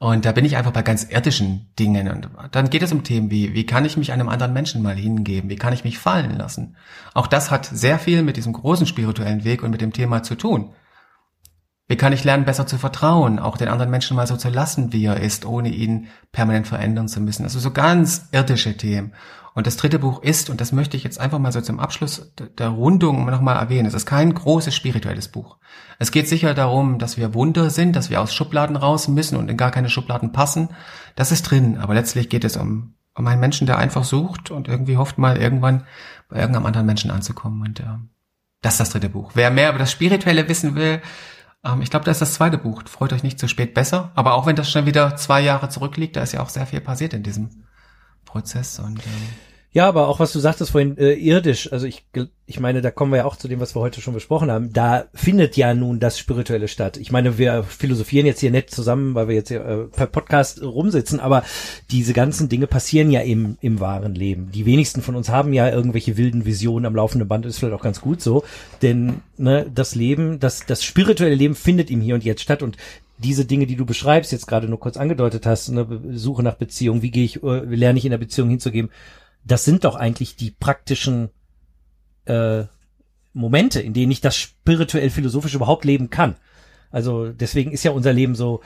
[0.00, 2.08] Und da bin ich einfach bei ganz irdischen Dingen.
[2.08, 4.94] Und dann geht es um Themen wie, wie kann ich mich einem anderen Menschen mal
[4.94, 5.50] hingeben?
[5.50, 6.76] Wie kann ich mich fallen lassen?
[7.14, 10.36] Auch das hat sehr viel mit diesem großen spirituellen Weg und mit dem Thema zu
[10.36, 10.72] tun.
[11.88, 14.92] Wie kann ich lernen, besser zu vertrauen, auch den anderen Menschen mal so zu lassen,
[14.92, 17.44] wie er ist, ohne ihn permanent verändern zu müssen?
[17.44, 19.14] Also so ganz irdische Themen.
[19.58, 22.32] Und das dritte Buch ist, und das möchte ich jetzt einfach mal so zum Abschluss
[22.36, 25.58] der Rundung nochmal erwähnen, es ist kein großes spirituelles Buch.
[25.98, 29.50] Es geht sicher darum, dass wir Wunder sind, dass wir aus Schubladen raus müssen und
[29.50, 30.68] in gar keine Schubladen passen.
[31.16, 34.68] Das ist drin, aber letztlich geht es um, um einen Menschen, der einfach sucht und
[34.68, 35.82] irgendwie hofft mal irgendwann
[36.28, 37.60] bei irgendeinem anderen Menschen anzukommen.
[37.62, 37.98] Und äh,
[38.62, 39.32] das ist das dritte Buch.
[39.34, 41.02] Wer mehr über das Spirituelle wissen will,
[41.64, 42.84] ähm, ich glaube, das ist das zweite Buch.
[42.86, 44.12] Freut euch nicht zu spät besser.
[44.14, 46.80] Aber auch wenn das schon wieder zwei Jahre zurückliegt, da ist ja auch sehr viel
[46.80, 47.64] passiert in diesem
[48.24, 48.78] Prozess.
[48.78, 52.06] Und ähm, Ja, aber auch was du sagtest vorhin, äh, irdisch, also ich,
[52.46, 54.72] ich meine, da kommen wir ja auch zu dem, was wir heute schon besprochen haben,
[54.72, 56.96] da findet ja nun das Spirituelle statt.
[56.96, 60.62] Ich meine, wir philosophieren jetzt hier nett zusammen, weil wir jetzt hier äh, per Podcast
[60.62, 61.44] rumsitzen, aber
[61.90, 64.50] diese ganzen Dinge passieren ja im, im wahren Leben.
[64.52, 67.82] Die wenigsten von uns haben ja irgendwelche wilden Visionen am laufenden Band, ist vielleicht auch
[67.82, 68.44] ganz gut so,
[68.80, 72.78] denn ne, das Leben, das, das spirituelle Leben findet im Hier und Jetzt statt und
[73.18, 77.02] diese Dinge, die du beschreibst, jetzt gerade nur kurz angedeutet hast, eine Suche nach Beziehung,
[77.02, 78.90] wie gehe ich, äh, lerne ich in der Beziehung hinzugeben,
[79.50, 81.30] das sind doch eigentlich die praktischen
[82.26, 82.64] äh,
[83.32, 86.36] Momente, in denen ich das spirituell-philosophisch überhaupt leben kann.
[86.90, 88.62] Also deswegen ist ja unser Leben so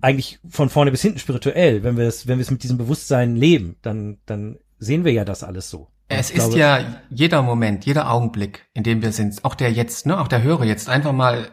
[0.00, 1.82] eigentlich von vorne bis hinten spirituell.
[1.82, 5.24] Wenn wir es, wenn wir es mit diesem Bewusstsein leben, dann, dann sehen wir ja
[5.24, 5.88] das alles so.
[6.08, 10.06] Es ist glaube, ja jeder Moment, jeder Augenblick, in dem wir sind, auch der jetzt,
[10.06, 11.48] ne, auch der Hörer jetzt einfach mal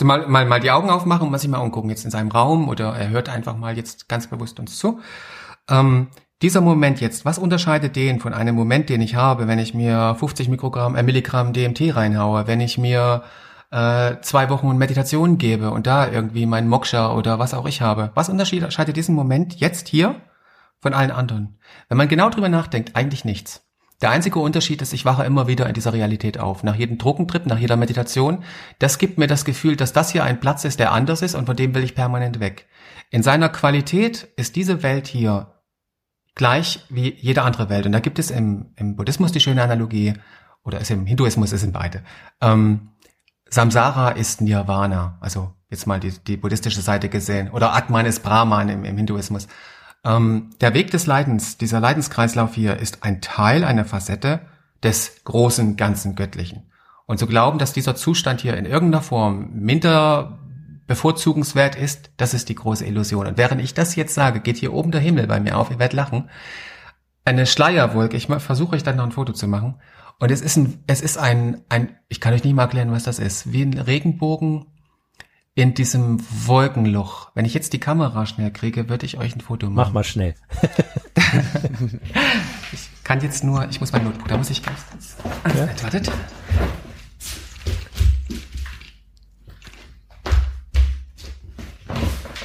[0.00, 2.68] mal, mal, mal die Augen aufmachen und mal sich mal umgucken, jetzt in seinem Raum
[2.68, 5.00] oder er hört einfach mal jetzt ganz bewusst uns zu.
[5.68, 6.08] Ähm,
[6.42, 10.16] dieser Moment jetzt, was unterscheidet den von einem Moment, den ich habe, wenn ich mir
[10.18, 13.24] 50 Mikrogramm, äh, Milligramm DMT reinhaue, wenn ich mir
[13.70, 18.12] äh, zwei Wochen Meditation gebe und da irgendwie mein Moksha oder was auch ich habe?
[18.14, 20.20] Was unterscheidet diesen Moment jetzt hier
[20.80, 21.58] von allen anderen?
[21.88, 23.64] Wenn man genau drüber nachdenkt, eigentlich nichts.
[24.00, 26.62] Der einzige Unterschied ist, ich wache immer wieder in dieser Realität auf.
[26.62, 28.44] Nach jedem Drogentrip, nach jeder Meditation.
[28.78, 31.46] Das gibt mir das Gefühl, dass das hier ein Platz ist, der anders ist und
[31.46, 32.68] von dem will ich permanent weg.
[33.10, 35.57] In seiner Qualität ist diese Welt hier
[36.38, 37.84] gleich wie jede andere Welt.
[37.84, 40.14] Und da gibt es im, im Buddhismus die schöne Analogie,
[40.64, 42.02] oder ist im Hinduismus, es sind beide.
[42.40, 42.90] Ähm,
[43.48, 48.68] Samsara ist Nirvana, also jetzt mal die, die buddhistische Seite gesehen, oder Atman ist Brahman
[48.68, 49.48] im, im Hinduismus.
[50.04, 54.40] Ähm, der Weg des Leidens, dieser Leidenskreislauf hier, ist ein Teil einer Facette
[54.82, 56.70] des großen, ganzen Göttlichen.
[57.06, 60.38] Und zu glauben, dass dieser Zustand hier in irgendeiner Form minder
[60.88, 63.28] bevorzugenswert ist, das ist die große Illusion.
[63.28, 65.78] Und während ich das jetzt sage, geht hier oben der Himmel bei mir auf, ihr
[65.78, 66.28] werdet lachen.
[67.24, 69.76] Eine Schleierwolke, ich versuche euch dann noch ein Foto zu machen.
[70.18, 73.04] Und es ist ein, es ist ein, ein, ich kann euch nicht mal erklären, was
[73.04, 74.66] das ist, wie ein Regenbogen
[75.54, 77.30] in diesem Wolkenloch.
[77.34, 79.74] Wenn ich jetzt die Kamera schnell kriege, würde ich euch ein Foto machen.
[79.74, 80.34] Mach mal schnell.
[82.72, 85.16] ich kann jetzt nur, ich muss mein Notebook, da muss ich ganz kurz.
[85.54, 85.68] Ja?
[85.82, 86.10] Wartet.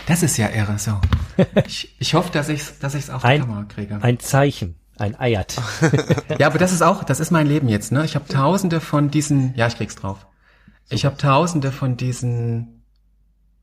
[0.06, 1.00] Das ist ja irre, so.
[1.66, 4.00] Ich, ich hoffe, dass ich es dass ich's auf die Kamera kriege.
[4.02, 5.56] Ein Zeichen, ein Eiert.
[6.40, 8.06] ja, aber das ist auch, das ist mein Leben jetzt, ne?
[8.06, 10.28] Ich habe tausende von diesen, ja, ich krieg's drauf.
[10.90, 12.84] Ich habe tausende von diesen,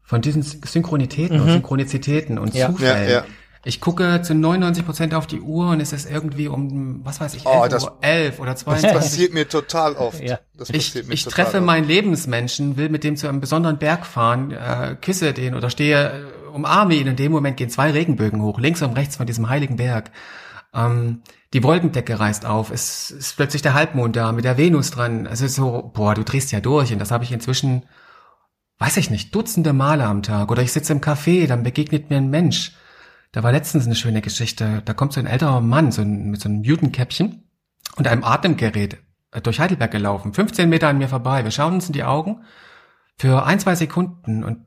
[0.03, 1.43] von diesen Synchronitäten mhm.
[1.43, 2.71] und Synchronizitäten und ja.
[2.71, 3.09] Zufällen.
[3.09, 3.25] Ja, ja.
[3.63, 7.35] Ich gucke zu 99 Prozent auf die Uhr und es ist irgendwie um, was weiß
[7.35, 8.91] ich, 11, oh, das, Uhr, 11 oder 22.
[8.91, 10.23] Das passiert mir total oft.
[10.23, 10.39] Ja.
[10.57, 11.67] Das ich ich treffe oft.
[11.67, 16.11] meinen Lebensmenschen, will mit dem zu einem besonderen Berg fahren, äh, küsse den oder stehe,
[16.11, 17.07] äh, umarme ihn.
[17.07, 20.11] In dem Moment gehen zwei Regenbögen hoch, links und rechts von diesem heiligen Berg.
[20.73, 21.21] Ähm,
[21.53, 25.27] die Wolkendecke reißt auf, es ist plötzlich der Halbmond da mit der Venus dran.
[25.27, 27.83] Also so, boah, du drehst ja durch und das habe ich inzwischen,
[28.79, 30.51] weiß ich nicht, dutzende Male am Tag.
[30.51, 32.73] Oder ich sitze im Café, dann begegnet mir ein Mensch
[33.33, 34.83] da war letztens eine schöne Geschichte.
[34.85, 37.45] Da kommt so ein älterer Mann so ein, mit so einem Newton-Käppchen
[37.97, 38.99] und einem Atemgerät
[39.33, 41.45] äh, durch Heidelberg gelaufen, 15 Meter an mir vorbei.
[41.45, 42.45] Wir schauen uns in die Augen
[43.19, 44.67] für ein, zwei Sekunden und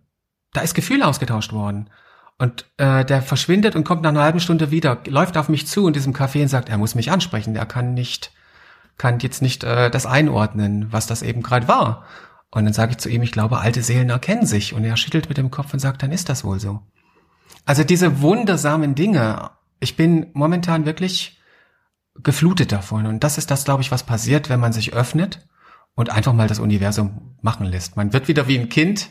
[0.53, 1.89] da ist Gefühl ausgetauscht worden.
[2.38, 5.88] Und äh, der verschwindet und kommt nach einer halben Stunde wieder, läuft auf mich zu
[5.88, 8.32] in diesem Café und sagt, er muss mich ansprechen, er kann nicht,
[8.97, 12.05] kann jetzt nicht äh, das einordnen, was das eben gerade war.
[12.49, 14.74] Und dann sage ich zu ihm, ich glaube, alte Seelen erkennen sich.
[14.74, 16.82] Und er schüttelt mit dem Kopf und sagt, dann ist das wohl so.
[17.66, 21.39] Also diese wundersamen Dinge, ich bin momentan wirklich
[22.16, 23.06] geflutet davon.
[23.06, 25.47] Und das ist das, glaube ich, was passiert, wenn man sich öffnet
[25.95, 27.95] und einfach mal das Universum machen lässt.
[27.97, 29.10] Man wird wieder wie ein Kind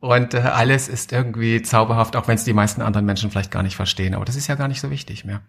[0.00, 3.62] und äh, alles ist irgendwie zauberhaft, auch wenn es die meisten anderen Menschen vielleicht gar
[3.62, 4.14] nicht verstehen.
[4.14, 5.40] Aber das ist ja gar nicht so wichtig mehr.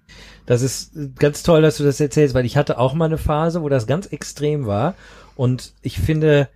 [0.46, 3.62] Das ist ganz toll, dass du das erzählst, weil ich hatte auch mal eine Phase,
[3.62, 4.96] wo das ganz extrem war.
[5.36, 6.50] Und ich finde,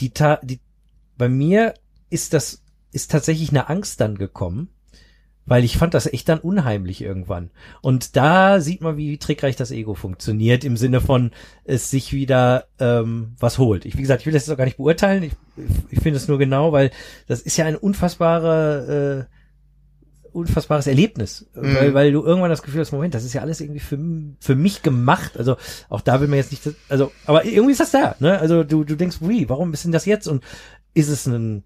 [0.00, 0.12] die,
[0.42, 0.60] die
[1.16, 1.74] bei mir
[2.10, 4.70] ist das ist tatsächlich eine Angst dann gekommen,
[5.48, 7.50] weil ich fand das echt dann unheimlich irgendwann.
[7.80, 11.30] Und da sieht man, wie, trickreich das Ego funktioniert, im Sinne von
[11.64, 13.86] es sich wieder ähm, was holt.
[13.86, 15.22] Ich, wie gesagt, ich will das jetzt auch gar nicht beurteilen.
[15.22, 15.32] Ich,
[15.90, 16.90] ich finde es nur genau, weil
[17.26, 19.34] das ist ja ein unfassbare, äh,
[20.32, 21.74] unfassbares Erlebnis, mhm.
[21.74, 23.98] weil, weil du irgendwann das Gefühl hast, Moment, das ist ja alles irgendwie für,
[24.40, 25.38] für mich gemacht.
[25.38, 25.56] Also
[25.88, 28.38] auch da will man jetzt nicht, also, aber irgendwie ist das da, ne?
[28.38, 30.28] Also du, du denkst, wie, warum ist denn das jetzt?
[30.28, 30.44] Und
[30.94, 31.64] ist es ein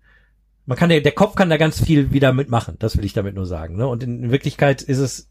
[0.73, 3.45] man kann der, Kopf kann da ganz viel wieder mitmachen, das will ich damit nur
[3.45, 3.77] sagen.
[3.77, 3.87] Ne?
[3.87, 5.29] Und in, Wirklichkeit ist es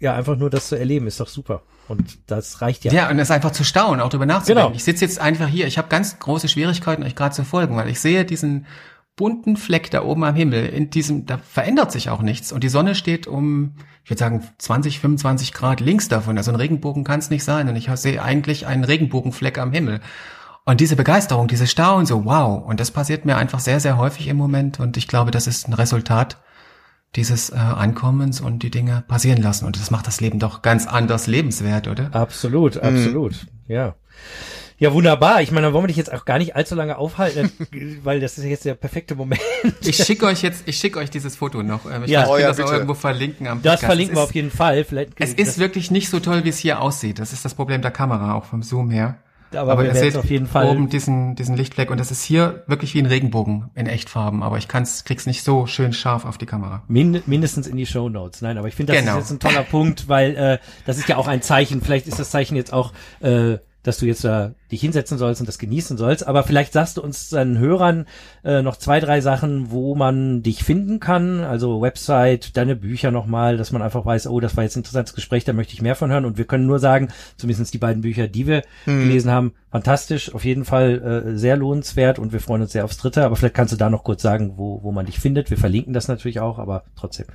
[0.00, 1.60] ja einfach nur das zu erleben, ist doch super.
[1.88, 2.92] Und das reicht ja.
[2.92, 4.68] Ja, und es einfach zu staunen, auch darüber nachzudenken.
[4.68, 4.74] Genau.
[4.74, 7.90] Ich sitze jetzt einfach hier, ich habe ganz große Schwierigkeiten, euch gerade zu folgen, weil
[7.90, 8.64] ich sehe diesen
[9.14, 12.50] bunten Fleck da oben am Himmel, in diesem, da verändert sich auch nichts.
[12.50, 13.74] Und die Sonne steht um,
[14.04, 16.38] ich würde sagen, 20, 25 Grad links davon.
[16.38, 17.68] Also ein Regenbogen kann es nicht sein.
[17.68, 20.00] Und ich sehe eigentlich einen Regenbogenfleck am Himmel.
[20.68, 22.62] Und diese Begeisterung, diese Staunen, so wow.
[22.62, 24.78] Und das passiert mir einfach sehr, sehr häufig im Moment.
[24.78, 26.36] Und ich glaube, das ist ein Resultat
[27.16, 29.64] dieses äh, Ankommens und die Dinge passieren lassen.
[29.64, 32.14] Und das macht das Leben doch ganz anders lebenswert, oder?
[32.14, 33.32] Absolut, absolut.
[33.66, 33.72] Mhm.
[33.72, 33.94] Ja.
[34.76, 35.40] Ja, wunderbar.
[35.40, 37.50] Ich meine, dann wollen wir dich jetzt auch gar nicht allzu lange aufhalten,
[38.04, 39.40] weil das ist jetzt der perfekte Moment.
[39.80, 41.90] Ich schicke euch jetzt, ich schicke euch dieses Foto noch.
[41.90, 44.34] Ähm, ich ja, weiß, oh, ja, das auch irgendwo verlinken am Das verlinken wir auf
[44.34, 44.84] jeden Fall.
[44.84, 47.20] Vielleicht es ist wirklich nicht so toll, wie es hier aussieht.
[47.20, 49.16] Das ist das Problem der Kamera, auch vom Zoom her.
[49.54, 52.64] Aber, aber ihr seht auf jeden Fall oben diesen, diesen Lichtfleck und das ist hier
[52.66, 56.38] wirklich wie ein Regenbogen in Echtfarben, aber ich kann's, krieg's nicht so schön scharf auf
[56.38, 56.82] die Kamera.
[56.88, 58.42] Mind, mindestens in die Show Notes.
[58.42, 59.18] Nein, aber ich finde, das genau.
[59.18, 61.80] ist jetzt ein toller Punkt, weil äh, das ist ja auch ein Zeichen.
[61.80, 65.46] Vielleicht ist das Zeichen jetzt auch äh, dass du jetzt da dich hinsetzen sollst und
[65.46, 66.26] das genießen sollst.
[66.26, 68.06] Aber vielleicht sagst du uns deinen Hörern
[68.44, 71.40] äh, noch zwei, drei Sachen, wo man dich finden kann.
[71.40, 75.14] Also Website, deine Bücher nochmal, dass man einfach weiß, oh, das war jetzt ein interessantes
[75.14, 76.24] Gespräch, da möchte ich mehr von hören.
[76.24, 79.00] Und wir können nur sagen, zumindest die beiden Bücher, die wir hm.
[79.00, 82.98] gelesen haben, fantastisch, auf jeden Fall äh, sehr lohnenswert und wir freuen uns sehr aufs
[82.98, 83.24] dritte.
[83.24, 85.50] Aber vielleicht kannst du da noch kurz sagen, wo, wo man dich findet.
[85.50, 87.26] Wir verlinken das natürlich auch, aber trotzdem.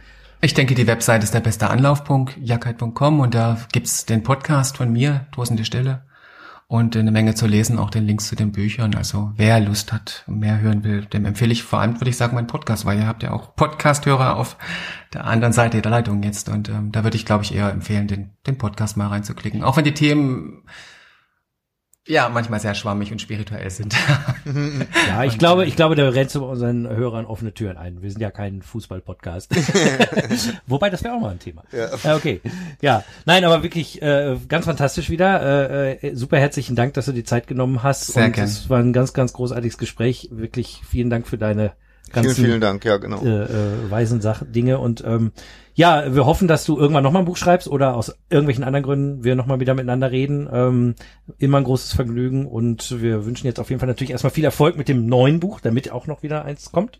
[0.41, 4.91] Ich denke, die Website ist der beste Anlaufpunkt, jackheit.com und da gibt's den Podcast von
[4.91, 6.01] mir, Dosen die Stille
[6.73, 8.95] und eine Menge zu lesen, auch den Links zu den Büchern.
[8.95, 12.33] Also wer Lust hat, mehr hören will, dem empfehle ich vor allem, würde ich sagen,
[12.33, 14.57] meinen Podcast, weil ihr habt ja auch Podcast-Hörer auf
[15.13, 16.49] der anderen Seite der Leitung jetzt.
[16.49, 19.63] Und ähm, da würde ich, glaube ich, eher empfehlen, den, den Podcast mal reinzuklicken.
[19.63, 20.63] Auch wenn die Themen
[22.05, 23.95] ja, manchmal sehr schwammig und spirituell sind.
[25.07, 28.01] ja, ich und, glaube, ich glaube, da rennst du unseren Hörern offene Türen ein.
[28.01, 29.55] Wir sind ja kein Fußball-Podcast.
[30.67, 31.63] Wobei, das wäre auch mal ein Thema.
[31.71, 32.15] Ja.
[32.15, 32.41] Okay.
[32.81, 33.05] Ja.
[33.25, 35.71] Nein, aber wirklich äh, ganz fantastisch wieder.
[35.71, 38.07] Äh, äh, super herzlichen Dank, dass du die Zeit genommen hast.
[38.07, 38.49] Sehr gerne.
[38.49, 40.27] Es war ein ganz, ganz großartiges Gespräch.
[40.31, 41.71] Wirklich vielen Dank für deine
[42.11, 43.23] ganzen, vielen, vielen Dank, ja, genau.
[43.23, 45.31] Äh, äh, weisen Sachen, Dinge und ähm,
[45.75, 49.23] ja, wir hoffen, dass du irgendwann nochmal ein Buch schreibst oder aus irgendwelchen anderen Gründen
[49.23, 50.47] wir nochmal wieder miteinander reden.
[50.51, 50.95] Ähm,
[51.39, 54.77] immer ein großes Vergnügen und wir wünschen jetzt auf jeden Fall natürlich erstmal viel Erfolg
[54.77, 56.99] mit dem neuen Buch, damit auch noch wieder eins kommt.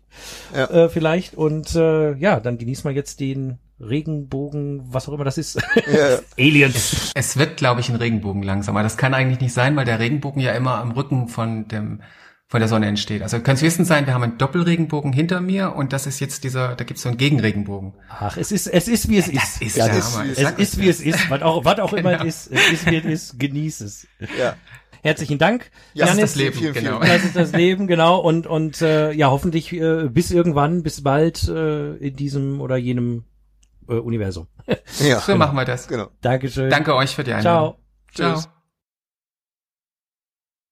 [0.54, 0.64] Ja.
[0.70, 1.34] Äh, vielleicht.
[1.34, 5.60] Und äh, ja, dann genießen wir jetzt den Regenbogen, was auch immer das ist.
[5.92, 6.18] Ja.
[6.38, 7.12] Aliens.
[7.14, 8.76] Es wird, glaube ich, ein Regenbogen langsam.
[8.76, 12.00] Aber das kann eigentlich nicht sein, weil der Regenbogen ja immer am Rücken von dem
[12.54, 13.20] von der Sonne entsteht.
[13.20, 16.44] Also kann es höchstens sein, wir haben einen Doppelregenbogen hinter mir und das ist jetzt
[16.44, 17.94] dieser, da gibt es so einen Gegenregenbogen.
[18.08, 19.60] Ach, es ist, es ist wie es ist.
[19.60, 21.28] ist ja, das, es, es ist wie es ist.
[21.30, 22.10] Was auch, was auch genau.
[22.10, 24.06] immer es ist, es ist wie es ist, genieß es.
[24.38, 24.54] Ja.
[25.02, 25.68] Herzlichen Dank.
[25.94, 26.20] Ja, Janis.
[26.20, 27.00] das ist das Leben, vielen, genau.
[27.00, 28.20] Das ist das Leben, genau.
[28.20, 33.24] Und, und äh, ja, hoffentlich äh, bis irgendwann, bis bald äh, in diesem oder jenem
[33.88, 34.46] äh, Universum.
[35.00, 35.38] Ja, so genau.
[35.38, 35.88] machen wir das.
[35.88, 36.06] Genau.
[36.20, 36.70] Dankeschön.
[36.70, 37.74] Danke euch für die Einladung.
[38.14, 38.36] Ciao.
[38.36, 38.53] Ciao.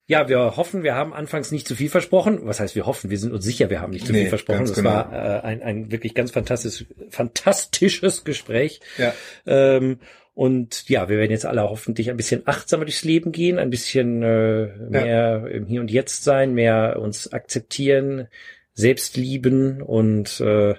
[0.05, 2.41] Ja, wir hoffen, wir haben anfangs nicht zu viel versprochen.
[2.43, 3.09] Was heißt wir hoffen?
[3.09, 4.63] Wir sind uns sicher, wir haben nicht zu nee, viel versprochen.
[4.63, 4.89] Es genau.
[4.89, 8.81] war äh, ein, ein wirklich ganz fantastisches, fantastisches Gespräch.
[8.97, 9.13] Ja.
[9.45, 9.99] Ähm,
[10.33, 14.23] und ja, wir werden jetzt alle hoffentlich ein bisschen achtsamer durchs Leben gehen, ein bisschen
[14.23, 15.47] äh, mehr ja.
[15.47, 18.27] im Hier und Jetzt sein, mehr uns akzeptieren,
[18.73, 20.73] selbst lieben und äh,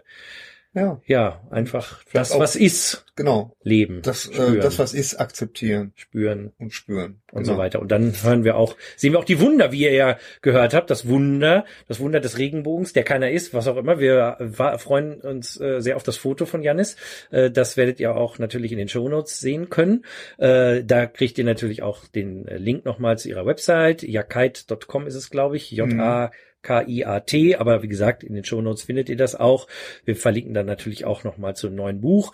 [0.75, 1.01] ja.
[1.07, 3.05] Ja, einfach das, auch, was ist.
[3.17, 3.57] Genau.
[3.63, 4.03] Leben.
[4.03, 5.93] Das, äh, das, was ist, akzeptieren.
[5.95, 6.53] Spüren.
[6.59, 7.21] Und spüren.
[7.31, 7.55] Und genau.
[7.55, 7.81] so weiter.
[7.81, 10.91] Und dann hören wir auch, sehen wir auch die Wunder, wie ihr ja gehört habt.
[10.91, 14.01] Das Wunder, das Wunder des Regenbogens, der keiner ist, was auch immer.
[14.01, 14.37] Wir
[14.79, 16.97] freuen uns äh, sehr auf das Foto von Janis.
[17.31, 20.05] Äh, das werdet ihr auch natürlich in den Shownotes sehen können.
[20.39, 24.03] Äh, da kriegt ihr natürlich auch den Link nochmal zu ihrer Website.
[24.03, 25.71] jakite.com ist es, glaube ich.
[25.71, 26.33] J-A-
[26.65, 29.69] K-I-A-T, aber wie gesagt, in den Shownotes findet ihr das auch.
[30.05, 32.33] Wir verlinken dann natürlich auch nochmal zum neuen Buch.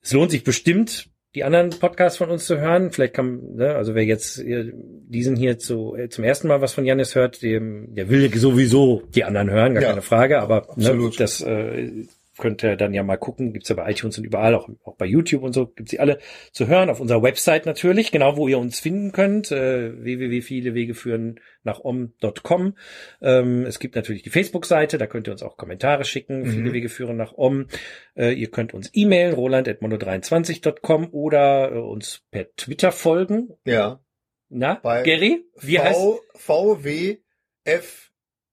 [0.00, 2.90] Es lohnt sich bestimmt, die anderen Podcasts von uns zu hören.
[2.90, 6.84] Vielleicht kann, ne, also wer jetzt diesen hier zu, äh, zum ersten Mal was von
[6.84, 11.10] Janis hört, dem, der will sowieso die anderen hören, gar ja, keine Frage, aber ne,
[11.16, 12.06] das äh,
[12.42, 13.52] könnt ihr dann ja mal gucken.
[13.52, 16.18] Gibt's ja bei iTunes und überall, auch, auch bei YouTube und so, gibt's sie alle
[16.50, 16.90] zu hören.
[16.90, 19.52] Auf unserer Website natürlich, genau wo ihr uns finden könnt.
[19.52, 22.76] Äh, www.viele führen nach om.com.
[23.22, 26.40] Ähm, es gibt natürlich die Facebook-Seite, da könnt ihr uns auch Kommentare schicken.
[26.40, 26.50] Mhm.
[26.50, 27.68] Viele Wege führen nach om.
[28.16, 33.50] Äh, ihr könnt uns e-mailen, roland.mono23.com oder äh, uns per Twitter folgen.
[33.64, 34.00] Ja.
[34.48, 35.44] Na, Bei Gary?
[35.60, 36.00] Wie v, heißt?
[36.34, 38.11] VWF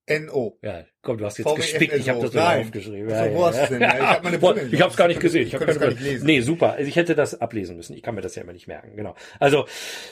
[0.09, 0.57] NO.
[0.61, 3.09] Ja, komm, du hast jetzt gespickt, ich habe das so aufgeschrieben.
[3.09, 3.81] Ja, so, wo hast du denn?
[3.81, 5.47] Ich habe meine Brille Ich habe es gar nicht gesehen.
[5.47, 6.25] Ich habe keine nicht lesen.
[6.25, 6.73] Nee, super.
[6.73, 7.93] Also ich hätte das ablesen müssen.
[7.93, 8.95] Ich kann mir das ja immer nicht merken.
[8.95, 9.15] Genau.
[9.39, 9.65] Also,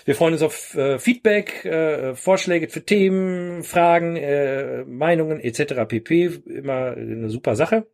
[0.06, 5.86] wir freuen uns auf äh, Feedback, äh, Vorschläge für Themen, Fragen, äh, Meinungen etc.
[5.88, 6.42] pp.
[6.46, 7.88] Immer eine super Sache.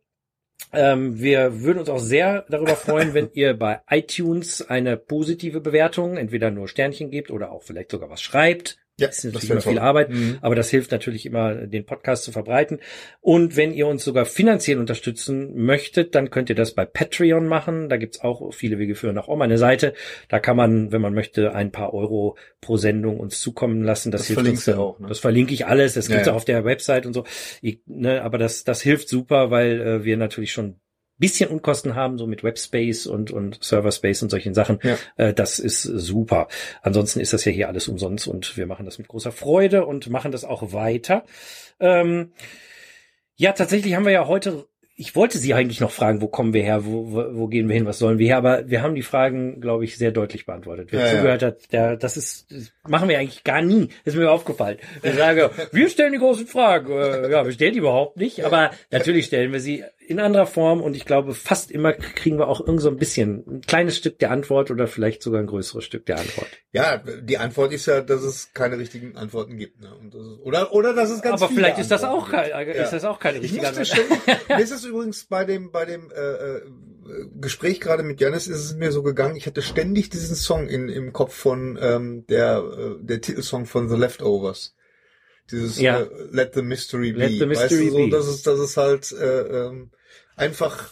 [0.72, 6.16] Ähm, wir würden uns auch sehr darüber freuen, wenn ihr bei iTunes eine positive Bewertung,
[6.16, 8.78] entweder nur Sternchen gebt oder auch vielleicht sogar was schreibt.
[8.96, 10.38] Ja, das ist natürlich das immer viel Arbeit, mhm.
[10.40, 12.78] aber das hilft natürlich immer, den Podcast zu verbreiten.
[13.20, 17.88] Und wenn ihr uns sogar finanziell unterstützen möchtet, dann könnt ihr das bei Patreon machen.
[17.88, 19.94] Da gibt's auch viele Wege führen nach um eine Seite.
[20.28, 24.12] Da kann man, wenn man möchte, ein paar Euro pro Sendung uns zukommen lassen.
[24.12, 25.00] Das, das hilft uns dann, auch.
[25.00, 25.08] Ne?
[25.08, 25.94] Das verlinke ich alles.
[25.94, 26.32] Das gibt's ja, ja.
[26.32, 27.24] auch auf der Website und so.
[27.62, 30.76] Ich, ne, aber das, das hilft super, weil äh, wir natürlich schon
[31.18, 34.78] bisschen Unkosten haben, so mit Webspace und, und Serverspace und solchen Sachen.
[34.82, 34.96] Ja.
[35.16, 36.48] Äh, das ist super.
[36.82, 40.10] Ansonsten ist das ja hier alles umsonst und wir machen das mit großer Freude und
[40.10, 41.24] machen das auch weiter.
[41.80, 42.32] Ähm,
[43.36, 44.66] ja, tatsächlich haben wir ja heute
[44.96, 47.74] ich wollte Sie eigentlich noch fragen, wo kommen wir her, wo, wo, wo gehen wir
[47.74, 50.88] hin, was sollen wir her, aber wir haben die Fragen, glaube ich, sehr deutlich beantwortet.
[50.92, 51.48] Wer ja, zugehört ja.
[51.48, 53.88] hat, der, das ist, das machen wir eigentlich gar nie.
[54.04, 54.78] Das ist mir aufgefallen.
[55.02, 56.92] Wir sagen, wir stellen die großen Fragen.
[56.92, 60.80] Äh, ja, wir stellen die überhaupt nicht, aber natürlich stellen wir sie in anderer Form
[60.82, 64.18] und ich glaube, fast immer kriegen wir auch irgend so ein bisschen ein kleines Stück
[64.18, 66.48] der Antwort oder vielleicht sogar ein größeres Stück der Antwort.
[66.72, 69.80] Ja, die Antwort ist ja, dass es keine richtigen Antworten gibt.
[69.80, 69.88] Ne?
[70.08, 72.90] Ist, oder, oder dass es ganz Aber vielleicht ist das auch kein, ist ja.
[72.90, 73.86] das auch keine richtige Antwort.
[73.86, 74.04] Schon,
[74.48, 76.60] mir ist es übrigens bei dem bei dem äh, äh,
[77.40, 79.36] Gespräch gerade mit Janis ist es mir so gegangen.
[79.36, 83.88] Ich hatte ständig diesen Song in, im Kopf von ähm, der äh, der Titelsong von
[83.88, 84.74] The Leftovers.
[85.50, 86.00] Dieses ja.
[86.00, 87.18] äh, Let the Mystery Be.
[87.18, 88.06] Let the Mystery weißt du, so.
[88.08, 89.90] Das ist, das ist halt äh, ähm,
[90.36, 90.90] einfach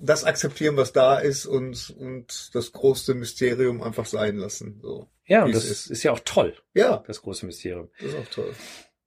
[0.00, 4.80] das akzeptieren, was da ist und, und das große Mysterium einfach sein lassen.
[4.82, 5.90] So, ja, und das ist.
[5.90, 6.54] ist ja auch toll.
[6.74, 7.02] Ja.
[7.06, 7.90] Das große Mysterium.
[8.00, 8.54] Das ist auch toll.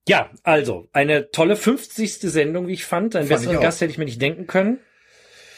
[0.08, 2.20] Ja, also eine tolle 50.
[2.20, 3.16] Sendung, wie ich fand.
[3.16, 4.80] Einen fand besseren Gast hätte ich mir nicht denken können.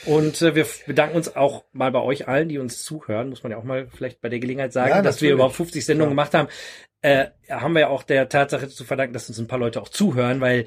[0.05, 3.51] Und äh, wir bedanken uns auch mal bei euch allen, die uns zuhören, muss man
[3.51, 6.13] ja auch mal vielleicht bei der Gelegenheit sagen, ja, dass wir überhaupt 50 Sendungen ja.
[6.13, 6.47] gemacht haben.
[7.01, 9.89] Äh, haben wir ja auch der Tatsache zu verdanken, dass uns ein paar Leute auch
[9.89, 10.65] zuhören, weil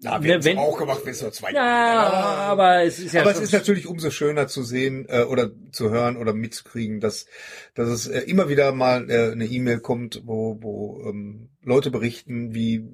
[0.00, 3.22] na, wir ne, wenn, auch gemacht, wenn es nur zwei Ja, aber es ist ja
[3.22, 7.26] Aber es ist natürlich umso schöner zu sehen äh, oder zu hören oder mitzukriegen, dass
[7.74, 12.54] dass es äh, immer wieder mal äh, eine E-Mail kommt, wo wo ähm, Leute berichten,
[12.54, 12.84] wie